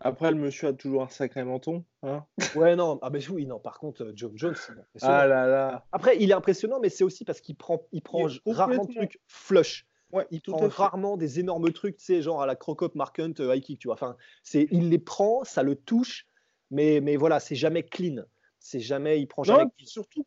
Après, 0.00 0.30
le 0.30 0.36
monsieur 0.36 0.68
a 0.68 0.72
toujours 0.72 1.02
un 1.02 1.08
sacré 1.08 1.44
menton. 1.44 1.84
Hein 2.02 2.24
ouais 2.54 2.76
non, 2.76 2.98
ah 3.02 3.10
ben 3.10 3.22
oui 3.30 3.46
non. 3.46 3.58
Par 3.58 3.78
contre, 3.78 4.12
John 4.14 4.32
Jones, 4.34 4.56
il 4.94 5.00
ah 5.02 5.26
là 5.26 5.46
là. 5.46 5.86
Après, 5.92 6.16
il 6.18 6.30
est 6.30 6.34
impressionnant, 6.34 6.80
mais 6.80 6.88
c'est 6.88 7.04
aussi 7.04 7.24
parce 7.24 7.40
qu'il 7.40 7.56
prend 7.56 7.82
il 7.92 8.02
prend 8.02 8.28
Il 8.28 8.52
rarement 8.52 8.84
de 8.84 8.92
trucs 8.92 9.20
flush. 9.26 9.86
Ouais, 10.12 10.26
Il 10.30 10.40
tout 10.40 10.52
prend 10.52 10.68
rarement 10.68 11.16
des 11.16 11.40
énormes 11.40 11.72
trucs, 11.72 11.96
tu 11.96 12.04
sais, 12.04 12.22
genre 12.22 12.40
à 12.40 12.46
la 12.46 12.54
Crocop 12.54 12.94
Mark 12.94 13.18
Hunt 13.18 13.34
euh, 13.40 13.54
high 13.54 13.62
kick, 13.62 13.80
tu 13.80 13.88
vois. 13.88 13.94
Enfin, 13.94 14.16
c'est, 14.44 14.68
il 14.70 14.88
les 14.88 15.00
prend, 15.00 15.42
ça 15.42 15.64
le 15.64 15.74
touche, 15.74 16.26
mais, 16.70 17.00
mais 17.00 17.16
voilà, 17.16 17.40
c'est 17.40 17.56
jamais 17.56 17.82
clean. 17.82 18.22
C'est 18.60 18.80
jamais, 18.80 19.20
il 19.20 19.26
prend 19.26 19.42
Non, 19.42 19.56
jamais. 19.56 19.70
surtout 19.78 20.24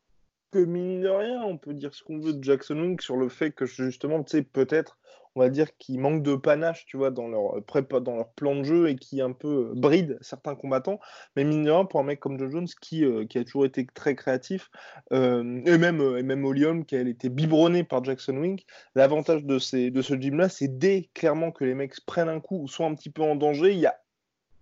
que 0.52 0.60
mine 0.60 1.02
de 1.02 1.10
rien, 1.10 1.44
on 1.44 1.58
peut 1.58 1.74
dire 1.74 1.94
ce 1.94 2.04
qu'on 2.04 2.20
veut 2.20 2.34
de 2.34 2.44
Jackson 2.44 2.80
Wing 2.80 3.00
sur 3.00 3.18
le 3.18 3.30
fait 3.30 3.52
que 3.52 3.66
justement, 3.66 4.24
tu 4.24 4.32
sais, 4.32 4.44
peut-être, 4.44 4.98
on 5.36 5.42
va 5.42 5.50
dire 5.50 5.78
qu'il 5.78 6.00
manque 6.00 6.24
de 6.24 6.36
panache, 6.36 6.86
tu 6.86 6.98
vois, 6.98 7.12
dans 7.12 7.28
leur 7.28 7.64
prépa, 7.66 8.00
dans 8.00 8.16
leur 8.16 8.30
plan 8.34 8.56
de 8.56 8.64
jeu 8.64 8.90
et 8.90 8.96
qui 8.96 9.22
un 9.22 9.32
peu 9.32 9.70
euh, 9.70 9.74
bride 9.76 10.18
certains 10.22 10.56
combattants. 10.56 11.00
Mais 11.36 11.44
mine 11.44 11.64
de 11.64 11.72
rien, 11.72 11.86
pour 11.86 12.00
un 12.00 12.04
mec 12.04 12.20
comme 12.20 12.40
Joe 12.40 12.52
Jones 12.52 12.68
qui, 12.82 13.06
euh, 13.06 13.26
qui 13.26 13.38
a 13.38 13.44
toujours 13.44 13.66
été 13.66 13.86
très 13.94 14.16
créatif, 14.16 14.72
euh, 15.12 15.62
et 15.66 15.78
même 15.78 16.02
euh, 16.02 16.18
et 16.18 16.24
même 16.24 16.46
Olium 16.46 16.86
qui 16.86 16.96
a 16.96 17.02
été 17.02 17.30
biberonné 17.30 17.84
par 17.84 18.04
Jackson 18.04 18.38
Wing, 18.38 18.62
l'avantage 18.96 19.44
de, 19.44 19.90
de 19.90 20.02
ce 20.02 20.14
gym-là, 20.16 20.50
c'est 20.50 20.80
dès 20.80 21.10
clairement 21.14 21.52
que 21.52 21.64
les 21.64 21.76
mecs 21.76 22.00
prennent 22.06 22.30
un 22.30 22.40
coup 22.40 22.64
ou 22.64 22.68
sont 22.68 22.86
un 22.86 22.96
petit 22.96 23.12
peu 23.12 23.22
en 23.22 23.36
danger, 23.36 23.72
il 23.72 23.80
n'y 23.80 23.86
a 23.86 24.00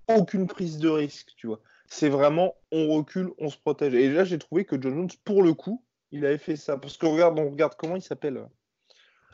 aucune 0.09 0.47
prise 0.47 0.77
de 0.77 0.89
risque, 0.89 1.31
tu 1.37 1.47
vois 1.47 1.61
c'est 1.87 2.09
vraiment 2.09 2.55
on 2.71 2.89
recule, 2.93 3.31
on 3.39 3.49
se 3.49 3.57
protège. 3.57 3.93
Et 3.93 4.09
là, 4.09 4.23
j'ai 4.23 4.37
trouvé 4.37 4.65
que 4.65 4.79
John 4.79 4.95
Jones, 4.95 5.09
pour 5.23 5.43
le 5.43 5.53
coup, 5.53 5.83
Il 6.11 6.25
avait 6.25 6.37
fait 6.37 6.55
ça. 6.55 6.77
Parce 6.77 6.97
que 6.97 7.05
regarde, 7.05 7.37
on 7.39 7.49
regarde 7.49 7.75
comment 7.77 7.95
il 7.95 8.01
s'appelle. 8.01 8.47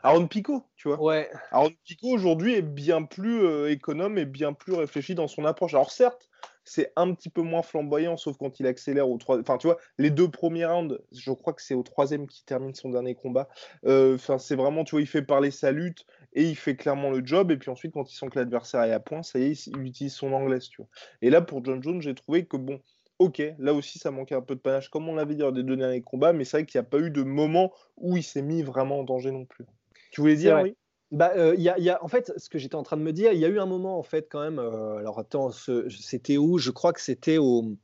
Aaron 0.03 0.27
Pico, 0.27 0.63
tu 0.75 0.89
vois. 0.89 1.01
Ouais. 1.01 1.29
Aaron 1.51 1.71
Pico 1.85 2.07
aujourd'hui 2.09 2.55
est 2.55 2.61
bien 2.61 3.03
plus 3.03 3.45
euh, 3.45 3.71
économe 3.71 4.17
et 4.17 4.25
bien 4.25 4.53
plus 4.53 4.73
réfléchi 4.73 5.15
dans 5.15 5.27
son 5.27 5.45
approche. 5.45 5.73
Alors 5.73 5.91
certes, 5.91 6.29
c'est 6.65 6.91
un 6.95 7.13
petit 7.13 7.29
peu 7.29 7.41
moins 7.41 7.61
flamboyant, 7.61 8.17
sauf 8.17 8.37
quand 8.37 8.59
il 8.59 8.67
accélère 8.67 9.09
au 9.09 9.17
troisième. 9.17 9.43
Enfin, 9.43 9.57
tu 9.57 9.67
vois, 9.67 9.77
les 9.97 10.09
deux 10.09 10.29
premiers 10.29 10.65
rounds, 10.65 10.99
je 11.11 11.31
crois 11.31 11.53
que 11.53 11.61
c'est 11.61 11.73
au 11.73 11.83
troisième 11.83 12.27
qui 12.27 12.43
termine 12.43 12.73
son 12.73 12.89
dernier 12.89 13.15
combat. 13.15 13.47
Euh, 13.85 14.15
enfin, 14.15 14.37
c'est 14.39 14.55
vraiment, 14.55 14.83
tu 14.83 14.91
vois, 14.91 15.01
il 15.01 15.07
fait 15.07 15.21
parler 15.21 15.51
sa 15.51 15.71
lutte 15.71 16.05
et 16.33 16.43
il 16.43 16.55
fait 16.55 16.75
clairement 16.75 17.09
le 17.09 17.25
job. 17.25 17.51
Et 17.51 17.57
puis 17.57 17.69
ensuite, 17.69 17.93
quand 17.93 18.11
il 18.11 18.15
sent 18.15 18.27
que 18.29 18.39
l'adversaire 18.39 18.83
est 18.83 18.91
à 18.91 18.99
point, 18.99 19.23
ça 19.23 19.39
y 19.39 19.51
est, 19.51 19.67
il 19.67 19.81
utilise 19.81 20.13
son 20.13 20.33
anglaise, 20.33 20.67
tu 20.69 20.77
vois. 20.77 20.89
Et 21.21 21.29
là, 21.29 21.41
pour 21.41 21.63
John 21.63 21.81
Jones, 21.81 22.01
j'ai 22.01 22.15
trouvé 22.15 22.45
que 22.45 22.57
bon, 22.57 22.79
ok, 23.19 23.41
là 23.59 23.73
aussi 23.73 23.99
ça 23.99 24.11
manquait 24.11 24.35
un 24.35 24.41
peu 24.41 24.55
de 24.55 24.59
panache, 24.59 24.89
comme 24.89 25.07
on 25.07 25.15
l'avait 25.15 25.35
dit 25.35 25.41
dans 25.41 25.51
des 25.51 25.63
deux 25.63 25.77
derniers 25.77 26.01
combats, 26.01 26.33
mais 26.33 26.43
c'est 26.45 26.57
vrai 26.57 26.65
qu'il 26.65 26.79
n'y 26.79 26.85
a 26.85 26.89
pas 26.89 26.99
eu 26.99 27.11
de 27.11 27.23
moment 27.23 27.71
où 27.97 28.17
il 28.17 28.23
s'est 28.23 28.41
mis 28.41 28.63
vraiment 28.63 28.99
en 28.99 29.03
danger 29.03 29.31
non 29.31 29.45
plus. 29.45 29.65
Tu 30.11 30.21
voulais 30.21 30.35
dire, 30.35 30.59
oui? 30.61 30.75
Bah, 31.11 31.31
euh, 31.35 31.53
y 31.55 31.61
y 31.61 31.89
a, 31.91 32.03
en 32.03 32.07
fait, 32.07 32.33
ce 32.37 32.49
que 32.49 32.57
j'étais 32.57 32.73
en 32.73 32.81
train 32.81 32.97
de 32.97 33.03
me 33.03 33.13
dire, 33.13 33.33
il 33.33 33.39
y 33.39 33.45
a 33.45 33.47
eu 33.47 33.59
un 33.59 33.67
moment, 33.67 33.99
en 33.99 34.03
fait, 34.03 34.27
quand 34.31 34.41
même. 34.41 34.57
Euh, 34.57 34.97
alors, 34.97 35.19
attends, 35.19 35.51
c'était 35.51 36.37
où? 36.37 36.57
Je 36.57 36.71
crois 36.71 36.91
que 36.91 37.01
c'était 37.01 37.37
au, 37.37 37.77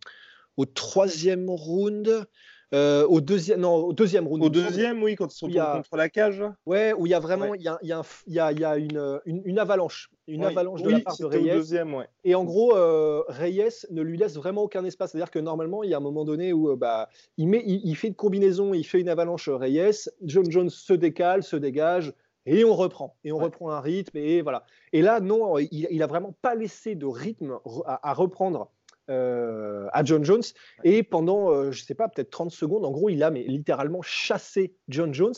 au 0.58 0.66
troisième 0.66 1.48
round. 1.48 2.26
Euh, 2.74 3.06
au 3.08 3.20
deuxième, 3.20 3.62
non, 3.62 3.76
au 3.76 3.94
deuxième 3.94 4.28
round. 4.28 4.44
Au 4.44 4.50
deuxième, 4.50 5.02
oui, 5.02 5.16
quand 5.16 5.34
ils 5.34 5.38
sont 5.38 5.50
contre 5.50 5.98
la 5.98 6.10
cage. 6.10 6.44
Ouais, 6.66 6.94
où 6.94 7.08
il 7.08 7.10
y 7.10 7.14
a 7.14 7.20
vraiment, 7.20 7.54
il 7.56 7.62
y, 7.62 7.68
a, 7.68 7.80
y, 7.82 7.92
a, 7.92 8.04
y, 8.28 8.40
a, 8.40 8.52
y 8.52 8.64
a 8.64 8.78
une, 8.78 9.20
une, 9.26 9.42
une, 9.46 9.60
avalanche, 9.60 10.12
une 10.28 10.44
avalanche 10.44 10.84
de 10.84 10.90
la 10.90 11.00
part 11.00 11.18
de 11.18 11.26
Reyes. 11.26 11.52
Au 11.52 11.56
deuxième, 11.56 11.94
ouais. 11.96 12.08
Et 12.24 12.36
en 12.36 12.44
gros, 12.44 12.76
euh, 12.76 13.24
Reyes 13.28 13.86
ne 13.90 14.02
lui 14.02 14.18
laisse 14.18 14.36
vraiment 14.36 14.64
aucun 14.64 14.84
espace. 14.86 15.12
C'est-à-dire 15.12 15.32
que 15.32 15.40
normalement, 15.40 15.84
il 15.84 15.90
y 15.90 15.94
a 15.94 15.98
un 15.98 16.02
moment 16.02 16.26
donné 16.26 16.54
où 16.54 16.76
bah, 16.76 17.10
il, 17.38 17.48
met, 17.48 17.64
il, 17.66 17.82
il, 17.84 17.96
fait 17.96 18.10
une 18.10 18.16
combinaison, 18.16 18.74
il 18.74 18.84
fait 18.84 19.00
une 19.00 19.10
avalanche 19.10 19.50
Reyes. 19.50 20.10
John 20.22 20.50
Jones 20.52 20.70
se 20.70 20.94
décale, 20.94 21.44
se 21.44 21.56
dégage 21.56 22.14
et 22.46 22.64
on 22.66 22.76
reprend, 22.76 23.16
et 23.24 23.32
on 23.32 23.38
reprend 23.38 23.70
un 23.70 23.80
rythme, 23.80 24.18
et 24.18 24.42
voilà. 24.42 24.64
Et 24.92 25.02
là, 25.02 25.20
non, 25.20 25.60
il, 25.60 25.88
il 25.92 26.02
a 26.02 26.08
vraiment 26.08 26.34
pas 26.42 26.56
laissé 26.56 26.96
de 26.96 27.06
rythme 27.06 27.60
à, 27.86 28.10
à 28.10 28.14
reprendre 28.14 28.72
euh, 29.10 29.88
à 29.92 30.04
John 30.04 30.24
Jones, 30.24 30.44
et 30.84 31.04
pendant, 31.04 31.52
euh, 31.52 31.72
je 31.72 31.84
sais 31.84 31.96
pas, 31.96 32.08
peut-être 32.08 32.30
30 32.30 32.52
secondes, 32.52 32.86
en 32.86 32.92
gros, 32.92 33.10
il 33.10 33.24
a 33.24 33.32
mais, 33.32 33.44
littéralement 33.44 34.02
chassé 34.02 34.76
John 34.88 35.14
Jones, 35.14 35.36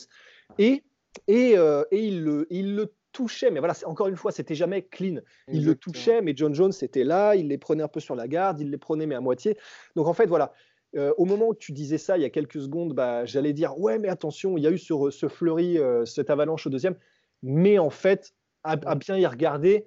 et, 0.58 0.82
et, 1.28 1.56
euh, 1.56 1.84
et 1.90 2.06
il, 2.06 2.22
le, 2.22 2.46
il 2.50 2.76
le 2.76 2.94
touchait, 3.12 3.50
mais 3.50 3.60
voilà, 3.60 3.74
encore 3.84 4.08
une 4.08 4.16
fois, 4.16 4.32
c'était 4.32 4.54
jamais 4.54 4.82
clean. 4.82 5.20
Il 5.48 5.56
Exactement. 5.56 5.66
le 5.66 5.74
touchait, 5.76 6.22
mais 6.22 6.32
John 6.34 6.54
Jones 6.54 6.72
était 6.80 7.04
là, 7.04 7.36
il 7.36 7.48
les 7.48 7.58
prenait 7.58 7.82
un 7.82 7.88
peu 7.88 8.00
sur 8.00 8.14
la 8.14 8.26
garde, 8.26 8.60
il 8.60 8.70
les 8.70 8.78
prenait 8.78 9.06
mais 9.06 9.14
à 9.14 9.20
moitié. 9.20 9.56
Donc 9.96 10.06
en 10.06 10.14
fait, 10.14 10.26
voilà, 10.26 10.52
euh, 10.96 11.12
au 11.16 11.24
moment 11.24 11.48
où 11.48 11.54
tu 11.54 11.72
disais 11.72 11.98
ça, 11.98 12.18
il 12.18 12.22
y 12.22 12.26
a 12.26 12.30
quelques 12.30 12.60
secondes, 12.60 12.94
bah, 12.94 13.24
j'allais 13.24 13.52
dire 13.52 13.78
ouais, 13.78 13.98
mais 13.98 14.08
attention, 14.08 14.58
il 14.58 14.64
y 14.64 14.66
a 14.66 14.70
eu 14.70 14.78
ce, 14.78 14.94
ce 15.10 15.28
fleury, 15.28 15.78
euh, 15.78 16.04
cette 16.04 16.30
avalanche 16.30 16.66
au 16.66 16.70
deuxième. 16.70 16.96
Mais 17.42 17.78
en 17.78 17.90
fait, 17.90 18.34
à, 18.62 18.72
à 18.72 18.94
bien 18.94 19.16
y 19.16 19.26
regarder, 19.26 19.86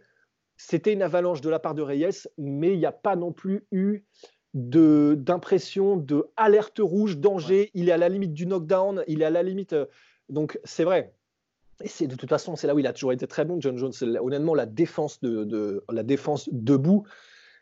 c'était 0.57 0.93
une 0.93 1.01
avalanche 1.01 1.41
de 1.41 1.49
la 1.49 1.59
part 1.59 1.75
de 1.75 1.81
Reyes, 1.81 2.27
mais 2.37 2.73
il 2.73 2.79
n'y 2.79 2.85
a 2.85 2.91
pas 2.91 3.15
non 3.15 3.31
plus 3.31 3.65
eu 3.71 4.03
d'impression 4.53 5.97
de, 5.97 6.03
de, 6.03 6.27
alerte 6.37 6.79
rouge, 6.79 7.17
danger. 7.17 7.59
Ouais. 7.59 7.71
Il 7.73 7.89
est 7.89 7.91
à 7.91 7.97
la 7.97 8.07
limite 8.07 8.33
du 8.33 8.45
knockdown, 8.45 9.03
il 9.07 9.21
est 9.21 9.25
à 9.25 9.29
la 9.29 9.43
limite. 9.43 9.73
Euh, 9.73 9.85
donc 10.29 10.59
c'est 10.63 10.85
vrai. 10.85 11.13
Et 11.83 11.89
c'est 11.89 12.07
de 12.07 12.15
toute 12.15 12.29
façon, 12.29 12.55
c'est 12.55 12.67
là 12.67 12.73
où 12.73 12.79
il 12.79 12.87
a 12.87 12.93
toujours 12.93 13.11
été 13.11 13.27
très 13.27 13.43
bon, 13.43 13.59
John 13.59 13.77
Jones. 13.77 13.91
Honnêtement, 14.21 14.53
la 14.53 14.65
défense 14.65 15.19
de, 15.21 15.43
de 15.43 15.83
la 15.91 16.03
défense 16.03 16.47
debout 16.53 17.05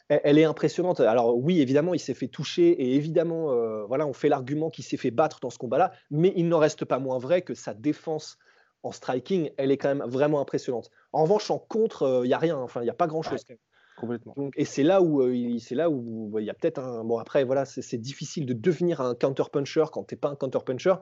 elle 0.09 0.37
est 0.37 0.43
impressionnante. 0.43 0.99
Alors 0.99 1.37
oui, 1.37 1.61
évidemment, 1.61 1.93
il 1.93 1.99
s'est 1.99 2.13
fait 2.13 2.27
toucher 2.27 2.69
et 2.69 2.95
évidemment, 2.95 3.51
euh, 3.51 3.85
voilà, 3.85 4.05
on 4.05 4.13
fait 4.13 4.29
l'argument 4.29 4.69
qu'il 4.69 4.83
s'est 4.83 4.97
fait 4.97 5.11
battre 5.11 5.39
dans 5.39 5.49
ce 5.49 5.57
combat-là, 5.57 5.91
mais 6.11 6.33
il 6.35 6.47
n'en 6.47 6.59
reste 6.59 6.85
pas 6.85 6.99
moins 6.99 7.17
vrai 7.17 7.41
que 7.41 7.53
sa 7.53 7.73
défense 7.73 8.37
en 8.83 8.91
striking, 8.91 9.49
elle 9.57 9.71
est 9.71 9.77
quand 9.77 9.93
même 9.93 10.07
vraiment 10.07 10.41
impressionnante. 10.41 10.91
En 11.13 11.23
revanche, 11.23 11.49
en 11.49 11.57
contre, 11.57 12.03
il 12.03 12.25
euh, 12.25 12.27
n'y 12.27 12.33
a 12.33 12.37
rien, 12.37 12.57
enfin, 12.57 12.81
il 12.81 12.83
n'y 12.83 12.89
a 12.89 12.95
pas 12.95 13.07
grand-chose. 13.07 13.43
Ouais, 13.49 13.57
complètement. 13.97 14.33
Donc, 14.35 14.53
et 14.57 14.65
c'est 14.65 14.83
là 14.83 15.01
où 15.01 15.21
euh, 15.21 15.57
c'est 15.59 15.75
là 15.75 15.89
où 15.89 16.37
il 16.37 16.45
y 16.45 16.49
a 16.49 16.53
peut-être 16.53 16.79
un. 16.79 17.03
Bon, 17.03 17.17
après, 17.17 17.45
voilà, 17.45 17.65
c'est 17.65 17.97
difficile 17.97 18.45
de 18.45 18.53
devenir 18.53 19.01
un 19.01 19.15
counter-puncher 19.15 19.85
quand 19.91 20.03
tu 20.03 20.15
n'es 20.15 20.19
pas 20.19 20.29
un 20.29 20.35
counter-puncher, 20.35 20.95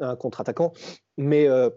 un 0.00 0.16
contre-attaquant, 0.16 0.72
mais. 1.16 1.48
Euh, 1.48 1.70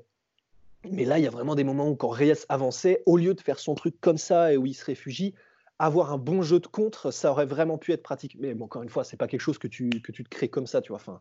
mais 0.90 1.06
là, 1.06 1.18
il 1.18 1.24
y 1.24 1.28
a 1.28 1.32
vraiment 1.32 1.56
des 1.56 1.66
moments 1.66 1.90
où 1.90 1.96
quand 1.96 2.08
Reyes 2.08 2.46
avançait, 2.48 3.04
au 3.06 3.18
lieu 3.18 3.34
de 3.34 3.42
faire 3.42 3.60
son 3.60 3.76
truc 3.76 4.00
comme 4.00 4.20
ça 4.20 4.54
et 4.54 4.58
où 4.58 4.66
il 4.66 4.74
se 4.74 4.86
réfugie, 4.86 5.34
avoir 5.80 6.14
un 6.14 6.18
bon 6.18 6.44
jeu 6.44 6.60
de 6.60 6.68
contre, 6.68 7.12
ça 7.12 7.32
aurait 7.32 7.46
vraiment 7.46 7.78
pu 7.78 7.92
être 7.92 8.04
pratique. 8.04 8.38
Mais 8.40 8.54
bon, 8.54 8.66
encore 8.66 8.84
une 8.84 8.90
fois, 8.90 9.04
c'est 9.04 9.18
pas 9.18 9.28
quelque 9.28 9.42
chose 9.42 9.58
que 9.58 9.68
tu, 9.68 9.90
que 9.90 10.12
tu 10.12 10.24
te 10.24 10.30
crées 10.30 10.50
comme 10.50 10.68
ça, 10.68 10.80
tu 10.80 10.90
vois. 10.90 10.98
Enfin, 10.98 11.20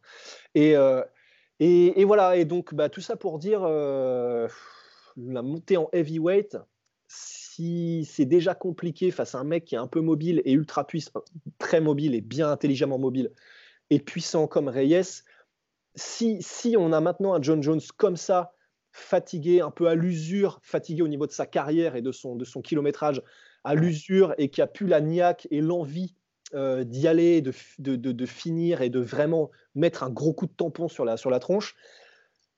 et, 0.55 0.77
euh, 0.77 1.03
et, 1.61 2.01
et, 2.01 2.05
voilà. 2.05 2.37
Et 2.37 2.45
donc, 2.45 2.75
bah, 2.75 2.89
tout 2.89 3.01
ça 3.01 3.17
pour 3.17 3.39
dire 3.39 3.61
euh, 3.65 4.49
la 5.17 5.43
montée 5.43 5.77
en 5.77 5.89
heavyweight, 5.93 6.59
si 7.09 8.05
c'est 8.05 8.25
déjà 8.25 8.55
compliqué 8.55 9.11
face 9.11 9.35
à 9.35 9.39
un 9.39 9.45
mec 9.45 9.65
qui 9.65 9.75
est 9.75 9.79
un 9.79 9.87
peu 9.87 10.01
mobile 10.01 10.43
et 10.45 10.53
ultra 10.53 10.87
puissant, 10.87 11.23
très 11.59 11.81
mobile 11.81 12.15
et 12.15 12.21
bien 12.21 12.51
intelligemment 12.51 12.99
mobile 12.99 13.31
et 13.91 14.01
puissant 14.01 14.47
comme 14.47 14.69
Reyes, 14.69 15.23
si, 15.95 16.43
si 16.43 16.77
on 16.79 16.93
a 16.93 17.01
maintenant 17.01 17.35
un 17.35 17.41
John 17.41 17.63
Jones 17.63 17.81
comme 17.97 18.17
ça, 18.17 18.53
fatigué, 18.93 19.61
un 19.61 19.71
peu 19.71 19.89
à 19.89 19.95
l'usure, 19.95 20.59
fatigué 20.63 21.03
au 21.03 21.09
niveau 21.09 21.27
de 21.27 21.33
sa 21.33 21.47
carrière 21.47 21.97
et 21.97 22.03
de 22.03 22.13
son, 22.13 22.35
de 22.35 22.45
son 22.45 22.61
kilométrage, 22.63 23.23
à 23.65 23.75
l'usure 23.75 24.35
et 24.39 24.49
qui 24.49 24.61
a 24.61 24.67
pu 24.67 24.87
la 24.87 25.01
niaque 25.01 25.47
et 25.51 25.61
l'envie 25.61 26.16
euh, 26.55 26.85
d'y 26.85 27.09
aller, 27.09 27.43
de, 27.43 27.53
de, 27.79 27.97
de, 27.97 28.13
de, 28.13 28.27
finir 28.27 28.83
et 28.83 28.89
de 28.89 29.01
vraiment 29.01 29.51
mettre 29.75 30.03
un 30.03 30.11
gros 30.11 30.33
coup 30.33 30.47
de 30.47 30.53
tampon 30.53 30.89
sur 30.89 31.05
la, 31.05 31.17
sur 31.17 31.31
la 31.31 31.41
tronche, 31.41 31.75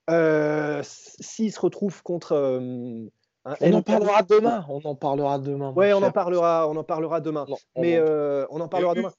euh, 0.09 0.81
s'il 0.83 1.51
se 1.51 1.59
retrouve 1.59 2.03
contre. 2.03 2.33
Euh, 2.33 3.09
un 3.45 3.55
on 3.61 3.73
en 3.73 3.81
parlera 3.81 4.21
demain. 4.23 4.65
On 4.69 4.81
en 4.83 4.95
parlera 4.95 5.39
demain. 5.39 5.71
Ouais, 5.73 5.93
on 5.93 6.03
en 6.03 6.11
parlera, 6.11 6.69
on 6.69 6.75
en 6.75 6.83
parlera 6.83 7.19
demain. 7.19 7.45
Non, 7.49 7.55
on 7.75 7.81
Mais 7.81 7.99
en... 7.99 8.45
on 8.51 8.61
en 8.61 8.67
parlera 8.67 8.93
demain. 8.93 9.11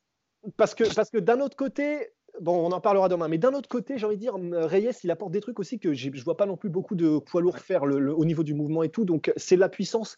Parce 0.56 0.74
que, 0.74 0.94
parce 0.94 1.10
que 1.10 1.18
d'un 1.18 1.40
autre 1.40 1.56
côté, 1.56 2.10
bon, 2.40 2.64
on 2.64 2.70
en 2.70 2.80
parlera 2.80 3.08
demain. 3.08 3.28
Mais 3.28 3.38
d'un 3.38 3.54
autre 3.54 3.68
côté, 3.68 3.98
j'ai 3.98 4.06
envie 4.06 4.16
de 4.16 4.20
dire, 4.20 4.34
Reyes, 4.34 4.92
il 5.02 5.10
apporte 5.10 5.32
des 5.32 5.40
trucs 5.40 5.58
aussi 5.58 5.78
que 5.80 5.94
je 5.94 6.24
vois 6.24 6.36
pas 6.36 6.46
non 6.46 6.56
plus 6.56 6.70
beaucoup 6.70 6.94
de 6.94 7.18
poids 7.18 7.40
lourds 7.40 7.58
faire 7.58 7.86
le, 7.86 7.98
le, 7.98 8.14
au 8.14 8.24
niveau 8.24 8.42
du 8.44 8.54
mouvement 8.54 8.82
et 8.82 8.90
tout. 8.90 9.04
Donc, 9.04 9.32
c'est 9.36 9.56
la 9.56 9.68
puissance 9.68 10.16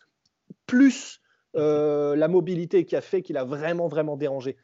plus 0.66 1.21
euh, 1.56 2.16
la 2.16 2.28
mobilité 2.28 2.84
qui 2.84 2.96
a 2.96 3.00
fait 3.00 3.22
qu'il 3.22 3.36
a 3.36 3.44
vraiment, 3.44 3.88
vraiment 3.88 4.16
dérangé. 4.16 4.56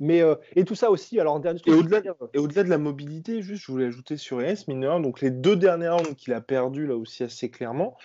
Mais, 0.00 0.22
euh, 0.22 0.34
et 0.56 0.64
tout 0.64 0.74
ça 0.74 0.90
aussi, 0.90 1.20
alors 1.20 1.34
en 1.34 1.38
dernier 1.38 1.60
Et 1.66 1.72
au-delà 1.72 2.00
de, 2.00 2.38
au 2.38 2.48
de, 2.48 2.62
la 2.62 2.78
mobilité, 2.78 3.42
juste, 3.42 3.64
je 3.64 3.72
voulais 3.72 3.86
ajouter 3.86 4.16
sur 4.16 4.42
ES, 4.42 4.66
mineur, 4.66 5.00
donc 5.00 5.20
les 5.20 5.30
deux 5.30 5.56
derniers 5.56 5.88
rounds 5.88 6.14
qu'il 6.16 6.32
a 6.32 6.40
perdu 6.40 6.86
là 6.86 6.96
aussi 6.96 7.22
assez 7.22 7.48
clairement, 7.48 7.96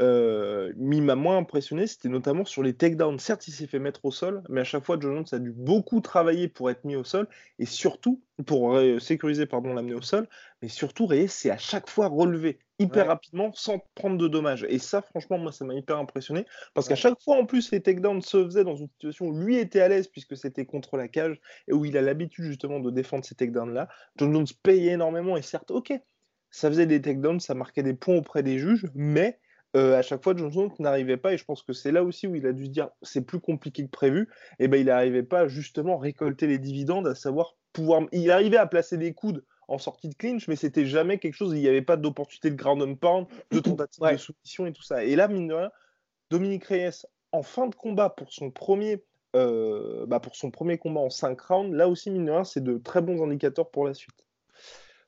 euh, 0.00 0.72
il 0.78 1.02
m'a 1.02 1.14
moins 1.14 1.38
impressionné, 1.38 1.86
c'était 1.86 2.08
notamment 2.08 2.44
sur 2.44 2.62
les 2.62 2.74
takedowns. 2.74 3.18
Certes, 3.18 3.48
il 3.48 3.52
s'est 3.52 3.66
fait 3.66 3.78
mettre 3.78 4.04
au 4.04 4.10
sol, 4.10 4.42
mais 4.48 4.60
à 4.60 4.64
chaque 4.64 4.84
fois, 4.84 4.96
John 5.00 5.14
Jones 5.14 5.26
a 5.32 5.38
dû 5.38 5.52
beaucoup 5.52 6.00
travailler 6.00 6.48
pour 6.48 6.70
être 6.70 6.84
mis 6.84 6.96
au 6.96 7.04
sol, 7.04 7.26
et 7.58 7.66
surtout, 7.66 8.22
pour 8.46 8.78
sécuriser, 9.00 9.46
pardon, 9.46 9.74
l'amener 9.74 9.94
au 9.94 10.02
sol, 10.02 10.28
mais 10.62 10.68
surtout, 10.68 11.06
Reyes, 11.06 11.28
c'est 11.28 11.50
à 11.50 11.58
chaque 11.58 11.88
fois 11.88 12.06
relevé 12.08 12.58
hyper 12.80 13.04
ouais. 13.04 13.08
rapidement 13.08 13.52
sans 13.54 13.80
prendre 13.96 14.16
de 14.16 14.28
dommages. 14.28 14.64
Et 14.68 14.78
ça, 14.78 15.02
franchement, 15.02 15.36
moi, 15.36 15.50
ça 15.50 15.64
m'a 15.64 15.74
hyper 15.74 15.98
impressionné, 15.98 16.46
parce 16.74 16.86
ouais. 16.86 16.90
qu'à 16.90 16.96
chaque 16.96 17.20
fois, 17.20 17.36
en 17.36 17.46
plus, 17.46 17.72
les 17.72 17.80
takedowns 17.80 18.22
se 18.22 18.44
faisaient 18.44 18.64
dans 18.64 18.76
une 18.76 18.88
situation 18.88 19.26
où 19.26 19.36
lui 19.36 19.56
était 19.56 19.80
à 19.80 19.88
l'aise, 19.88 20.06
puisque 20.06 20.36
c'était 20.36 20.64
contre 20.64 20.96
la 20.96 21.08
cage, 21.08 21.40
et 21.66 21.72
où 21.72 21.84
il 21.84 21.96
a 21.96 22.02
l'habitude 22.02 22.44
justement 22.44 22.78
de 22.78 22.90
défendre 22.90 23.24
ces 23.24 23.34
takedowns-là. 23.34 23.88
John 24.16 24.32
Jones 24.32 24.46
payait 24.62 24.92
énormément, 24.92 25.36
et 25.36 25.42
certes, 25.42 25.72
ok, 25.72 25.92
ça 26.50 26.68
faisait 26.68 26.86
des 26.86 27.02
takedowns, 27.02 27.40
ça 27.40 27.54
marquait 27.54 27.82
des 27.82 27.94
points 27.94 28.16
auprès 28.16 28.42
des 28.42 28.58
juges, 28.58 28.86
mais 28.94 29.40
euh, 29.76 29.98
à 29.98 30.02
chaque 30.02 30.22
fois, 30.22 30.34
John 30.36 30.50
Jones 30.50 30.70
n'arrivait 30.78 31.16
pas, 31.16 31.34
et 31.34 31.38
je 31.38 31.44
pense 31.44 31.62
que 31.62 31.72
c'est 31.72 31.92
là 31.92 32.02
aussi 32.02 32.26
où 32.26 32.34
il 32.34 32.46
a 32.46 32.52
dû 32.52 32.66
se 32.66 32.70
dire 32.70 32.88
c'est 33.02 33.24
plus 33.24 33.40
compliqué 33.40 33.84
que 33.84 33.90
prévu, 33.90 34.28
et 34.58 34.68
ben 34.68 34.80
il 34.80 34.86
n'arrivait 34.86 35.22
pas 35.22 35.40
à 35.40 35.48
justement 35.48 35.98
récolter 35.98 36.46
les 36.46 36.58
dividendes, 36.58 37.06
à 37.06 37.14
savoir 37.14 37.56
pouvoir. 37.72 38.02
Il 38.12 38.30
arrivait 38.30 38.56
à 38.56 38.66
placer 38.66 38.96
des 38.96 39.12
coudes 39.12 39.44
en 39.68 39.76
sortie 39.76 40.08
de 40.08 40.14
clinch, 40.14 40.48
mais 40.48 40.56
c'était 40.56 40.86
jamais 40.86 41.18
quelque 41.18 41.34
chose, 41.34 41.52
il 41.52 41.60
n'y 41.60 41.68
avait 41.68 41.82
pas 41.82 41.98
d'opportunité 41.98 42.50
de 42.50 42.56
ground 42.56 42.82
and 42.82 42.94
pound, 42.94 43.26
de 43.50 43.60
tentative 43.60 44.02
ouais. 44.02 44.12
de 44.12 44.16
soumission 44.16 44.66
et 44.66 44.72
tout 44.72 44.82
ça. 44.82 45.04
Et 45.04 45.14
là, 45.14 45.28
mine 45.28 45.48
de 45.48 45.54
rien, 45.54 45.70
Dominique 46.30 46.64
Reyes, 46.64 47.04
en 47.32 47.42
fin 47.42 47.66
de 47.66 47.74
combat 47.74 48.08
pour 48.08 48.32
son 48.32 48.50
premier, 48.50 49.04
euh, 49.36 50.06
bah 50.06 50.20
pour 50.20 50.34
son 50.36 50.50
premier 50.50 50.78
combat 50.78 51.00
en 51.00 51.10
5 51.10 51.38
rounds, 51.42 51.76
là 51.76 51.88
aussi, 51.88 52.10
mine 52.10 52.24
de 52.24 52.30
rien, 52.30 52.44
c'est 52.44 52.64
de 52.64 52.78
très 52.78 53.02
bons 53.02 53.22
indicateurs 53.22 53.70
pour 53.70 53.86
la 53.86 53.92
suite. 53.92 54.27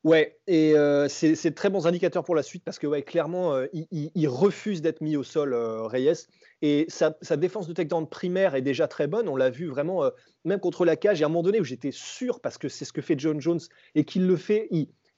Ouais, 0.03 0.39
et 0.47 0.75
euh, 0.77 1.09
c'est 1.09 1.51
de 1.51 1.55
très 1.55 1.69
bons 1.69 1.87
indicateurs 1.87 2.25
pour 2.25 2.35
la 2.35 2.43
suite 2.43 2.65
parce 2.65 2.79
que 2.79 3.01
clairement, 3.01 3.55
euh, 3.55 3.67
il, 3.75 4.11
il, 4.15 4.29
refuse 4.29 4.81
d'être 4.81 5.03
mis 5.03 5.15
au 5.15 5.23
sol, 5.23 5.53
euh, 5.53 5.83
Reyes. 5.83 6.27
Et 6.63 6.87
sa, 6.89 7.11
défense 7.37 7.69
de 7.69 7.75
takedown 7.75 8.09
primaire 8.09 8.55
est 8.55 8.63
déjà 8.63 8.89
très 8.89 9.07
bonne. 9.07 9.29
On 9.29 9.37
l'a 9.37 9.51
vu 9.51 9.67
vraiment, 9.67 10.11
même 10.45 10.59
contre 10.59 10.87
la 10.87 10.97
cage. 10.97 11.21
Et 11.21 11.25
à 11.25 11.27
un 11.27 11.29
moment 11.29 11.43
donné 11.43 11.61
où 11.61 11.65
j'étais 11.65 11.91
sûr, 11.91 12.41
parce 12.41 12.57
que 12.57 12.69
c'est 12.69 12.87
ce 12.87 12.95
que 12.95 13.03
fait 13.03 13.19
John 13.19 13.41
Jones 13.41 13.61
et 13.95 14.05
qu'il 14.05 14.27
le 14.27 14.37
fait, 14.37 14.69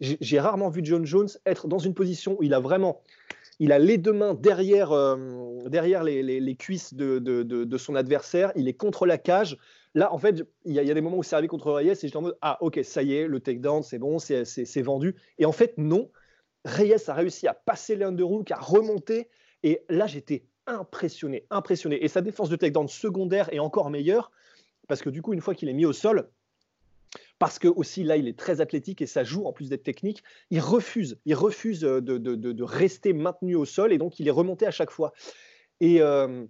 j'ai 0.00 0.40
rarement 0.40 0.68
vu 0.68 0.80
John 0.84 1.06
Jones 1.06 1.28
être 1.46 1.68
dans 1.68 1.78
une 1.78 1.94
position 1.94 2.36
où 2.38 2.42
il 2.42 2.54
a 2.54 2.60
vraiment, 2.60 3.02
il 3.60 3.70
a 3.70 3.78
les 3.78 3.98
deux 3.98 4.12
mains 4.12 4.34
derrière, 4.34 4.90
derrière 5.66 6.02
les, 6.04 6.56
cuisses 6.56 6.94
de, 6.94 7.76
son 7.76 7.94
adversaire, 7.94 8.52
il 8.56 8.66
est 8.66 8.74
contre 8.74 9.06
la 9.06 9.18
cage. 9.18 9.58
Là, 9.94 10.12
en 10.12 10.18
fait, 10.18 10.42
il 10.64 10.72
y, 10.72 10.78
a, 10.78 10.94
des 10.94 11.00
moments 11.00 11.18
où 11.18 11.22
c'est 11.22 11.34
arrivé 11.34 11.48
contre 11.48 11.70
Reyes 11.70 11.90
et 11.90 11.94
j'étais 11.94 12.16
en 12.16 12.22
mode 12.22 12.38
Ah, 12.40 12.56
ok, 12.60 12.80
ça 12.82 13.02
y 13.02 13.14
est, 13.14 13.26
le 13.26 13.40
takedown, 13.40 13.82
c'est 13.82 13.98
bon, 13.98 14.18
c'est 14.18 14.82
vendu. 14.82 15.14
Et 15.38 15.44
en 15.44 15.52
fait, 15.52 15.74
non. 15.76 16.10
Reyes 16.64 17.10
a 17.10 17.14
réussi 17.14 17.46
à 17.46 17.54
passer 17.54 17.96
l'underhook, 17.96 18.50
à 18.50 18.56
remonter. 18.56 19.28
Et 19.62 19.84
là, 19.90 20.06
j'étais 20.06 20.44
impressionné, 20.66 21.44
impressionné. 21.50 22.02
Et 22.02 22.08
sa 22.08 22.22
défense 22.22 22.48
de 22.48 22.56
takedown 22.56 22.88
secondaire 22.88 23.52
est 23.52 23.58
encore 23.58 23.90
meilleure 23.90 24.30
parce 24.88 25.02
que 25.02 25.10
du 25.10 25.22
coup, 25.22 25.32
une 25.32 25.40
fois 25.40 25.54
qu'il 25.54 25.68
est 25.68 25.74
mis 25.74 25.86
au 25.86 25.92
sol, 25.92 26.28
parce 27.38 27.58
que 27.58 27.68
aussi 27.68 28.04
là, 28.04 28.16
il 28.16 28.28
est 28.28 28.38
très 28.38 28.60
athlétique 28.60 29.02
et 29.02 29.06
ça 29.06 29.24
joue 29.24 29.46
en 29.46 29.52
plus 29.52 29.68
d'être 29.68 29.82
technique. 29.82 30.22
Il 30.50 30.60
refuse, 30.60 31.18
il 31.24 31.34
refuse 31.34 31.84
euh, 31.84 32.00
de, 32.00 32.62
rester 32.62 33.12
maintenu 33.12 33.54
au 33.54 33.64
sol 33.64 33.92
et 33.92 33.98
donc 33.98 34.20
il 34.20 34.28
est 34.28 34.32
remonté 34.32 34.66
à 34.66 34.70
chaque 34.70 34.90
fois. 34.90 35.12
Et, 35.80 36.00
euh, 36.00 36.44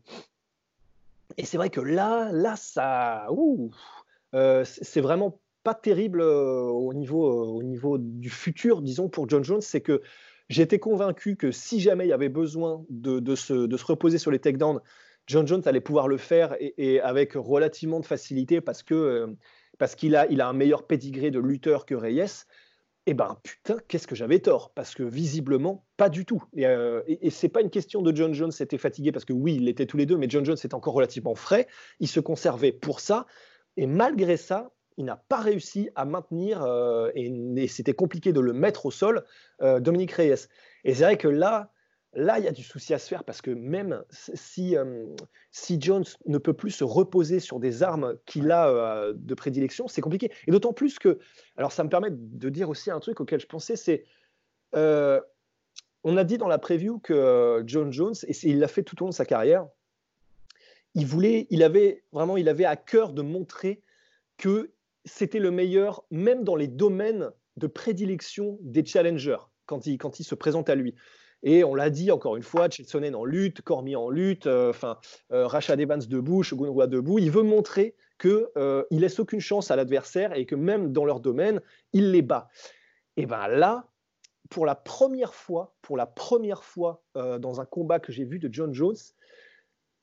et 1.37 1.45
c'est 1.45 1.57
vrai 1.57 1.71
que 1.71 1.81
là, 1.81 2.31
là, 2.33 2.57
ça, 2.57 3.27
euh, 4.35 4.65
c'est 4.65 5.01
vraiment 5.01 5.41
pas 5.63 5.75
terrible 5.75 6.21
au 6.23 6.93
niveau, 6.93 7.57
au 7.57 7.63
niveau 7.63 7.99
du 7.99 8.31
futur, 8.31 8.83
disons 8.83 9.09
pour 9.09 9.29
John 9.29 9.45
Jones, 9.45 9.61
c'est 9.61 9.81
que 9.81 10.03
j'étais 10.49 10.79
convaincu 10.79 11.37
que 11.37 11.53
si 11.53 11.81
jamais 11.81 12.07
il 12.07 12.09
y 12.09 12.13
avait 12.13 12.29
besoin 12.29 12.85
de, 12.91 13.35
se, 13.35 13.67
de 13.67 13.77
se 13.77 13.85
reposer 13.85 14.19
sur 14.19 14.31
les 14.31 14.39
takedowns, 14.39 14.81
John 15.27 15.47
Jones 15.47 15.63
allait 15.67 15.81
pouvoir 15.81 16.09
le 16.09 16.17
faire 16.17 16.57
et, 16.59 17.01
avec 17.01 17.35
relativement 17.35 18.01
de 18.01 18.05
facilité 18.05 18.61
parce 18.61 18.83
que 18.83 19.37
parce 19.79 19.95
qu'il 19.95 20.17
a, 20.17 20.27
il 20.31 20.41
a 20.41 20.49
un 20.49 20.53
meilleur 20.53 20.87
pédigré 20.87 21.31
de 21.31 21.41
lutteur 21.41 21.87
que 21.87 21.95
Reyes, 21.95 22.45
eh 23.07 23.15
ben 23.15 23.37
putain, 23.43 23.77
qu'est-ce 23.89 24.07
que 24.07 24.15
j'avais 24.15 24.39
tort? 24.39 24.73
Parce 24.75 24.95
que 24.95 25.03
visiblement, 25.03 25.85
pas 25.97 26.09
du 26.09 26.25
tout. 26.25 26.45
Et, 26.55 26.67
euh, 26.67 27.03
et, 27.07 27.31
c'est 27.31 27.49
pas 27.49 27.61
une 27.61 27.71
question 27.71 28.01
de 28.01 28.15
John 28.15 28.33
Jones 28.33 28.53
était 28.61 28.79
fatigué, 28.79 29.11
parce 29.11 29.25
que 29.25 29.33
oui, 29.33 29.57
il 29.57 29.69
était 29.69 29.87
tous 29.87 29.97
les 29.97 30.07
deux, 30.07 30.17
mais 30.17 30.27
John 30.29 30.45
Jones 30.45 30.57
est 30.63 30.75
encore 30.75 30.95
relativement 30.95 31.35
frais. 31.35 31.67
Il 31.99 32.09
se 32.09 32.21
conservait 32.21 32.73
pour 32.73 33.01
ça. 33.01 33.27
Et 33.77 33.87
malgré 33.87 34.37
ça, 34.37 34.71
il 34.99 35.05
n'a 35.05 35.17
pas 35.17 35.41
réussi 35.41 35.91
à 35.97 36.05
maintenir, 36.05 36.63
euh, 36.63 37.11
et, 37.15 37.67
c'était 37.67 37.95
compliqué 37.95 38.33
de 38.33 38.41
le 38.41 38.53
mettre 38.53 38.87
au 38.87 38.91
sol, 38.91 39.25
euh, 39.63 39.81
Dominique 39.81 40.13
Reyes. 40.13 40.49
Et 40.85 40.95
c'est 40.95 41.05
vrai 41.05 41.17
que 41.17 41.29
là, 41.29 41.73
Là, 42.15 42.39
il 42.39 42.45
y 42.45 42.49
a 42.49 42.53
du 42.53 42.63
souci 42.63 42.93
à 42.93 42.99
se 42.99 43.09
faire 43.09 43.25
parce 43.25 43.41
que 43.41 43.51
même 43.51 44.05
si, 44.11 44.77
euh, 44.77 45.07
si 45.51 45.81
Jones 45.81 46.05
ne 46.27 46.37
peut 46.37 46.53
plus 46.53 46.71
se 46.71 46.85
reposer 46.85 47.41
sur 47.41 47.59
des 47.59 47.83
armes 47.83 48.19
qu'il 48.27 48.51
a 48.51 48.69
euh, 48.69 49.15
de 49.17 49.35
prédilection, 49.35 49.89
c'est 49.89 50.03
compliqué. 50.03 50.31
Et 50.47 50.51
d'autant 50.51 50.75
plus 50.75 50.99
que, 50.99 51.19
alors 51.57 51.73
ça 51.73 51.85
me 51.85 51.89
permet 51.89 52.11
de 52.11 52.49
dire 52.51 52.69
aussi 52.69 52.91
un 52.91 53.01
truc 53.01 53.21
auquel 53.21 53.41
je 53.41 53.47
pensais, 53.47 53.77
c'est, 53.77 54.05
euh, 54.75 55.23
on 56.05 56.19
a 56.19 56.25
dit 56.25 56.37
dans 56.37 56.49
la 56.49 56.59
preview 56.59 56.99
que 56.99 57.63
John 57.67 57.91
Jones, 57.91 58.15
et 58.29 58.35
il 58.43 58.59
l'a 58.59 58.69
fait 58.69 58.83
tout 58.83 59.03
au 59.03 59.07
long 59.07 59.11
de 59.11 59.15
sa 59.15 59.25
carrière, 59.25 59.67
il 60.95 61.07
voulait, 61.07 61.47
il 61.49 61.63
avait 61.63 62.05
vraiment, 62.13 62.37
il 62.37 62.51
avait 62.51 62.67
à 62.67 62.77
cœur 62.77 63.15
de 63.15 63.23
montrer 63.23 63.83
que 64.37 64.73
c'était 65.07 65.39
le 65.39 65.51
meilleur, 65.51 66.05
même 66.11 66.45
dans 66.45 66.57
les 66.57 66.69
domaines 66.69 67.31
de 67.57 67.67
prédilection 67.67 68.59
des 68.61 68.85
challengers 68.85 69.39
quand 69.65 69.87
il, 69.87 69.97
quand 69.97 70.21
il 70.21 70.25
se 70.25 70.35
présente 70.35 70.69
à 70.69 70.75
lui. 70.75 70.95
Et 71.43 71.65
on 71.65 71.75
l'a 71.75 71.91
dit 71.91 72.11
encore 72.11 72.37
une 72.37 72.43
fois, 72.43 72.71
Chelsonen 72.71 73.15
en 73.15 73.25
lutte, 73.25 73.63
Cormier 73.63 73.97
en 73.97 74.11
lutte, 74.11 74.47
euh, 74.47 74.71
enfin 74.71 74.99
euh, 75.33 75.47
Rashad 75.47 75.81
Evans 75.81 76.01
debout, 76.01 76.43
Shogun 76.43 76.87
debout. 76.87 77.19
Il 77.19 77.31
veut 77.31 77.43
montrer 77.43 77.97
qu'il 78.21 78.47
euh, 78.57 78.85
il 78.91 79.01
laisse 79.01 79.19
aucune 79.19 79.41
chance 79.41 79.71
à 79.71 79.77
l'adversaire 79.77 80.37
et 80.37 80.47
que 80.47 80.55
même 80.55 80.93
dans 80.93 81.05
leur 81.05 81.21
domaine, 81.21 81.61
il 81.93 82.13
les 82.13 82.23
bat. 82.23 82.49
Et 83.17 83.27
bien 83.27 83.49
là, 83.49 83.89
pour 84.51 84.67
la 84.67 84.75
première 84.75 85.35
fois, 85.35 85.75
pour 85.83 85.97
la 85.97 86.07
première 86.07 86.63
fois 86.63 87.03
dans 87.15 87.61
un 87.61 87.65
combat 87.65 88.01
que 88.01 88.13
j'ai 88.13 88.25
vu 88.25 88.39
de 88.39 88.53
John 88.53 88.75
Jones, 88.75 88.97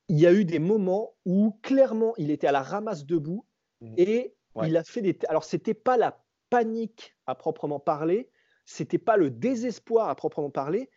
il 0.08 0.20
y 0.20 0.26
a 0.26 0.34
eu 0.34 0.44
des 0.44 0.60
moments 0.60 1.14
où 1.26 1.58
clairement 1.62 2.14
il 2.18 2.32
était 2.32 2.48
à 2.48 2.52
la 2.52 2.64
ramasse 2.64 3.06
debout 3.06 3.46
mmh. 3.82 3.94
et 3.98 4.36
il 4.64 4.76
a 4.76 4.84
fait 4.84 5.02
des. 5.02 5.18
Alors 5.28 5.44
c'était 5.44 5.74
pas 5.76 5.98
la 5.98 6.24
panique 6.50 7.16
à 7.28 7.36
proprement 7.36 7.80
parler, 7.80 8.30
c'était 8.66 8.98
pas 8.98 9.18
le 9.18 9.30
désespoir 9.30 10.10
à 10.10 10.16
proprement 10.16 10.50
parler, 10.50 10.90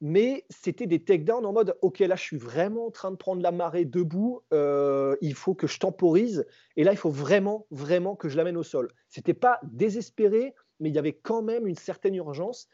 mais 0.00 0.44
c'était 0.50 0.86
des 0.86 1.02
takedowns 1.02 1.46
en 1.46 1.52
mode 1.52 1.76
ok 1.80 2.00
là 2.00 2.16
je 2.16 2.22
suis 2.22 2.36
vraiment 2.36 2.86
en 2.86 2.90
train 2.90 3.10
de 3.10 3.16
prendre 3.16 3.42
la 3.42 3.50
marée 3.50 3.84
debout 3.84 4.42
euh, 4.52 5.16
il 5.22 5.34
faut 5.34 5.54
que 5.54 5.66
je 5.66 5.78
temporise 5.78 6.46
et 6.76 6.84
là 6.84 6.92
il 6.92 6.98
faut 6.98 7.10
vraiment 7.10 7.66
vraiment 7.70 8.14
que 8.14 8.28
je 8.28 8.36
l'amène 8.36 8.56
au 8.56 8.62
sol. 8.62 8.92
C'était 9.08 9.34
pas 9.34 9.58
désespéré 9.62 10.54
mais 10.80 10.90
il 10.90 10.94
y 10.94 10.98
avait 10.98 11.14
quand 11.14 11.40
même 11.40 11.66
une 11.66 11.76
certaine 11.76 12.14
urgence. 12.14 12.68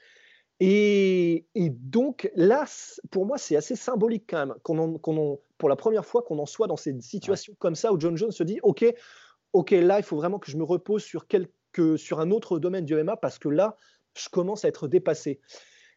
Et, 0.58 1.46
donc 1.54 2.30
là 2.34 2.64
pour 3.10 3.26
moi 3.26 3.38
c'est 3.38 3.56
assez 3.56 3.76
symbolique 3.76 4.24
quand 4.28 4.46
même 4.46 4.98
qu'on 5.00 5.40
pour 5.58 5.68
la 5.68 5.76
première 5.76 6.04
fois 6.04 6.22
qu'on 6.22 6.38
en 6.38 6.46
soit 6.46 6.66
dans 6.66 6.76
cette 6.76 7.02
situation 7.02 7.54
comme 7.58 7.74
ça 7.74 7.92
où 7.92 8.00
John 8.00 8.16
Jones 8.16 8.32
se 8.32 8.42
dit 8.42 8.58
ok 8.62 8.84
ok 9.52 9.70
là 9.70 9.98
il 9.98 10.02
faut 10.02 10.16
vraiment 10.16 10.38
que 10.38 10.50
je 10.50 10.56
me 10.56 10.64
repose 10.64 11.02
sur 11.02 11.26
quelque 11.26 11.96
sur 11.96 12.20
un 12.20 12.30
autre 12.30 12.58
domaine 12.58 12.84
du 12.84 12.94
MMA 12.94 13.16
parce 13.16 13.38
que 13.38 13.48
là 13.48 13.76
je 14.14 14.28
commence 14.28 14.64
à 14.64 14.68
être 14.68 14.88
dépassé 14.88 15.40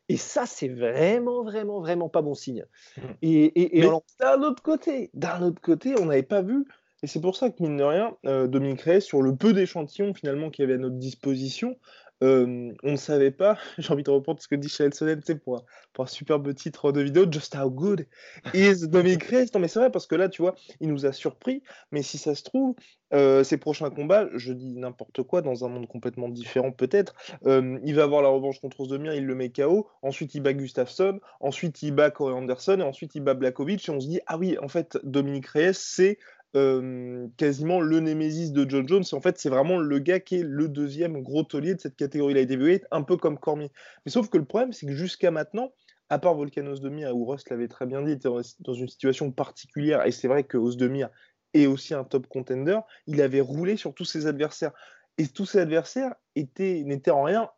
et 0.07 0.17
ça, 0.17 0.45
c'est 0.45 0.67
vraiment, 0.67 1.43
vraiment, 1.43 1.79
vraiment 1.79 2.09
pas 2.09 2.21
bon 2.21 2.35
signe. 2.35 2.65
Mmh. 2.97 3.01
Et, 3.21 3.81
d'un 4.19 4.41
autre 4.41 4.61
côté, 4.61 5.09
d'un 5.13 5.41
autre 5.41 5.61
côté, 5.61 5.95
on 5.99 6.05
n'avait 6.05 6.23
pas 6.23 6.41
vu. 6.41 6.65
Et 7.03 7.07
c'est 7.07 7.21
pour 7.21 7.35
ça 7.35 7.49
que, 7.49 7.61
mine 7.61 7.77
de 7.77 7.83
rien, 7.83 8.15
euh, 8.25 8.47
Dominique 8.47 8.81
Reyes, 8.81 9.01
sur 9.01 9.21
le 9.21 9.35
peu 9.35 9.53
d'échantillons 9.53 10.13
finalement 10.13 10.49
qu'il 10.49 10.63
y 10.63 10.65
avait 10.65 10.75
à 10.75 10.77
notre 10.77 10.95
disposition, 10.95 11.77
on 12.21 12.73
ne 12.83 12.95
savait 12.95 13.31
pas, 13.31 13.57
j'ai 13.77 13.91
envie 13.91 14.03
de 14.03 14.09
reprendre 14.09 14.41
ce 14.41 14.47
que 14.47 14.55
dit 14.55 14.69
Chael 14.69 14.93
Sonnen, 14.93 15.21
pour, 15.43 15.65
pour 15.93 16.03
un 16.03 16.07
superbe 16.07 16.53
titre 16.53 16.91
de 16.91 17.01
vidéo, 17.01 17.25
Just 17.29 17.55
How 17.55 17.69
Good 17.69 18.07
is 18.53 18.87
Dominic 18.87 19.23
Reyes. 19.23 19.47
Non, 19.53 19.59
mais 19.59 19.67
c'est 19.67 19.79
vrai, 19.79 19.91
parce 19.91 20.07
que 20.07 20.15
là, 20.15 20.29
tu 20.29 20.41
vois, 20.41 20.55
il 20.79 20.89
nous 20.89 21.05
a 21.05 21.11
surpris, 21.11 21.63
mais 21.91 22.01
si 22.01 22.17
ça 22.17 22.35
se 22.35 22.43
trouve, 22.43 22.75
ses 23.11 23.57
prochains 23.57 23.89
combats, 23.89 24.27
je 24.35 24.51
dis 24.51 24.75
n'importe 24.75 25.23
quoi, 25.23 25.41
dans 25.41 25.65
un 25.65 25.69
monde 25.69 25.87
complètement 25.87 26.29
différent 26.29 26.71
peut-être, 26.71 27.15
il 27.45 27.95
va 27.95 28.03
avoir 28.03 28.21
la 28.21 28.29
revanche 28.29 28.59
contre 28.59 28.81
Ozdemir, 28.81 29.13
il 29.13 29.25
le 29.25 29.35
met 29.35 29.49
KO, 29.49 29.87
ensuite 30.01 30.35
il 30.35 30.41
bat 30.41 30.53
Gustafsson, 30.53 31.19
ensuite 31.39 31.81
il 31.81 31.91
bat 31.91 32.11
Corey 32.11 32.33
Anderson, 32.33 32.79
et 32.79 32.83
ensuite 32.83 33.15
il 33.15 33.21
bat 33.21 33.33
Blakovic, 33.33 33.87
et 33.87 33.91
on 33.91 33.99
se 33.99 34.07
dit, 34.07 34.19
ah 34.27 34.37
oui, 34.37 34.57
en 34.61 34.67
fait, 34.67 34.97
Dominique 35.03 35.47
Reyes, 35.47 35.73
c'est 35.73 36.17
quasiment 36.53 37.81
le 37.81 37.99
némésis 37.99 38.51
de 38.51 38.69
John 38.69 38.87
Jones. 38.87 39.03
En 39.11 39.21
fait, 39.21 39.37
c'est 39.37 39.49
vraiment 39.49 39.77
le 39.77 39.99
gars 39.99 40.19
qui 40.19 40.35
est 40.35 40.43
le 40.43 40.67
deuxième 40.69 41.21
gros 41.21 41.43
taulier 41.43 41.75
de 41.75 41.81
cette 41.81 41.95
catégorie 41.95 42.33
light 42.33 42.49
heavyweight, 42.49 42.85
un 42.91 43.03
peu 43.03 43.17
comme 43.17 43.37
Cormier. 43.37 43.71
Mais 44.05 44.11
sauf 44.11 44.29
que 44.29 44.37
le 44.37 44.45
problème, 44.45 44.71
c'est 44.71 44.85
que 44.85 44.93
jusqu'à 44.93 45.31
maintenant, 45.31 45.73
à 46.09 46.19
part 46.19 46.35
Volkanos 46.35 46.79
Demir, 46.79 47.15
où 47.15 47.25
Rust 47.25 47.49
l'avait 47.49 47.67
très 47.67 47.85
bien 47.85 48.03
dit, 48.03 48.11
était 48.11 48.29
dans 48.59 48.73
une 48.73 48.87
situation 48.87 49.31
particulière, 49.31 50.05
et 50.05 50.11
c'est 50.11 50.27
vrai 50.27 50.43
que 50.43 50.57
Demir 50.77 51.09
est 51.53 51.65
aussi 51.65 51.93
un 51.93 52.03
top 52.03 52.27
contender, 52.27 52.79
il 53.07 53.21
avait 53.21 53.41
roulé 53.41 53.75
sur 53.75 53.93
tous 53.93 54.05
ses 54.05 54.27
adversaires. 54.27 54.71
Et 55.17 55.27
tous 55.27 55.45
ses 55.45 55.59
adversaires 55.59 56.13
n'étaient 56.35 57.11
en 57.11 57.23
rien 57.23 57.49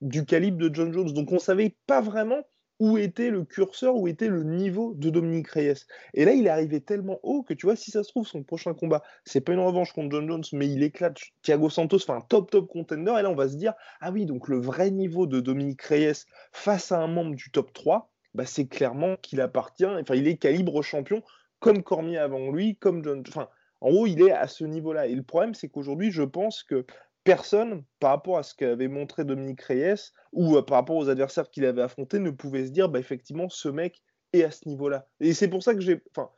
du 0.00 0.24
calibre 0.24 0.58
de 0.58 0.74
John 0.74 0.92
Jones. 0.92 1.12
Donc 1.12 1.32
on 1.32 1.38
savait 1.38 1.76
pas 1.86 2.00
vraiment 2.00 2.42
où 2.80 2.98
était 2.98 3.30
le 3.30 3.44
curseur, 3.44 3.96
où 3.96 4.08
était 4.08 4.28
le 4.28 4.42
niveau 4.42 4.94
de 4.94 5.10
Dominique 5.10 5.48
Reyes. 5.48 5.86
Et 6.12 6.24
là, 6.24 6.32
il 6.32 6.46
est 6.46 6.50
arrivé 6.50 6.80
tellement 6.80 7.20
haut 7.22 7.42
que 7.42 7.54
tu 7.54 7.66
vois, 7.66 7.76
si 7.76 7.90
ça 7.90 8.02
se 8.02 8.08
trouve, 8.08 8.26
son 8.26 8.42
prochain 8.42 8.74
combat, 8.74 9.02
c'est 9.24 9.40
pas 9.40 9.52
une 9.52 9.60
revanche 9.60 9.92
contre 9.92 10.10
John 10.10 10.28
Jones, 10.28 10.44
mais 10.52 10.68
il 10.68 10.82
éclate 10.82 11.18
Thiago 11.42 11.70
Santos, 11.70 11.98
enfin 12.08 12.20
top 12.28 12.50
top 12.50 12.68
contender. 12.68 13.14
Et 13.18 13.22
là, 13.22 13.30
on 13.30 13.36
va 13.36 13.48
se 13.48 13.56
dire, 13.56 13.74
ah 14.00 14.10
oui, 14.10 14.26
donc 14.26 14.48
le 14.48 14.58
vrai 14.58 14.90
niveau 14.90 15.26
de 15.26 15.40
Dominique 15.40 15.82
Reyes 15.82 16.24
face 16.52 16.92
à 16.92 16.98
un 16.98 17.06
membre 17.06 17.36
du 17.36 17.50
top 17.50 17.72
3, 17.72 18.10
bah, 18.34 18.46
c'est 18.46 18.66
clairement 18.66 19.16
qu'il 19.22 19.40
appartient, 19.40 19.86
enfin, 19.86 20.16
il 20.16 20.26
est 20.26 20.36
calibre 20.36 20.82
champion, 20.82 21.22
comme 21.60 21.82
Cormier 21.82 22.18
avant 22.18 22.50
lui, 22.50 22.76
comme 22.76 23.04
John. 23.04 23.22
Enfin, 23.26 23.48
en 23.80 23.90
haut, 23.90 24.06
il 24.06 24.22
est 24.22 24.32
à 24.32 24.48
ce 24.48 24.64
niveau-là. 24.64 25.06
Et 25.06 25.14
le 25.14 25.22
problème, 25.22 25.54
c'est 25.54 25.68
qu'aujourd'hui, 25.68 26.10
je 26.10 26.22
pense 26.22 26.62
que 26.62 26.84
personne, 27.24 27.82
par 28.00 28.10
rapport 28.10 28.38
à 28.38 28.42
ce 28.42 28.54
qu'avait 28.54 28.88
montré 28.88 29.24
Dominique 29.24 29.62
Reyes, 29.62 30.12
ou 30.32 30.56
euh, 30.56 30.62
par 30.62 30.78
rapport 30.78 30.96
aux 30.96 31.08
adversaires 31.08 31.50
qu'il 31.50 31.64
avait 31.64 31.82
affrontés, 31.82 32.18
ne 32.18 32.30
pouvait 32.30 32.66
se 32.66 32.70
dire, 32.70 32.88
bah, 32.88 32.98
effectivement, 32.98 33.48
ce 33.48 33.68
mec 33.68 34.02
est 34.32 34.44
à 34.44 34.50
ce 34.50 34.68
niveau-là. 34.68 35.08
Et 35.20 35.32
c'est 35.32 35.48
pour 35.48 35.62
ça 35.62 35.74
que 35.74 35.80
j'ai. 35.80 36.02
Enfin, 36.10 36.30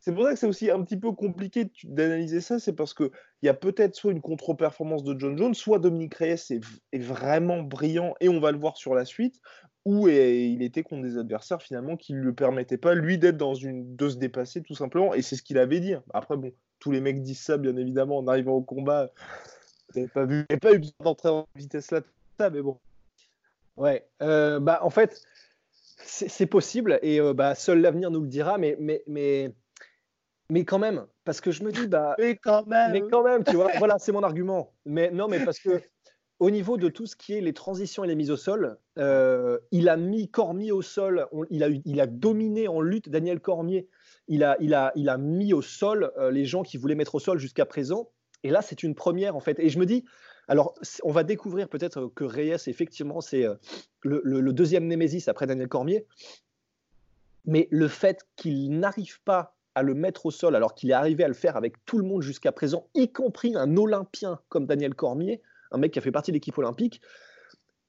c'est 0.00 0.12
pour 0.12 0.24
ça 0.24 0.32
que 0.32 0.38
c'est 0.38 0.46
aussi 0.46 0.70
un 0.70 0.82
petit 0.82 0.96
peu 0.96 1.12
compliqué 1.12 1.70
d'analyser 1.84 2.40
ça, 2.40 2.58
c'est 2.58 2.72
parce 2.72 2.94
qu'il 2.94 3.10
y 3.42 3.48
a 3.48 3.54
peut-être 3.54 3.94
soit 3.94 4.12
une 4.12 4.20
contre-performance 4.20 5.04
de 5.04 5.18
John 5.18 5.36
Jones, 5.38 5.54
soit 5.54 5.78
Dominique 5.78 6.14
Reyes 6.14 6.60
est, 6.92 6.98
vraiment 6.98 7.62
brillant, 7.62 8.14
et 8.20 8.28
on 8.28 8.40
va 8.40 8.52
le 8.52 8.58
voir 8.58 8.76
sur 8.76 8.94
la 8.94 9.04
suite, 9.04 9.40
ou 9.84 10.08
il 10.08 10.62
était 10.62 10.82
contre 10.82 11.02
des 11.02 11.16
adversaires 11.16 11.62
finalement 11.62 11.96
qui 11.96 12.12
ne 12.12 12.20
lui 12.20 12.32
permettaient 12.32 12.76
pas, 12.76 12.94
lui, 12.94 13.18
d'être 13.18 13.36
dans 13.36 13.54
une. 13.54 13.96
de 13.96 14.08
se 14.08 14.16
dépasser 14.16 14.62
tout 14.62 14.74
simplement, 14.74 15.14
et 15.14 15.22
c'est 15.22 15.36
ce 15.36 15.42
qu'il 15.42 15.58
avait 15.58 15.80
dit. 15.80 15.94
Après, 16.12 16.36
bon, 16.36 16.52
tous 16.80 16.90
les 16.90 17.00
mecs 17.00 17.22
disent 17.22 17.40
ça, 17.40 17.56
bien 17.56 17.76
évidemment, 17.76 18.18
en 18.18 18.26
arrivant 18.26 18.52
au 18.52 18.62
combat. 18.62 19.10
Vous 19.94 20.06
pas 20.08 20.24
vu, 20.24 20.44
pas 20.60 20.72
eu 20.72 20.78
besoin 20.78 20.94
d'entrer 21.00 21.28
en 21.28 21.46
vitesse 21.56 21.90
là, 21.90 22.02
mais 22.50 22.62
bon. 22.62 22.78
Ouais, 23.76 24.08
euh, 24.22 24.58
bah 24.58 24.80
en 24.82 24.90
fait, 24.90 25.22
c'est 26.02 26.46
possible 26.46 26.98
et 27.02 27.20
euh, 27.20 27.32
bah, 27.32 27.54
seul 27.54 27.80
l'avenir 27.80 28.10
nous 28.10 28.22
le 28.22 28.28
dira, 28.28 28.58
mais, 28.58 28.76
mais, 28.80 29.02
mais, 29.06 29.54
mais 30.50 30.64
quand 30.64 30.80
même, 30.80 31.06
parce 31.24 31.40
que 31.40 31.52
je 31.52 31.62
me 31.62 31.70
dis, 31.70 31.86
bah. 31.86 32.16
Mais 32.18 32.36
quand 32.36 32.66
même. 32.66 32.92
Mais 32.92 33.02
quand 33.08 33.22
même, 33.22 33.44
tu 33.44 33.54
vois, 33.54 33.70
voilà, 33.78 33.98
c'est 33.98 34.12
mon 34.12 34.22
argument. 34.22 34.72
Mais 34.84 35.10
non, 35.10 35.28
mais 35.28 35.44
parce 35.44 35.60
que 35.60 35.80
au 36.40 36.50
niveau 36.50 36.76
de 36.76 36.88
tout 36.88 37.06
ce 37.06 37.14
qui 37.16 37.34
est 37.34 37.40
les 37.40 37.52
transitions 37.52 38.02
et 38.04 38.08
les 38.08 38.14
mises 38.16 38.30
au 38.30 38.36
sol, 38.36 38.78
euh, 38.98 39.58
il 39.70 39.88
a 39.88 39.96
mis 39.96 40.28
Cormier 40.28 40.72
au 40.72 40.82
sol, 40.82 41.26
il, 41.50 41.62
a, 41.62 41.68
il 41.68 42.00
a 42.00 42.06
dominé 42.06 42.68
en 42.68 42.80
lutte 42.80 43.08
Daniel 43.08 43.40
Cormier. 43.40 43.88
Il 44.26 44.44
a, 44.44 44.56
il 44.60 44.74
a, 44.74 44.92
il 44.96 45.08
a 45.08 45.18
mis 45.18 45.52
au 45.52 45.62
sol 45.62 46.12
les 46.30 46.44
gens 46.44 46.62
qui 46.62 46.76
voulaient 46.76 46.94
mettre 46.94 47.14
au 47.14 47.20
sol 47.20 47.38
jusqu'à 47.38 47.64
présent. 47.64 48.10
Et 48.44 48.50
là, 48.50 48.62
c'est 48.62 48.82
une 48.82 48.94
première 48.94 49.36
en 49.36 49.40
fait. 49.40 49.58
Et 49.58 49.68
je 49.68 49.78
me 49.78 49.86
dis, 49.86 50.04
alors, 50.48 50.74
on 51.02 51.12
va 51.12 51.24
découvrir 51.24 51.68
peut-être 51.68 52.06
que 52.14 52.24
Reyes, 52.24 52.68
effectivement, 52.68 53.20
c'est 53.20 53.44
euh, 53.44 53.54
le, 54.02 54.52
deuxième 54.52 54.86
Némésis 54.86 55.28
après 55.28 55.46
Daniel 55.46 55.68
Cormier. 55.68 56.06
Mais 57.44 57.68
le 57.70 57.88
fait 57.88 58.26
qu'il 58.36 58.78
n'arrive 58.78 59.20
pas 59.22 59.54
à 59.74 59.82
le 59.82 59.94
mettre 59.94 60.26
au 60.26 60.30
sol 60.30 60.56
alors 60.56 60.74
qu'il 60.74 60.90
est 60.90 60.94
arrivé 60.94 61.22
à 61.22 61.28
le 61.28 61.34
faire 61.34 61.56
avec 61.56 61.84
tout 61.84 61.98
le 61.98 62.04
monde 62.04 62.22
jusqu'à 62.22 62.50
présent, 62.50 62.88
y 62.94 63.12
compris 63.12 63.54
un 63.54 63.76
Olympien 63.76 64.40
comme 64.48 64.66
Daniel 64.66 64.94
Cormier, 64.94 65.40
un 65.70 65.78
mec 65.78 65.92
qui 65.92 65.98
a 65.98 66.02
fait 66.02 66.10
partie 66.10 66.30
de 66.30 66.36
l'équipe 66.36 66.56
olympique, 66.58 67.00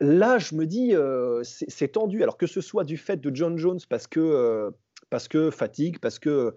là, 0.01 0.37
je 0.37 0.55
me 0.55 0.65
dis, 0.65 0.93
euh, 0.93 1.41
c'est 1.43 1.89
tendu. 1.89 2.23
Alors 2.23 2.37
que 2.37 2.47
ce 2.47 2.61
soit 2.61 2.83
du 2.83 2.97
fait 2.97 3.17
de 3.17 3.33
John 3.33 3.57
Jones 3.57 3.79
parce 3.89 4.07
que, 4.07 4.19
euh, 4.19 4.71
parce 5.09 5.27
que 5.27 5.49
fatigue, 5.49 5.99
parce 5.99 6.19
que. 6.19 6.55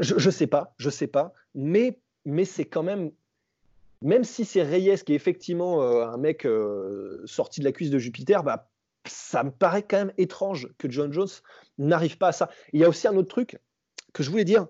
je 0.00 0.14
ne 0.14 0.30
sais 0.30 0.46
pas, 0.46 0.74
je 0.76 0.90
sais 0.90 1.06
pas. 1.06 1.32
Mais, 1.54 1.98
mais 2.24 2.44
c'est 2.44 2.64
quand 2.64 2.82
même 2.82 3.10
même 4.02 4.24
si 4.24 4.44
c'est 4.44 4.62
Reyes 4.62 5.04
qui 5.04 5.12
est 5.12 5.16
effectivement 5.16 5.82
euh, 5.82 6.04
un 6.06 6.16
mec 6.16 6.44
euh, 6.44 7.22
sorti 7.24 7.60
de 7.60 7.64
la 7.64 7.72
cuisse 7.72 7.90
de 7.90 7.98
Jupiter, 7.98 8.42
bah, 8.42 8.68
ça 9.06 9.44
me 9.44 9.50
paraît 9.50 9.82
quand 9.82 9.98
même 9.98 10.12
étrange 10.18 10.68
que 10.78 10.90
John 10.90 11.12
Jones 11.12 11.28
n'arrive 11.78 12.18
pas 12.18 12.28
à 12.28 12.32
ça. 12.32 12.50
Il 12.72 12.80
y 12.80 12.84
a 12.84 12.88
aussi 12.88 13.06
un 13.06 13.16
autre 13.16 13.28
truc 13.28 13.58
que 14.12 14.22
je 14.22 14.30
voulais 14.30 14.44
dire 14.44 14.66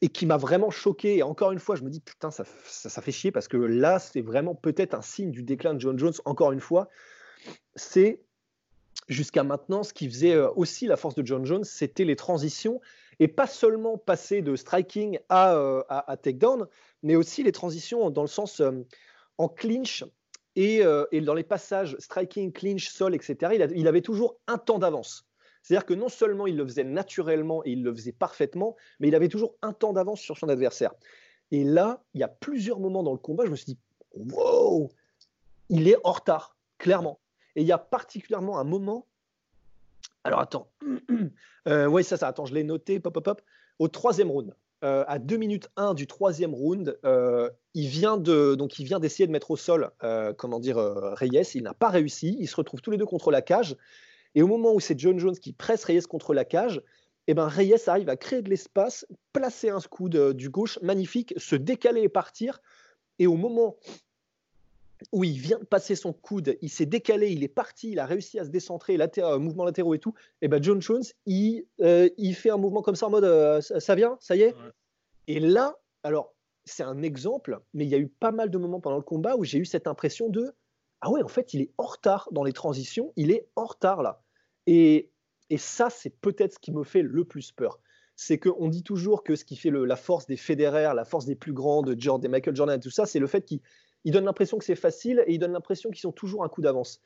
et 0.00 0.08
qui 0.08 0.26
m'a 0.26 0.36
vraiment 0.36 0.70
choqué. 0.70 1.18
Et 1.18 1.22
encore 1.22 1.52
une 1.52 1.58
fois, 1.58 1.76
je 1.76 1.82
me 1.82 1.90
dis, 1.90 2.00
putain, 2.00 2.30
ça, 2.30 2.44
fait 2.44 3.12
chier 3.12 3.30
parce 3.30 3.48
que 3.48 3.56
là, 3.56 3.98
c'est 3.98 4.20
vraiment 4.20 4.54
peut-être 4.54 4.94
un 4.94 5.02
signe 5.02 5.30
du 5.30 5.42
déclin 5.42 5.74
de 5.74 5.80
John 5.80 5.98
Jones, 5.98 6.14
encore 6.24 6.52
une 6.52 6.60
fois. 6.60 6.88
C'est 7.76 8.20
jusqu'à 9.08 9.44
maintenant, 9.44 9.82
ce 9.82 9.92
qui 9.92 10.08
faisait 10.08 10.34
euh, 10.34 10.50
aussi 10.50 10.86
la 10.86 10.96
force 10.96 11.14
de 11.14 11.24
John 11.24 11.44
Jones, 11.44 11.64
c'était 11.64 12.04
les 12.04 12.16
transitions 12.16 12.80
et 13.20 13.28
pas 13.28 13.46
seulement 13.46 13.98
passer 13.98 14.42
de 14.42 14.56
striking 14.56 15.18
à, 15.28 15.52
à, 15.88 16.10
à 16.10 16.16
takedown, 16.16 16.66
mais 17.02 17.16
aussi 17.16 17.42
les 17.42 17.52
transitions 17.52 18.10
dans 18.10 18.22
le 18.22 18.28
sens 18.28 18.60
euh, 18.60 18.72
en 19.38 19.48
clinch 19.48 20.04
euh, 20.58 21.06
et, 21.12 21.20
dans 21.20 21.34
les 21.34 21.44
passages 21.44 21.96
striking, 21.98 22.52
clinch, 22.52 22.88
sol, 22.88 23.14
etc. 23.14 23.70
Il, 23.74 23.88
avait 23.88 24.02
toujours 24.02 24.36
un 24.46 24.58
temps 24.58 24.78
d'avance. 24.78 25.26
C'est-à-dire 25.62 25.86
que 25.86 25.94
non 25.94 26.08
seulement 26.08 26.46
il 26.46 26.56
le 26.56 26.66
faisait 26.66 26.84
naturellement 26.84 27.64
et 27.64 27.70
il 27.70 27.82
le 27.82 27.94
faisait 27.94 28.12
parfaitement, 28.12 28.76
mais 29.00 29.08
il 29.08 29.14
avait 29.14 29.28
toujours 29.28 29.54
un 29.62 29.72
temps 29.72 29.92
d'avance 29.92 30.20
sur 30.20 30.36
son 30.36 30.48
adversaire. 30.48 30.92
Et 31.52 31.64
là, 31.64 32.02
il 32.14 32.20
y 32.20 32.24
a 32.24 32.28
plusieurs 32.28 32.80
moments 32.80 33.02
dans 33.02 33.12
le 33.12 33.18
combat, 33.18 33.44
je 33.46 33.50
me 33.50 33.56
suis 33.56 33.66
dit, 33.66 33.78
wow, 34.14 34.90
il 35.68 35.88
est 35.88 35.96
en 36.04 36.12
retard, 36.12 36.56
clairement. 36.78 37.20
Et 37.56 37.62
il 37.62 37.66
y 37.66 37.72
a 37.72 37.78
particulièrement 37.78 38.58
un 38.58 38.64
moment. 38.64 39.06
Alors 40.24 40.40
attends, 40.40 40.70
euh, 41.68 41.86
oui, 41.86 42.04
ça, 42.04 42.16
ça, 42.16 42.28
attends, 42.28 42.46
je 42.46 42.54
l'ai 42.54 42.64
noté, 42.64 43.00
pop, 43.00 43.12
pop, 43.12 43.24
pop, 43.24 43.42
au 43.78 43.88
troisième 43.88 44.30
round. 44.30 44.54
Euh, 44.84 45.04
à 45.06 45.20
2 45.20 45.36
minutes 45.36 45.68
1 45.76 45.94
du 45.94 46.08
troisième 46.08 46.54
round, 46.54 46.98
euh, 47.04 47.48
il 47.74 47.86
vient 47.88 48.16
de 48.16 48.56
donc 48.56 48.80
il 48.80 48.84
vient 48.84 48.98
d'essayer 48.98 49.28
de 49.28 49.32
mettre 49.32 49.52
au 49.52 49.56
sol, 49.56 49.90
comment 50.38 50.58
dire, 50.58 50.76
Reyes. 50.76 51.52
Il 51.54 51.62
n'a 51.62 51.74
pas 51.74 51.88
réussi. 51.88 52.36
Ils 52.40 52.48
se 52.48 52.56
retrouvent 52.56 52.82
tous 52.82 52.90
les 52.90 52.98
deux 52.98 53.06
contre 53.06 53.30
la 53.30 53.42
cage. 53.42 53.76
Et 54.34 54.42
au 54.42 54.46
moment 54.46 54.72
où 54.72 54.80
c'est 54.80 54.98
John 54.98 55.18
Jones 55.18 55.36
qui 55.36 55.52
presse 55.52 55.84
Reyes 55.84 56.02
contre 56.02 56.34
la 56.34 56.44
cage, 56.44 56.82
eh 57.28 57.34
ben 57.34 57.46
Reyes 57.46 57.88
arrive 57.88 58.08
à 58.08 58.16
créer 58.16 58.42
de 58.42 58.50
l'espace, 58.50 59.06
placer 59.32 59.70
un 59.70 59.80
coude 59.80 60.32
du 60.32 60.50
gauche 60.50 60.78
magnifique, 60.82 61.34
se 61.36 61.54
décaler 61.54 62.02
et 62.02 62.08
partir. 62.08 62.60
Et 63.18 63.26
au 63.26 63.36
moment 63.36 63.76
où 65.12 65.24
il 65.24 65.38
vient 65.38 65.58
de 65.58 65.64
passer 65.64 65.94
son 65.94 66.12
coude, 66.12 66.56
il 66.62 66.70
s'est 66.70 66.86
décalé, 66.86 67.30
il 67.30 67.42
est 67.42 67.48
parti, 67.48 67.92
il 67.92 67.98
a 67.98 68.06
réussi 68.06 68.38
à 68.38 68.44
se 68.44 68.50
décentrer, 68.50 68.96
latéral, 68.96 69.38
mouvement 69.38 69.64
latéraux 69.64 69.94
et 69.94 69.98
tout, 69.98 70.14
et 70.40 70.48
ben 70.48 70.62
John 70.62 70.80
Jones, 70.80 71.02
il, 71.26 71.66
euh, 71.80 72.08
il 72.18 72.34
fait 72.34 72.50
un 72.50 72.56
mouvement 72.56 72.82
comme 72.82 72.96
ça 72.96 73.06
en 73.06 73.10
mode 73.10 73.24
euh, 73.24 73.60
ça 73.60 73.94
vient, 73.94 74.16
ça 74.20 74.36
y 74.36 74.42
est. 74.42 74.54
Et 75.26 75.40
là, 75.40 75.78
alors 76.02 76.34
c'est 76.64 76.82
un 76.82 77.02
exemple, 77.02 77.60
mais 77.74 77.84
il 77.84 77.90
y 77.90 77.94
a 77.94 77.98
eu 77.98 78.08
pas 78.08 78.32
mal 78.32 78.50
de 78.50 78.58
moments 78.58 78.80
pendant 78.80 78.96
le 78.96 79.02
combat 79.02 79.36
où 79.36 79.44
j'ai 79.44 79.58
eu 79.58 79.64
cette 79.64 79.86
impression 79.86 80.28
de 80.28 80.54
ah 81.02 81.10
ouais, 81.10 81.22
en 81.22 81.28
fait, 81.28 81.52
il 81.52 81.60
est 81.62 81.72
en 81.78 81.84
retard 81.84 82.28
dans 82.30 82.44
les 82.44 82.52
transitions, 82.52 83.12
il 83.16 83.32
est 83.32 83.48
en 83.56 83.64
retard 83.64 84.02
là. 84.02 84.22
Et, 84.66 85.10
et 85.50 85.58
ça, 85.58 85.90
c'est 85.90 86.10
peut-être 86.20 86.54
ce 86.54 86.58
qui 86.60 86.70
me 86.70 86.84
fait 86.84 87.02
le 87.02 87.24
plus 87.24 87.50
peur. 87.50 87.80
C'est 88.14 88.38
qu'on 88.38 88.68
dit 88.68 88.84
toujours 88.84 89.24
que 89.24 89.34
ce 89.34 89.44
qui 89.44 89.56
fait 89.56 89.70
le, 89.70 89.84
la 89.84 89.96
force 89.96 90.26
des 90.26 90.36
fédéraires, 90.36 90.94
la 90.94 91.04
force 91.04 91.24
des 91.26 91.34
plus 91.34 91.52
grands, 91.52 91.82
de, 91.82 91.94
de 91.94 92.28
Michael 92.28 92.54
Jordan 92.54 92.78
et 92.78 92.80
tout 92.80 92.90
ça, 92.90 93.04
c'est 93.04 93.18
le 93.18 93.26
fait 93.26 93.44
qu'ils 93.44 93.60
ils 94.04 94.12
donnent 94.12 94.24
l'impression 94.24 94.58
que 94.58 94.64
c'est 94.64 94.74
facile 94.74 95.22
et 95.26 95.34
ils 95.34 95.38
donnent 95.38 95.52
l'impression 95.52 95.90
qu'ils 95.90 96.00
sont 96.00 96.12
toujours 96.12 96.44
un 96.44 96.48
coup 96.48 96.60
d'avance. 96.60 97.00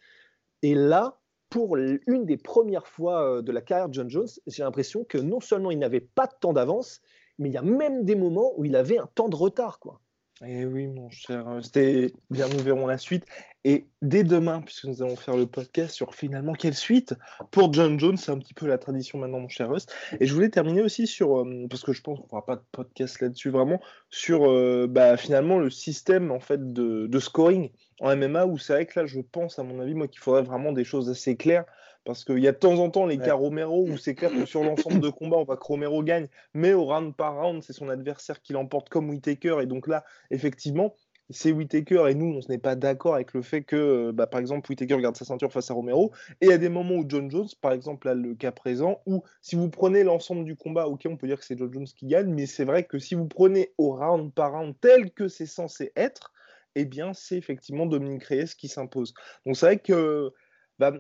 Et 0.63 0.75
là, 0.75 1.21
pour 1.51 1.77
une 1.77 2.25
des 2.25 2.37
premières 2.37 2.87
fois 2.87 3.23
euh, 3.23 3.43
de 3.43 3.53
la 3.53 3.61
carrière 3.61 3.89
de 3.89 3.95
John 3.95 4.11
Jones, 4.11 4.29
j'ai 4.47 4.63
l'impression 4.63 5.05
que 5.05 5.19
non 5.19 5.41
seulement 5.41 5.71
il 5.71 5.79
n'avait 5.79 6.01
pas 6.01 6.27
de 6.27 6.35
temps 6.41 6.53
d'avance, 6.53 7.01
mais 7.39 7.49
il 7.49 7.53
y 7.53 7.59
a 7.59 7.63
même 7.63 8.05
des 8.05 8.17
moments 8.17 8.53
où 8.57 8.65
il 8.65 8.75
avait 8.77 8.99
un 8.99 9.07
temps 9.15 9.29
de 9.29 9.37
retard. 9.37 9.79
Quoi. 9.79 10.01
Eh 10.45 10.67
oui, 10.67 10.87
mon 10.87 11.09
cher, 11.09 11.49
euh, 11.49 11.63
c'était 11.63 12.13
bien, 12.29 12.47
nous 12.49 12.59
verrons 12.59 12.87
la 12.87 12.99
suite. 12.99 13.25
Et 13.65 13.89
dès 14.03 14.23
demain, 14.23 14.61
puisque 14.61 14.85
nous 14.85 15.03
allons 15.03 15.17
faire 15.17 15.35
le 15.35 15.47
podcast 15.47 15.95
sur 15.95 16.15
finalement 16.15 16.53
quelle 16.53 16.75
suite 16.75 17.15
pour 17.51 17.73
John 17.73 17.99
Jones, 17.99 18.19
c'est 18.19 18.33
un 18.33 18.39
petit 18.39 18.53
peu 18.53 18.67
la 18.67 18.77
tradition 18.77 19.19
maintenant, 19.19 19.41
mon 19.41 19.49
cher 19.49 19.71
Rust. 19.71 19.95
Et 20.21 20.27
je 20.27 20.35
voulais 20.35 20.51
terminer 20.51 20.83
aussi 20.83 21.07
sur, 21.07 21.39
euh, 21.39 21.67
parce 21.71 21.83
que 21.83 21.95
je 21.95 22.03
pense 22.03 22.21
qu'on 22.21 22.29
fera 22.29 22.45
pas 22.45 22.57
de 22.57 22.65
podcast 22.71 23.19
là-dessus 23.21 23.49
vraiment, 23.49 23.81
sur 24.11 24.51
euh, 24.51 24.87
bah, 24.87 25.17
finalement 25.17 25.59
le 25.59 25.71
système 25.71 26.31
en 26.31 26.41
fait 26.41 26.75
de, 26.75 27.07
de 27.07 27.19
scoring 27.19 27.71
en 28.01 28.15
MMA, 28.15 28.45
où 28.45 28.59
c'est 28.59 28.75
vrai 28.75 28.85
que 28.87 29.01
là, 29.01 29.07
je 29.07 29.21
pense, 29.21 29.59
à 29.59 29.63
mon 29.63 29.81
avis, 29.81 29.95
moi, 29.95 30.07
qu'il 30.07 30.21
faudrait 30.21 30.43
vraiment 30.43 30.73
des 30.73 30.85
choses 30.85 31.09
assez 31.09 31.37
claires 31.37 31.65
parce 32.07 32.25
qu'il 32.25 32.39
y 32.39 32.49
a 32.49 32.53
de 32.53 32.57
temps 32.57 32.79
en 32.79 32.89
temps 32.89 33.05
les 33.05 33.19
cas 33.19 33.35
Romero 33.35 33.85
où 33.87 33.99
c'est 33.99 34.15
clair 34.15 34.31
que 34.31 34.47
sur 34.47 34.63
l'ensemble 34.63 35.01
de 35.01 35.11
combat, 35.11 35.37
on 35.37 35.45
voit 35.45 35.57
que 35.57 35.65
Romero 35.65 36.03
gagne, 36.03 36.29
mais 36.55 36.73
au 36.73 36.85
round 36.85 37.15
par 37.15 37.37
round, 37.37 37.63
c'est 37.63 37.73
son 37.73 37.89
adversaire 37.89 38.41
qui 38.41 38.53
l'emporte 38.53 38.89
comme 38.89 39.11
Whitaker. 39.11 39.59
Et 39.61 39.67
donc 39.67 39.89
là, 39.89 40.05
effectivement, 40.31 40.95
c'est 41.31 41.51
Whitaker 41.51 42.05
et 42.09 42.15
nous, 42.15 42.39
on 42.39 42.41
n'est 42.49 42.59
pas 42.59 42.77
d'accord 42.77 43.17
avec 43.17 43.35
le 43.35 43.43
fait 43.43 43.63
que, 43.63 44.13
bah, 44.13 44.29
par 44.29 44.39
exemple, 44.39 44.71
Whitaker 44.71 44.99
garde 45.01 45.17
sa 45.17 45.25
ceinture 45.25 45.53
face 45.53 45.71
à 45.71 45.75
Romero. 45.75 46.13
Et 46.41 46.47
il 46.47 46.51
y 46.51 46.53
a 46.53 46.59
des 46.59 46.69
moments 46.69 46.95
où 46.95 47.05
John 47.09 47.29
Jones, 47.29 47.49
par 47.61 47.73
exemple, 47.73 48.07
là, 48.07 48.15
le 48.15 48.37
cas 48.37 48.53
présent, 48.53 49.01
où 49.07 49.25
si 49.43 49.57
vous 49.57 49.69
prenez 49.69 50.05
l'ensemble 50.05 50.45
du 50.45 50.55
combat, 50.55 50.87
ok, 50.87 51.03
on 51.11 51.17
peut 51.17 51.27
dire 51.27 51.41
que 51.41 51.45
c'est 51.45 51.59
John 51.59 51.73
Jones 51.73 51.87
qui 51.87 52.07
gagne, 52.07 52.33
mais 52.33 52.47
c'est 52.47 52.65
vrai 52.65 52.85
que 52.85 53.01
si 53.01 53.17
vous 53.17 53.27
prenez 53.27 53.73
au 53.79 53.97
round 53.97 54.33
par 54.33 54.53
round 54.53 54.75
tel 54.81 55.11
que 55.11 55.27
c'est 55.27 55.47
censé 55.47 55.93
être, 55.97 56.33
eh 56.77 56.85
bien, 56.85 57.13
c'est 57.15 57.37
effectivement 57.37 57.87
Dominique 57.87 58.25
Reyes 58.25 58.55
qui 58.57 58.69
s'impose. 58.69 59.13
Donc 59.45 59.57
c'est 59.57 59.67
vrai 59.67 59.79
que 59.79 60.33
bah, 60.79 60.93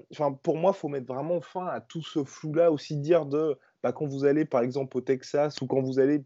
pour 0.43 0.57
moi, 0.57 0.73
il 0.75 0.79
faut 0.79 0.89
mettre 0.89 1.07
vraiment 1.07 1.41
fin 1.41 1.67
à 1.67 1.81
tout 1.81 2.03
ce 2.03 2.25
flou-là, 2.25 2.71
aussi 2.71 2.97
dire 2.97 3.27
de 3.27 3.59
bah, 3.83 3.93
quand 3.93 4.07
vous 4.07 4.25
allez 4.25 4.45
par 4.45 4.63
exemple 4.63 4.97
au 4.97 5.01
Texas 5.01 5.61
ou 5.61 5.67
quand 5.67 5.83
vous 5.83 5.99
allez 5.99 6.25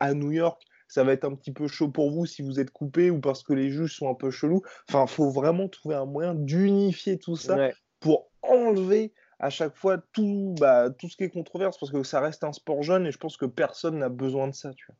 à 0.00 0.14
New 0.14 0.32
York, 0.32 0.62
ça 0.88 1.04
va 1.04 1.12
être 1.12 1.24
un 1.24 1.34
petit 1.34 1.52
peu 1.52 1.68
chaud 1.68 1.88
pour 1.88 2.10
vous 2.10 2.26
si 2.26 2.42
vous 2.42 2.60
êtes 2.60 2.70
coupé 2.70 3.10
ou 3.10 3.18
parce 3.20 3.42
que 3.42 3.54
les 3.54 3.70
juges 3.70 3.96
sont 3.96 4.10
un 4.10 4.14
peu 4.14 4.30
chelous. 4.30 4.62
Enfin, 4.88 5.06
il 5.08 5.10
faut 5.10 5.30
vraiment 5.30 5.68
trouver 5.68 5.94
un 5.94 6.04
moyen 6.04 6.34
d'unifier 6.34 7.18
tout 7.18 7.36
ça 7.36 7.56
pour 8.00 8.30
enlever 8.42 9.14
à 9.38 9.50
chaque 9.50 9.74
fois 9.74 9.98
tout, 10.12 10.54
bah, 10.60 10.90
tout 10.90 11.08
ce 11.08 11.16
qui 11.16 11.24
est 11.24 11.30
controverse 11.30 11.78
parce 11.78 11.90
que 11.90 12.02
ça 12.02 12.20
reste 12.20 12.44
un 12.44 12.52
sport 12.52 12.82
jeune 12.82 13.06
et 13.06 13.12
je 13.12 13.18
pense 13.18 13.36
que 13.36 13.46
personne 13.46 13.98
n'a 13.98 14.08
besoin 14.10 14.48
de 14.48 14.54
ça. 14.54 14.72
Tu 14.74 14.84
vois. 14.86 14.96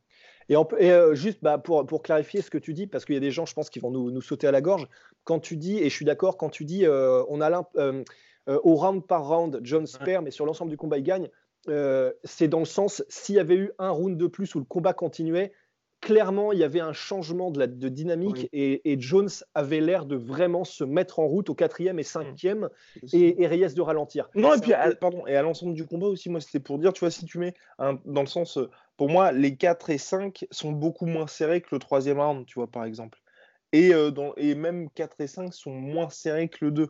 Et, 0.48 0.56
euh, 0.56 1.14
juste 1.14 1.38
bah, 1.42 1.58
pour, 1.58 1.86
pour, 1.86 2.02
clarifier 2.02 2.42
ce 2.42 2.50
que 2.50 2.58
tu 2.58 2.74
dis, 2.74 2.86
parce 2.86 3.04
qu'il 3.04 3.14
y 3.14 3.18
a 3.18 3.20
des 3.20 3.30
gens, 3.30 3.46
je 3.46 3.54
pense, 3.54 3.70
qui 3.70 3.78
vont 3.78 3.90
nous, 3.90 4.10
nous, 4.10 4.20
sauter 4.20 4.46
à 4.46 4.52
la 4.52 4.60
gorge, 4.60 4.88
quand 5.24 5.38
tu 5.38 5.56
dis, 5.56 5.78
et 5.78 5.88
je 5.88 5.94
suis 5.94 6.04
d'accord, 6.04 6.36
quand 6.36 6.50
tu 6.50 6.64
dis 6.64 6.84
euh, 6.84 7.22
on 7.28 7.40
a 7.40 7.68
euh, 7.76 8.02
au 8.46 8.74
round 8.74 9.06
par 9.06 9.28
round, 9.28 9.60
John 9.62 9.86
perd, 10.04 10.24
mais 10.24 10.30
sur 10.30 10.46
l'ensemble 10.46 10.70
du 10.70 10.76
combat, 10.76 10.98
il 10.98 11.04
gagne, 11.04 11.28
c'est 12.24 12.48
dans 12.48 12.58
le 12.58 12.64
sens, 12.64 13.04
s'il 13.08 13.36
y 13.36 13.38
avait 13.38 13.54
eu 13.54 13.70
un 13.78 13.90
round 13.90 14.16
de 14.16 14.26
plus 14.26 14.54
où 14.54 14.58
le 14.58 14.64
combat 14.64 14.94
continuait, 14.94 15.52
clairement, 16.02 16.52
il 16.52 16.58
y 16.58 16.64
avait 16.64 16.80
un 16.80 16.92
changement 16.92 17.50
de, 17.50 17.60
la, 17.60 17.66
de 17.66 17.88
dynamique 17.88 18.48
et, 18.52 18.96
Jones 18.98 19.30
avait 19.54 19.80
l'air 19.80 20.04
de 20.04 20.16
vraiment 20.16 20.64
se 20.64 20.84
mettre 20.84 21.20
en 21.20 21.26
route 21.26 21.48
au 21.48 21.54
quatrième 21.54 21.98
et 21.98 22.02
cinquième 22.02 22.68
et, 23.12 23.42
et, 23.42 23.46
Reyes 23.46 23.72
de 23.74 23.80
ralentir. 23.80 24.28
Non, 24.34 24.52
et 24.52 24.60
puis, 24.60 24.72
pardon, 25.00 25.26
et 25.26 25.36
à 25.36 25.42
l'ensemble 25.42 25.74
du 25.74 25.86
combat 25.86 26.08
aussi, 26.08 26.28
moi, 26.28 26.40
c'était 26.40 26.60
pour 26.60 26.78
dire, 26.78 26.92
tu 26.92 27.00
vois, 27.00 27.10
si 27.10 27.24
tu 27.24 27.38
mets 27.38 27.54
un, 27.78 27.98
dans 28.04 28.20
le 28.20 28.26
sens, 28.26 28.58
pour 28.96 29.08
moi, 29.08 29.32
les 29.32 29.56
4 29.56 29.90
et 29.90 29.98
5 29.98 30.44
sont 30.50 30.72
beaucoup 30.72 31.06
moins 31.06 31.28
serrés 31.28 31.62
que 31.62 31.68
le 31.70 31.78
troisième 31.78 32.20
round, 32.20 32.44
tu 32.44 32.54
vois, 32.54 32.70
par 32.70 32.84
exemple. 32.84 33.18
Et, 33.72 33.94
euh, 33.94 34.10
dans, 34.10 34.34
et 34.36 34.54
même 34.54 34.90
4 34.90 35.20
et 35.20 35.28
5 35.28 35.54
sont 35.54 35.72
moins 35.72 36.10
serrés 36.10 36.48
que 36.48 36.64
le 36.64 36.72
2. 36.72 36.88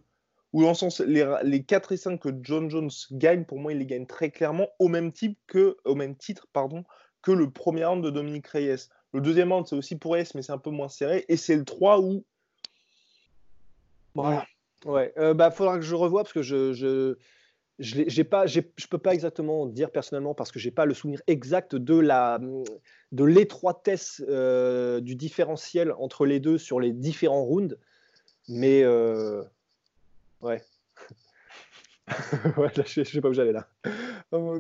Ou 0.54 0.62
dans 0.62 0.70
le 0.70 0.74
sens, 0.74 1.00
les, 1.00 1.30
les 1.44 1.62
4 1.62 1.92
et 1.92 1.96
5 1.98 2.18
que 2.18 2.30
John 2.42 2.70
Jones 2.70 2.90
gagne, 3.12 3.44
pour 3.44 3.58
moi, 3.58 3.72
il 3.72 3.78
les 3.78 3.86
gagne 3.86 4.06
très 4.06 4.30
clairement 4.30 4.68
au 4.78 4.88
même, 4.88 5.12
type 5.12 5.38
que, 5.46 5.76
au 5.84 5.94
même 5.94 6.16
titre 6.16 6.46
pardon, 6.52 6.84
que 7.22 7.32
le 7.32 7.50
premier 7.50 7.84
round 7.84 8.04
de 8.04 8.10
Dominique 8.10 8.48
Reyes. 8.48 8.88
Le 9.12 9.20
deuxième 9.20 9.52
round, 9.52 9.66
c'est 9.66 9.76
aussi 9.76 9.96
pour 9.96 10.14
Reyes, 10.14 10.28
mais 10.34 10.42
c'est 10.42 10.52
un 10.52 10.58
peu 10.58 10.70
moins 10.70 10.88
serré. 10.88 11.24
Et 11.28 11.36
c'est 11.36 11.56
le 11.56 11.64
3 11.64 12.00
où. 12.00 12.24
Voilà. 14.14 14.46
Ouais, 14.84 15.12
euh, 15.16 15.32
bah, 15.32 15.50
faudra 15.50 15.76
que 15.76 15.84
je 15.84 15.94
revoie 15.94 16.22
parce 16.22 16.32
que 16.32 16.42
je, 16.42 16.72
je, 17.78 18.22
peux 18.22 18.98
pas 18.98 19.14
exactement 19.14 19.66
dire 19.66 19.90
personnellement 19.90 20.34
parce 20.34 20.50
que 20.50 20.58
j'ai 20.58 20.72
pas 20.72 20.86
le 20.86 20.94
souvenir 20.94 21.22
exact 21.28 21.76
de 21.76 21.98
la, 21.98 22.40
de 23.12 23.24
l'étroitesse 23.24 24.22
euh, 24.28 25.00
du 25.00 25.14
différentiel 25.14 25.92
entre 25.98 26.26
les 26.26 26.40
deux 26.40 26.58
sur 26.58 26.80
les 26.80 26.92
différents 26.92 27.44
rounds. 27.44 27.78
Mais 28.48 28.84
ouais. 30.40 30.62
ouais, 32.56 32.70
je, 32.86 33.00
ne 33.00 33.04
sais 33.04 33.20
pas 33.20 33.28
où 33.28 33.32
j'allais 33.32 33.52
là. 33.52 33.66
Oh 34.30 34.58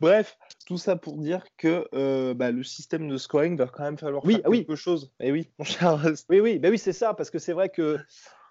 Bref, 0.00 0.36
tout 0.66 0.78
ça 0.78 0.96
pour 0.96 1.16
dire 1.16 1.44
que 1.56 1.88
euh, 1.94 2.34
bah, 2.34 2.50
le 2.50 2.62
système 2.62 3.08
de 3.08 3.16
scoring 3.16 3.56
va 3.56 3.66
quand 3.66 3.82
même 3.82 3.98
falloir 3.98 4.24
oui, 4.24 4.34
faire 4.34 4.50
quelque 4.50 4.76
chose. 4.76 5.12
Et 5.20 5.28
eh 5.28 5.32
oui, 5.32 5.50
mon 5.58 5.64
cher 5.64 5.98
Oui, 6.28 6.40
oui, 6.40 6.58
bah 6.58 6.68
oui, 6.70 6.78
c'est 6.78 6.92
ça, 6.92 7.14
parce 7.14 7.30
que 7.30 7.38
c'est 7.38 7.52
vrai 7.52 7.68
que 7.68 7.98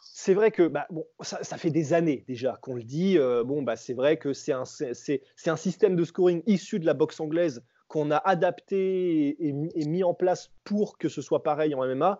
c'est 0.02 0.34
vrai 0.34 0.52
que 0.52 0.68
bah, 0.68 0.86
bon, 0.90 1.06
ça, 1.22 1.58
fait 1.58 1.70
des 1.70 1.94
années 1.94 2.24
déjà 2.28 2.58
qu'on 2.62 2.76
le 2.76 2.84
dit. 2.84 3.18
Euh, 3.18 3.44
bon, 3.44 3.62
bah, 3.62 3.76
c'est 3.76 3.94
vrai 3.94 4.18
que 4.18 4.34
c'est 4.34 4.54
un, 4.54 4.66
c'est, 4.66 5.22
un 5.46 5.56
système 5.56 5.96
de 5.96 6.04
scoring 6.04 6.44
issu 6.46 6.80
de 6.80 6.86
la 6.86 6.94
boxe 6.94 7.20
anglaise 7.20 7.64
qu'on 7.88 8.12
a 8.12 8.18
adapté 8.18 9.30
et, 9.30 9.50
et, 9.50 9.86
mis 9.86 10.04
en 10.04 10.14
place 10.14 10.52
pour 10.64 10.98
que 10.98 11.10
ce 11.10 11.22
soit 11.22 11.44
pareil 11.44 11.76
en 11.76 11.86
MMA. 11.86 12.20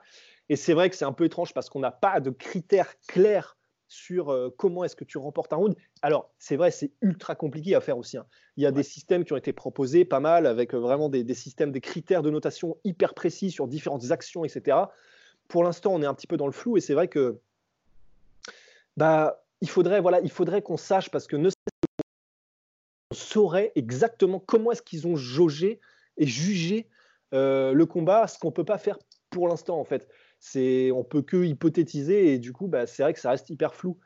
Et 0.50 0.56
c'est 0.56 0.74
vrai 0.74 0.90
que 0.90 0.96
c'est 0.96 1.06
un 1.06 1.14
peu 1.14 1.26
étrange 1.26 1.54
parce 1.54 1.70
qu'on 1.70 1.80
n'a 1.80 1.92
pas 1.92 2.20
de 2.20 2.30
critères 2.30 2.94
clairs 3.08 3.58
sur 3.94 4.30
euh, 4.30 4.50
comment 4.58 4.84
est-ce 4.84 4.96
que 4.96 5.04
tu 5.04 5.20
remportes 5.20 5.54
un 5.54 5.58
round. 5.58 5.76
Alors, 6.02 6.32
c'est 6.40 6.56
vrai, 6.56 6.72
c'est 6.72 6.92
ultra 7.02 7.36
compliqué 7.36 7.76
à 7.76 7.82
faire 7.82 7.98
aussi. 7.98 8.18
Hein. 8.18 8.26
Il 8.58 8.64
y 8.64 8.66
a 8.66 8.72
des 8.72 8.82
systèmes 8.82 9.24
qui 9.24 9.34
ont 9.34 9.38
été 9.38 9.54
proposés, 9.54 10.04
pas 10.04 10.20
mal, 10.20 10.48
avec 10.48 10.74
euh, 10.74 10.80
vraiment 10.80 11.10
des, 11.10 11.34
systèmes, 11.36 11.72
des 11.72 11.80
critères 11.80 12.24
de 12.24 12.32
notation 12.32 12.76
hyper 12.84 13.14
précis 13.14 13.52
sur 13.52 13.68
différentes 13.68 14.10
actions, 14.10 14.44
etc. 14.46 14.78
Pour 15.48 15.64
l'instant, 15.64 15.94
on 15.94 16.02
est 16.02 16.08
un 16.08 16.14
petit 16.16 16.26
peu 16.26 16.38
dans 16.38 16.48
le 16.48 16.52
flou 16.52 16.76
et 16.76 16.82
c'est 16.82 16.96
vrai 16.96 17.08
que 17.08 17.40
bah, 18.98 19.44
il 19.62 19.70
faudrait, 19.70 20.02
voilà, 20.02 20.22
il 20.22 20.32
faudrait 20.32 20.64
qu'on 20.64 20.78
sache 20.78 21.12
parce 21.12 21.28
que 21.28 21.36
ne 21.36 21.50
on 23.12 23.16
saurait 23.16 23.72
exactement 23.76 24.40
comment 24.40 24.72
est-ce 24.72 24.82
qu'ils 24.82 25.06
ont 25.06 25.16
jaugé 25.16 25.80
et 26.18 26.26
jugé 26.26 26.88
euh, 27.34 27.74
le 27.74 27.86
combat, 27.86 28.28
ce 28.28 28.40
qu'on 28.40 28.52
peut 28.52 28.66
pas 28.66 28.80
faire 28.80 28.98
pour 29.30 29.48
l'instant 29.48 29.80
en 29.80 29.84
fait 29.84 30.08
c'est 30.44 30.92
on 30.92 31.06
peut 31.06 31.22
que 31.22 31.46
hypothétiser 31.46 32.34
et 32.34 32.38
du 32.38 32.52
coup 32.52 32.68
bah, 32.68 32.86
c'est 32.86 33.02
vrai 33.02 33.14
que 33.14 33.20
ça 33.22 33.30
reste 33.30 33.50
hyper 33.50 33.74
flou. 33.74 33.98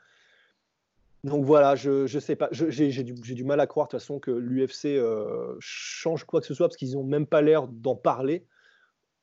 Donc 1.24 1.44
voilà, 1.44 1.74
je 1.74 2.02
ne 2.02 2.20
sais 2.20 2.36
pas, 2.36 2.48
j'ai 2.52 3.02
du, 3.02 3.12
du, 3.12 3.44
mal 3.44 3.58
à 3.58 3.66
croire 3.66 3.88
de 3.88 3.90
toute 3.90 3.98
façon 3.98 4.20
que 4.20 4.30
l'UFC 4.30 4.86
euh, 4.86 5.56
change 5.58 6.22
quoi 6.22 6.40
que 6.40 6.46
ce 6.46 6.54
soit 6.54 6.68
parce 6.68 6.76
qu'ils 6.76 6.92
n'ont 6.92 7.02
même 7.02 7.26
pas 7.26 7.42
l'air 7.42 7.66
d'en 7.66 7.96
parler. 7.96 8.46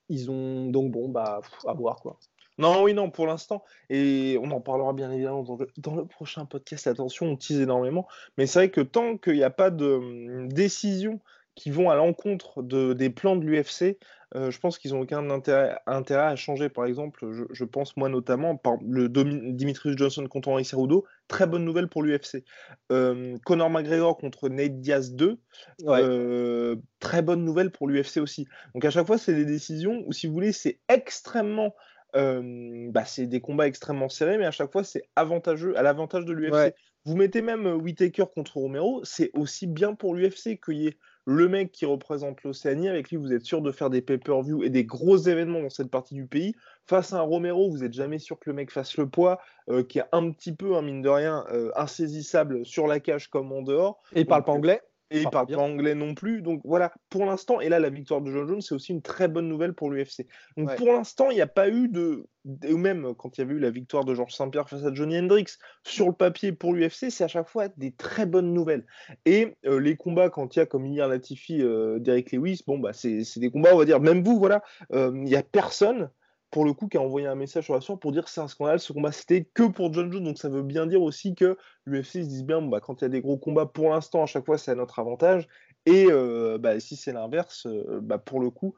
Ils 0.09 0.30
ont 0.30 0.66
donc 0.66 0.91
bon 0.91 1.07
bah 1.07 1.39
à 1.66 1.74
voir 1.74 2.01
quoi. 2.01 2.20
Non, 2.57 2.84
oui, 2.84 2.93
non, 2.93 3.09
pour 3.09 3.28
l'instant. 3.28 3.63
Et 3.89 4.38
on 4.41 4.51
en 4.51 4.59
parlera 4.59 4.91
bien 4.93 5.09
évidemment 5.11 5.43
dans 5.43 5.55
le, 5.55 5.68
dans 5.78 5.95
le, 5.95 6.05
prochain 6.05 6.45
podcast. 6.45 6.88
Attention, 6.88 7.28
on 7.28 7.36
tease 7.38 7.59
énormément. 7.59 8.07
Mais 8.38 8.45
c'est 8.45 8.59
vrai 8.59 8.72
que 8.72 8.82
tant 8.82 9.18
qu'il 9.18 9.34
n'y 9.36 9.43
a 9.43 9.49
pas 9.49 9.72
de 9.72 9.86
hum, 9.86 10.51
décision 10.51 11.22
qui 11.56 11.72
vont 11.72 11.89
à 11.89 11.95
l'encontre 11.95 12.62
de, 12.62 12.93
des 12.93 13.10
plans 13.10 13.36
de 13.36 13.45
l'UFC, 13.45 13.97
euh, 14.36 14.51
je 14.51 14.60
pense 14.60 14.78
qu'ils 14.78 14.91
n'ont 14.91 15.01
aucun 15.01 15.30
intérêt, 15.30 15.78
intérêt, 15.88 16.26
à 16.26 16.36
changer. 16.36 16.68
Par 16.68 16.86
exemple, 16.86 17.26
je, 17.51 17.64
pense 17.64 17.95
moi 17.95 18.10
notamment, 18.10 18.58
par 18.58 18.76
le 18.86 19.08
Dimitrius 19.08 19.95
Johnson 19.97 20.28
contre 20.28 20.49
Henri 20.49 20.66
Cerudo, 20.66 21.06
très 21.30 21.47
bonne 21.47 21.64
nouvelle 21.64 21.88
pour 21.88 22.03
l'UFC. 22.03 22.43
Euh, 22.91 23.38
Conor 23.45 23.70
McGregor 23.70 24.18
contre 24.18 24.49
Nate 24.49 24.82
Diaz 24.82 25.14
2, 25.14 25.39
euh, 25.88 26.76
très 26.99 27.22
bonne 27.22 27.45
nouvelle 27.45 27.72
pour 27.72 27.88
l'UFC 27.88 28.18
aussi. 28.18 28.45
Donc 28.74 28.84
à 28.84 28.89
chaque 28.89 29.08
fois, 29.08 29.18
c'est 29.18 29.34
des 29.34 29.45
décisions 29.45 30.03
où, 30.06 30.12
si 30.12 30.28
vous 30.28 30.34
voulez, 30.34 30.51
c'est 30.51 30.80
extrêmement 30.89 31.74
bah, 32.14 33.03
c'est 33.03 33.28
des 33.28 33.41
combats 33.41 33.68
extrêmement 33.68 34.08
serrés, 34.08 34.38
mais 34.38 34.45
à 34.45 34.51
chaque 34.51 34.72
fois, 34.72 34.86
c'est 34.86 35.03
avantageux, 35.18 35.78
à 35.78 35.82
l'avantage 35.82 36.24
de 36.24 36.32
l'UFC. 36.32 36.74
Vous 37.03 37.18
mettez 37.18 37.41
même 37.41 37.68
Whitaker 37.68 38.24
contre 38.34 38.58
Romero, 38.58 39.01
c'est 39.03 39.32
aussi 39.34 39.68
bien 39.68 39.95
pour 39.95 40.16
l'UFC 40.16 40.58
qu'il 40.64 40.78
y 40.78 40.88
ait 40.88 40.97
le 41.26 41.48
mec 41.48 41.72
qui 41.72 41.86
représente 41.86 42.44
l'Océanie, 42.44 42.88
avec 42.88 43.10
lui, 43.10 43.18
vous 43.18 43.34
êtes 43.34 43.44
sûr 43.44 43.62
de 43.62 43.72
faire 43.72 43.90
des 43.90 44.02
pay-per-view 44.02 44.64
et 44.64 44.70
des 44.70 44.86
gros 44.86 45.18
événements 45.18 45.62
dans 45.62 45.70
cette 45.70 45.90
partie 45.90 46.14
du 46.14 46.28
pays. 46.28 46.56
Face 46.86 47.14
à 47.14 47.18
un 47.18 47.22
Romero, 47.22 47.70
vous 47.70 47.80
n'êtes 47.80 47.94
jamais 47.94 48.20
sûr 48.20 48.40
que 48.40 48.50
le 48.50 48.56
mec 48.56 48.72
fasse 48.72 48.96
le 48.98 49.10
poids, 49.10 49.40
euh, 49.70 49.84
qui 49.84 50.00
est 50.00 50.06
un 50.12 50.32
petit 50.32 50.54
peu, 50.54 50.76
un 50.76 50.84
mine 50.84 51.02
de 51.02 51.10
rien, 51.10 51.44
euh, 51.52 51.72
insaisissable 51.76 52.66
sur 52.66 52.86
la 52.86 53.00
cage 53.00 53.30
comme 53.30 53.52
en 53.52 53.64
dehors. 53.64 54.02
Et 54.14 54.22
il 54.22 54.28
parle 54.28 54.44
pas 54.44 54.52
anglais 54.52 54.82
et 55.12 55.22
il 55.22 55.30
parle 55.30 55.47
pas 55.47 55.58
anglais 55.58 55.95
non 55.95 56.16
plus. 56.16 56.41
Donc 56.41 56.62
voilà, 56.64 56.91
pour 57.10 57.26
l'instant, 57.26 57.62
et 57.62 57.70
là, 57.70 57.80
la 57.80 57.89
victoire 57.89 58.22
de 58.22 58.32
John 58.32 58.47
Jones, 58.47 58.62
c'est 58.62 58.74
aussi 58.74 58.91
une 58.91 59.01
très 59.01 59.28
bonne 59.28 59.47
nouvelle 59.47 59.74
pour 59.74 59.91
l'UFC. 59.91 60.26
Donc 60.58 60.76
pour 60.76 60.88
l'instant, 60.88 61.30
il 61.30 61.36
n'y 61.36 61.41
a 61.41 61.47
pas 61.47 61.70
eu 61.70 61.88
de. 61.88 62.26
Ou 62.70 62.78
même 62.78 63.14
quand 63.16 63.38
il 63.38 63.41
y 63.41 63.43
avait 63.43 63.56
eu 63.56 63.60
la 63.60 63.72
victoire 63.72 64.06
de 64.06 64.14
Georges 64.14 64.34
Saint-Pierre 64.34 64.70
face 64.70 64.84
à 64.84 64.93
Johnny 64.93 65.18
Hendricks, 65.18 65.58
sur 65.84 66.08
le 66.08 66.14
papier 66.14 66.51
pour 66.51 66.74
l'UFC, 66.74 67.10
c'est 67.10 67.24
à 67.24 67.28
chaque 67.28 67.47
fois 67.47 67.70
des 67.78 67.91
très 67.91 68.26
bonnes 68.26 68.53
nouvelles. 68.53 68.86
Et 69.26 69.56
euh, 69.66 69.80
les 69.80 69.95
combats, 69.95 70.30
quand 70.30 70.56
il 70.56 70.60
y 70.60 70.62
a 70.62 70.66
comme 70.66 70.86
hier 70.86 71.08
Latifi, 71.08 71.62
euh, 71.62 71.99
Derek 71.99 72.32
Lewis, 72.32 72.62
bon, 72.66 72.78
bah, 72.78 72.93
c'est 72.93 73.24
des 73.38 73.49
combats, 73.49 73.74
on 73.74 73.78
va 73.78 73.86
dire, 73.86 73.99
même 73.99 74.24
vous, 74.24 74.38
voilà, 74.38 74.62
euh, 74.93 75.12
il 75.14 75.24
n'y 75.24 75.36
a 75.36 75.43
personne 75.43 76.10
pour 76.52 76.66
le 76.66 76.74
coup, 76.74 76.88
qui 76.88 76.98
a 76.98 77.02
envoyé 77.02 77.28
un 77.28 77.36
message 77.36 77.66
sur 77.66 77.74
la 77.74 77.82
soirée 77.82 78.00
pour 78.00 78.12
dire 78.12 78.28
c'est 78.30 78.41
un 78.41 78.48
scandale, 78.48 78.80
ce 78.80 78.93
combat 78.93 79.12
c'était 79.12 79.43
que 79.54 79.64
pour 79.64 79.91
John 79.93 80.12
Jones. 80.12 80.24
Donc 80.24 80.38
ça 80.38 80.50
veut 80.50 80.64
bien 80.64 80.88
dire 80.88 81.02
aussi 81.02 81.36
que 81.36 81.58
l'UFC 81.86 82.24
se 82.24 82.28
dit 82.28 82.43
bien, 82.43 82.62
bah, 82.62 82.80
quand 82.80 83.02
il 83.02 83.04
y 83.04 83.06
a 83.06 83.10
des 83.10 83.22
gros 83.22 83.38
combats, 83.38 83.66
pour 83.66 83.89
l'instant, 83.89 84.24
à 84.24 84.26
chaque 84.26 84.46
fois, 84.46 84.58
c'est 84.58 84.72
à 84.72 84.76
notre 84.76 85.00
avantage. 85.00 85.48
Et 85.86 86.08
euh, 86.10 86.58
bah, 86.58 86.80
si 86.80 86.96
c'est 86.96 87.14
l'inverse, 87.14 87.68
euh, 87.68 88.00
bah, 88.02 88.18
pour 88.18 88.39
le 88.39 88.50
coup, 88.50 88.76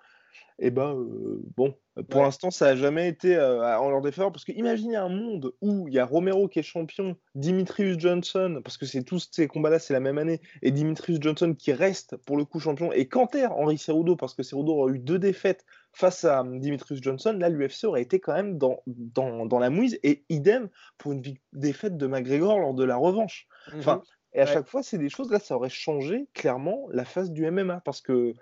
et 0.60 0.68
eh 0.68 0.72
ben 0.72 0.96
euh, 0.96 1.40
bon, 1.56 1.76
pour 2.10 2.24
l'instant, 2.24 2.50
ça 2.50 2.66
n'a 2.66 2.76
jamais 2.76 3.08
été 3.08 3.40
en 3.40 3.92
leur 3.92 4.02
défaveur. 4.02 4.32
Parce 4.32 4.44
que 4.44 4.52
imaginez 4.54 4.96
un 4.96 5.08
monde 5.08 5.54
où 5.62 5.88
il 5.88 5.94
y 5.94 6.00
a 6.00 6.06
Romero 6.06 6.48
qui 6.48 6.58
est 6.58 6.64
champion, 6.64 7.16
Dimitrius 7.36 8.00
Johnson, 8.00 8.62
parce 8.64 8.78
que 8.78 8.88
c'est 8.88 9.04
tous 9.04 9.30
ces 9.32 9.48
combats-là, 9.48 9.78
c'est 9.78 9.94
la 9.94 10.00
même 10.00 10.18
année, 10.18 10.42
et 10.64 10.72
Dimitrius 10.72 11.20
Johnson 11.22 11.54
qui 11.54 11.74
reste 11.74 12.18
pour 12.18 12.38
le 12.38 12.46
coup 12.46 12.60
champion, 12.60 12.92
et 12.92 13.08
Canter, 13.08 13.50
Henri 13.52 13.78
Cerudo, 13.78 14.16
parce 14.16 14.34
que 14.34 14.42
Cerudo 14.42 14.74
aura 14.74 14.92
eu 14.92 14.98
deux 14.98 15.20
défaites 15.20 15.64
face 15.98 16.26
à 16.26 16.44
Dimitrius 16.46 17.02
Johnson, 17.02 17.36
là, 17.40 17.50
l'UFC 17.50 17.86
aurait 17.86 18.04
été 18.04 18.20
quand 18.20 18.34
même 18.34 18.60
dans, 18.60 18.84
dans, 18.86 19.48
dans, 19.48 19.58
la 19.58 19.72
mouise, 19.72 19.98
et 20.04 20.24
idem 20.30 20.70
pour 21.00 21.12
une 21.12 21.24
défaite 21.54 21.98
de 21.98 22.06
McGregor 22.06 22.60
lors 22.60 22.76
de 22.76 22.84
la 22.84 22.96
revanche. 22.96 23.48
Enfin, 23.76 23.96
mhm. 23.96 24.02
et 24.34 24.42
à 24.42 24.46
chaque 24.46 24.68
fois, 24.68 24.84
c'est 24.84 25.00
des 25.00 25.10
choses, 25.10 25.32
là, 25.32 25.40
ça 25.40 25.56
aurait 25.56 25.70
changé 25.70 26.28
clairement 26.36 26.88
la 26.92 27.04
face 27.04 27.32
du 27.32 27.50
MMA, 27.50 27.82
parce 27.84 28.02
que 28.02 28.36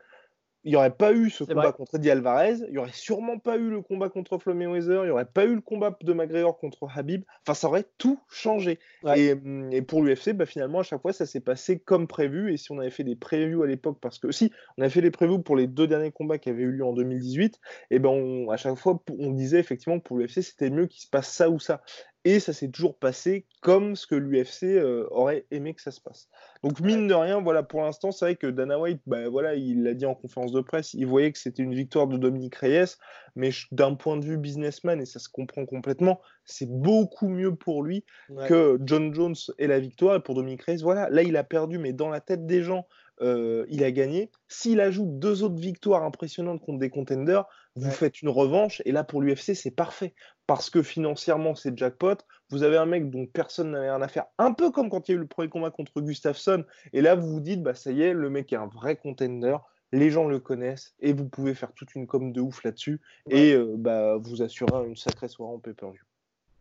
il 0.66 0.72
n'y 0.72 0.76
aurait 0.76 0.95
pas 0.95 1.13
eu 1.13 1.30
ce 1.30 1.43
combat 1.43 1.72
contre 1.72 1.95
Eddie 1.95 2.09
Alvarez, 2.09 2.55
il 2.66 2.72
n'y 2.72 2.80
aurait 2.80 2.89
sûrement 2.91 3.38
pas 3.38 3.55
eu 3.57 3.70
le 3.70 3.82
combat 3.82 4.09
contre 4.09 4.39
Floyd 4.39 4.57
Mayweather, 4.57 5.03
il 5.03 5.05
n'y 5.05 5.11
aurait 5.11 5.26
pas 5.26 5.45
eu 5.45 5.53
le 5.53 5.61
combat 5.61 5.95
de 6.01 6.11
McGregor 6.11 6.57
contre 6.57 6.88
Habib. 6.95 7.24
Enfin, 7.43 7.53
ça 7.53 7.68
aurait 7.68 7.86
tout 7.99 8.20
changé. 8.30 8.80
Et, 9.16 9.36
pour 9.84 10.01
l'UFC, 10.01 10.34
bah, 10.34 10.47
finalement, 10.47 10.80
à 10.80 10.84
chaque 10.84 11.01
fois, 11.01 11.13
ça 11.13 11.28
s'est 11.28 11.39
passé 11.39 11.78
comme 11.78 12.07
prévu. 12.07 12.51
Et 12.51 12.57
si 12.57 12.72
on 12.72 12.80
avait 12.80 12.89
fait 12.89 13.03
des 13.03 13.16
previews 13.16 13.61
à 13.61 13.68
l'époque, 13.68 13.99
parce 14.01 14.18
que 14.18 14.32
si 14.32 14.51
on 14.78 14.82
avait 14.82 14.89
fait 14.89 15.01
des 15.01 15.11
previews 15.11 15.39
pour 15.39 15.55
les 15.55 15.68
deux 15.68 15.86
derniers 15.86 16.11
combats 16.11 16.39
qui 16.39 16.49
avaient 16.49 16.63
eu 16.63 16.72
lieu 16.72 16.84
en 16.84 16.93
2018, 16.93 17.59
et 17.91 17.99
ben 17.99 18.47
à 18.49 18.57
chaque 18.57 18.76
fois, 18.76 18.99
on 19.20 19.32
disait 19.32 19.59
effectivement 19.59 19.99
que 19.99 20.03
pour 20.03 20.18
l'UFC, 20.18 20.41
c'était 20.41 20.72
mieux 20.72 20.88
qu'il 20.88 21.01
se 21.01 21.07
passe 21.07 21.30
ça 21.30 21.51
ou 21.51 21.59
ça. 21.59 21.84
Et 22.26 22.39
ça 22.39 22.53
s'est 22.53 22.69
toujours 22.69 22.97
passé 22.97 23.45
comme 23.61 23.95
ce 23.95 24.07
que 24.07 24.15
l'UFC 24.15 24.63
euh, 24.63 25.07
aurait 25.11 25.45
aimé 25.51 25.76
que 25.76 25.82
ça 25.82 25.91
se 25.91 26.01
passe. 26.01 26.28
Donc 26.63 26.80
mine 26.80 27.07
de 27.07 27.13
rien, 27.13 27.39
voilà, 27.39 27.61
pour 27.61 27.82
l'instant, 27.82 28.11
c'est 28.11 28.26
vrai 28.26 28.36
que 28.36 28.47
Dana 28.47 28.80
White, 28.80 29.01
bah, 29.05 29.30
voilà, 29.30 29.53
il 29.53 29.84
l'a 29.84 29.93
dit 29.93 30.07
en 30.07 30.15
conférence 30.15 30.51
de 30.51 30.61
presse, 30.61 30.95
il 30.95 31.05
voyait 31.05 31.32
que 31.32 31.38
c'était 31.38 31.61
une 31.61 31.76
victoire 31.76 32.07
de 32.07 32.17
Dominique 32.17 32.55
Reyes, 32.55 32.95
mais 33.36 33.51
d'un 33.71 33.93
point 33.93 34.17
de 34.17 34.26
vue 34.26 34.38
businessman, 34.38 34.99
et 34.99 35.05
ça 35.05 35.19
se 35.19 35.30
comprend 35.30 35.67
complètement, 35.67 36.19
c'est 36.45 36.67
beaucoup 36.67 37.28
mieux 37.28 37.53
pour 37.53 37.84
lui 37.84 38.03
que 38.47 38.80
John 38.82 39.13
Jones 39.13 39.36
et 39.59 39.67
la 39.67 39.80
victoire. 39.80 40.15
Et 40.15 40.19
pour 40.19 40.34
Dominique 40.34 40.63
Reyes, 40.63 40.82
voilà, 40.82 41.07
là 41.11 41.21
il 41.21 41.38
a 41.38 41.43
perdu, 41.43 41.78
mais 41.78 41.93
dans 41.93 42.09
la 42.09 42.21
tête 42.21 42.47
des 42.47 42.63
gens, 42.63 42.88
euh, 43.21 43.65
il 43.69 43.84
a 43.84 43.91
gagné. 43.91 44.32
S'il 44.47 44.82
ajoute 44.82 45.19
deux 45.19 45.43
autres 45.43 45.59
victoires 45.59 46.03
impressionnantes 46.03 46.61
contre 46.61 46.80
des 46.80 46.89
contenders, 46.89 47.45
vous 47.76 47.91
faites 47.91 48.21
une 48.21 48.30
revanche. 48.30 48.82
Et 48.86 48.91
là, 48.91 49.03
pour 49.03 49.21
l'UFC, 49.21 49.53
c'est 49.53 49.71
parfait. 49.71 50.13
Parce 50.47 50.69
que 50.69 50.82
financièrement, 50.82 51.55
c'est 51.55 51.78
jackpot. 51.78 52.17
Vous 52.49 52.63
avez 52.63 52.78
un 52.78 52.86
mec 52.86 53.09
dont 53.09 53.26
personne 53.26 53.71
n'avait 53.71 53.89
rien 53.89 54.01
à 54.01 54.07
faire. 54.07 54.26
Un 54.38 54.53
peu 54.53 54.71
comme 54.71 54.89
quand 54.89 55.07
il 55.07 55.11
y 55.11 55.15
a 55.15 55.17
eu 55.17 55.21
le 55.21 55.28
premier 55.28 55.49
combat 55.49 55.71
contre 55.71 56.01
Gustafsson. 56.01 56.63
Et 56.93 57.01
là, 57.01 57.15
vous 57.15 57.28
vous 57.28 57.39
dites, 57.39 57.63
bah, 57.63 57.76
ça 57.76 57.91
y 57.91 58.01
est, 58.01 58.13
le 58.13 58.30
mec 58.30 58.53
est 58.53 58.57
un 58.57 58.67
vrai 58.67 58.95
contender. 58.95 59.57
Les 59.91 60.09
gens 60.09 60.28
le 60.28 60.39
connaissent 60.39 60.93
et 60.99 61.13
vous 61.13 61.28
pouvez 61.28 61.53
faire 61.53 61.73
toute 61.73 61.95
une 61.95 62.07
com 62.07 62.32
de 62.32 62.41
ouf 62.41 62.63
là-dessus 62.63 62.99
et 63.30 63.53
euh, 63.53 63.76
bah, 63.78 64.17
vous 64.17 64.41
assurer 64.41 64.86
une 64.88 64.97
sacrée 64.97 65.28
soirée 65.28 65.53
en 65.53 65.59
pay-per-view. 65.59 66.01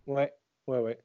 Ouais, 0.07 0.33
ouais, 0.67 0.79
ouais, 0.79 0.99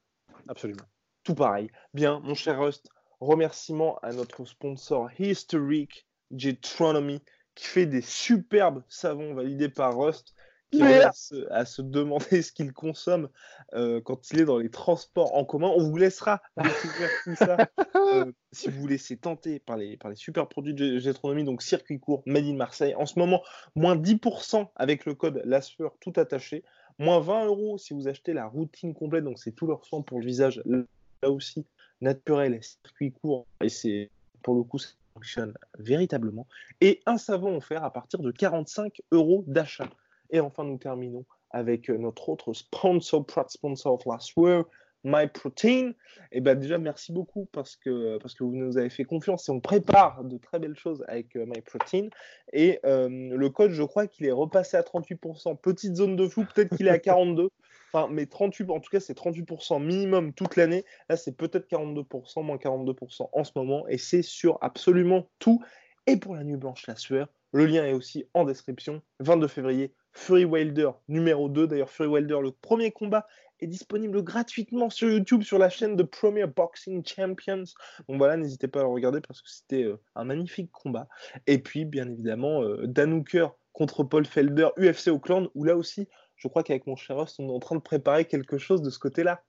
absolument. 0.47 0.84
Tout 1.24 1.34
pareil. 1.34 1.72
Bien, 1.93 2.20
mon 2.20 2.36
cher 2.36 2.60
Rust, 2.60 2.89
remerciements 3.20 3.97
à 3.99 4.12
notre 4.12 4.45
sponsor 4.45 5.10
Historic 5.18 6.05
Jetronomy 6.32 7.22
qui 7.56 7.66
fait 7.66 7.86
des 7.86 8.02
superbes 8.02 8.84
savons 8.88 9.34
validés 9.34 9.70
par 9.70 9.97
Rust 9.97 10.34
qui 10.72 10.84
à 10.84 11.12
se, 11.12 11.52
à 11.52 11.66
se, 11.66 11.82
demander 11.82 12.41
ce 12.41 12.52
qu'il 12.52 12.74
consomme 12.74 13.30
euh, 13.74 14.02
quand 14.02 14.32
il 14.32 14.39
est 14.39 14.45
dans 14.45 14.58
les 14.58 14.70
transports 14.70 15.36
en 15.36 15.45
commun. 15.45 15.72
On 15.76 15.89
vous 15.89 15.97
laissera 15.97 16.41
découvrir 16.58 17.10
tout 17.24 17.36
ça 17.36 17.58
euh, 17.95 18.32
si 18.52 18.70
vous 18.70 18.82
vous 18.82 18.88
laissez 18.88 19.18
tenter 19.18 19.60
par 19.60 19.78
les, 19.78 19.97
par 19.97 20.10
les 20.10 20.16
super 20.16 20.47
produits 20.47 20.74
de 20.74 21.00
Jetronomy, 21.00 21.43
donc 21.43 21.62
circuit 21.62 22.00
court, 22.00 22.24
Made 22.26 22.45
in 22.45 22.56
Marseille. 22.56 22.95
En 22.95 23.06
ce 23.06 23.18
moment, 23.18 23.41
moins 23.76 23.95
10% 23.95 24.68
avec 24.76 25.06
le 25.06 25.16
code 25.16 25.41
LASFEUR 25.45 25.97
tout 26.00 26.14
attaché, 26.18 26.64
moins 26.97 27.20
20 27.20 27.45
euros 27.45 27.78
si 27.78 27.93
vous 27.93 28.08
achetez 28.08 28.34
la 28.34 28.47
routine 28.47 28.93
complète, 28.93 29.24
donc 29.24 29.39
c'est 29.39 29.52
tout 29.52 29.68
leur 29.68 29.86
soin 29.86 30.02
pour 30.02 30.20
le 30.20 30.26
visage. 30.26 30.62
Là 30.66 31.32
aussi, 31.32 31.66
naturel, 32.02 32.60
circuit 32.62 33.12
court, 33.12 33.45
et 33.62 33.70
c'est 33.70 34.10
pour 34.41 34.56
le 34.56 34.64
coup, 34.64 34.80
fonctionne 35.20 35.53
véritablement. 35.78 36.47
Et 36.82 37.01
un 37.05 37.17
savon 37.17 37.57
offert 37.57 37.84
à 37.84 37.91
partir 37.91 38.20
de 38.20 38.32
45 38.32 39.01
euros 39.11 39.43
d'achat. 39.47 39.89
Et 40.30 40.39
enfin, 40.39 40.63
nous 40.63 40.78
terminons 40.78 41.26
avec 41.51 41.89
notre 41.89 42.30
autre 42.30 42.53
sponsor, 42.53 43.26
proud 43.26 43.49
sponsor 43.49 43.93
of 43.93 44.05
last 44.05 44.34
year, 44.38 44.63
MyProtein. 45.03 45.89
Et 46.32 46.38
eh 46.38 46.41
ben 46.41 46.55
déjà, 46.55 46.78
merci 46.78 47.11
beaucoup 47.11 47.47
parce 47.51 47.76
que, 47.76 48.17
parce 48.17 48.34
que 48.36 48.43
vous 48.43 48.55
nous 48.55 48.78
avez 48.78 48.89
fait 48.89 49.05
confiance 49.05 49.49
et 49.49 49.51
on 49.51 49.59
prépare 49.59 50.24
de 50.24 50.38
très 50.38 50.59
belles 50.59 50.78
choses 50.78 51.03
avec 51.07 51.36
euh, 51.36 51.45
MyProtein. 51.45 52.09
Et 52.53 52.80
euh, 52.86 53.07
le 53.09 53.49
code, 53.49 53.72
je 53.72 53.84
crois 53.84 54.07
qu'il 54.07 54.26
est 54.26 54.32
repassé 54.32 54.78
à 54.78 54.82
38%. 54.82 55.57
Petite 55.57 55.95
zone 55.95 56.15
de 56.15 56.28
flou, 56.28 56.45
peut-être 56.53 56.76
qu'il 56.76 56.88
est 56.88 56.91
à 56.91 56.97
42%. 56.97 57.49
Enfin, 57.92 58.08
mais 58.12 58.26
38, 58.26 58.70
en 58.70 58.80
tout 58.80 58.90
cas, 58.90 59.00
c'est 59.00 59.18
38% 59.18 59.84
minimum 59.84 60.34
toute 60.34 60.56
l'année. 60.56 60.86
Là, 61.10 61.18
c'est 61.18 61.36
peut-être 61.36 61.68
42%, 61.70 62.44
moins 62.44 62.58
42% 62.58 63.30
en 63.32 63.44
ce 63.44 63.52
moment. 63.56 63.88
Et 63.88 63.98
c'est 63.98 64.22
sur 64.22 64.58
absolument 64.62 65.30
tout. 65.40 65.64
Et 66.08 66.18
pour 66.18 66.36
la 66.36 66.44
nuit 66.44 66.58
blanche, 66.58 66.88
la 66.88 66.96
sueur, 66.96 67.28
le 67.52 67.66
lien 67.66 67.86
est 67.86 67.94
aussi 67.94 68.26
en 68.34 68.46
description. 68.46 69.02
22 69.20 69.48
février, 69.48 69.94
Fury 70.14 70.46
Wilder 70.46 70.92
numéro 71.08 71.50
2. 71.50 71.68
D'ailleurs, 71.68 71.90
Fury 71.90 72.10
Wilder, 72.10 72.40
le 72.42 72.52
premier 72.52 72.92
combat 72.92 73.26
est 73.60 73.68
disponible 73.68 74.24
gratuitement 74.24 74.90
sur 74.90 75.10
YouTube 75.10 75.44
sur 75.44 75.58
la 75.58 75.70
chaîne 75.70 75.96
de 75.96 76.04
Premier 76.04 76.46
Boxing 76.46 77.06
Champions. 77.06 77.66
Donc 78.08 78.18
voilà, 78.18 78.38
n'hésitez 78.38 78.68
pas 78.68 78.80
à 78.80 78.84
le 78.84 78.90
regarder 78.90 79.22
parce 79.22 79.42
que 79.42 79.50
c'était 79.50 79.84
euh, 79.84 80.00
un 80.16 80.24
magnifique 80.24 80.72
combat. 80.72 81.08
Et 81.48 81.58
puis, 81.58 81.86
bien 81.86 82.10
évidemment, 82.10 82.64
euh, 82.64 82.88
Dan 82.88 83.14
Hooker 83.14 83.50
contre 83.74 84.04
Paul 84.04 84.26
Felder, 84.26 84.70
UFC 84.78 85.08
Auckland, 85.08 85.50
où 85.56 85.64
là 85.64 85.76
aussi, 85.76 86.08
je 86.40 86.48
crois 86.48 86.64
qu'avec 86.64 86.88
mon 86.88 86.96
cher 86.96 87.18
Ross, 87.18 87.38
on 87.38 87.48
est 87.50 87.52
en 87.52 87.60
train 87.60 87.76
de 87.76 87.82
préparer 87.82 88.26
quelque 88.26 88.58
chose 88.58 88.82
de 88.82 88.90
ce 88.90 88.98
côté-là. 88.98 89.44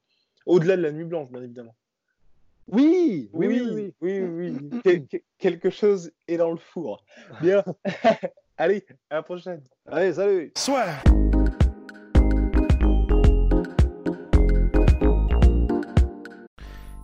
Au-delà 0.45 0.77
de 0.77 0.83
la 0.83 0.93
nuit 0.93 1.05
blanche, 1.05 1.31
bien 1.31 1.43
évidemment. 1.43 1.75
Oui, 2.67 3.31
oui, 3.33 3.47
oui, 3.73 3.95
oui, 4.01 4.21
oui, 4.21 5.09
quelque 5.39 5.71
chose 5.71 6.13
est 6.29 6.37
dans 6.37 6.51
le 6.51 6.59
four. 6.59 7.05
Bien. 7.41 7.65
Allez, 8.57 8.85
à 9.09 9.17
la 9.17 9.23
prochaine. 9.23 9.63
Allez, 9.87 10.13
salut. 10.13 10.53
Soit. 10.57 10.87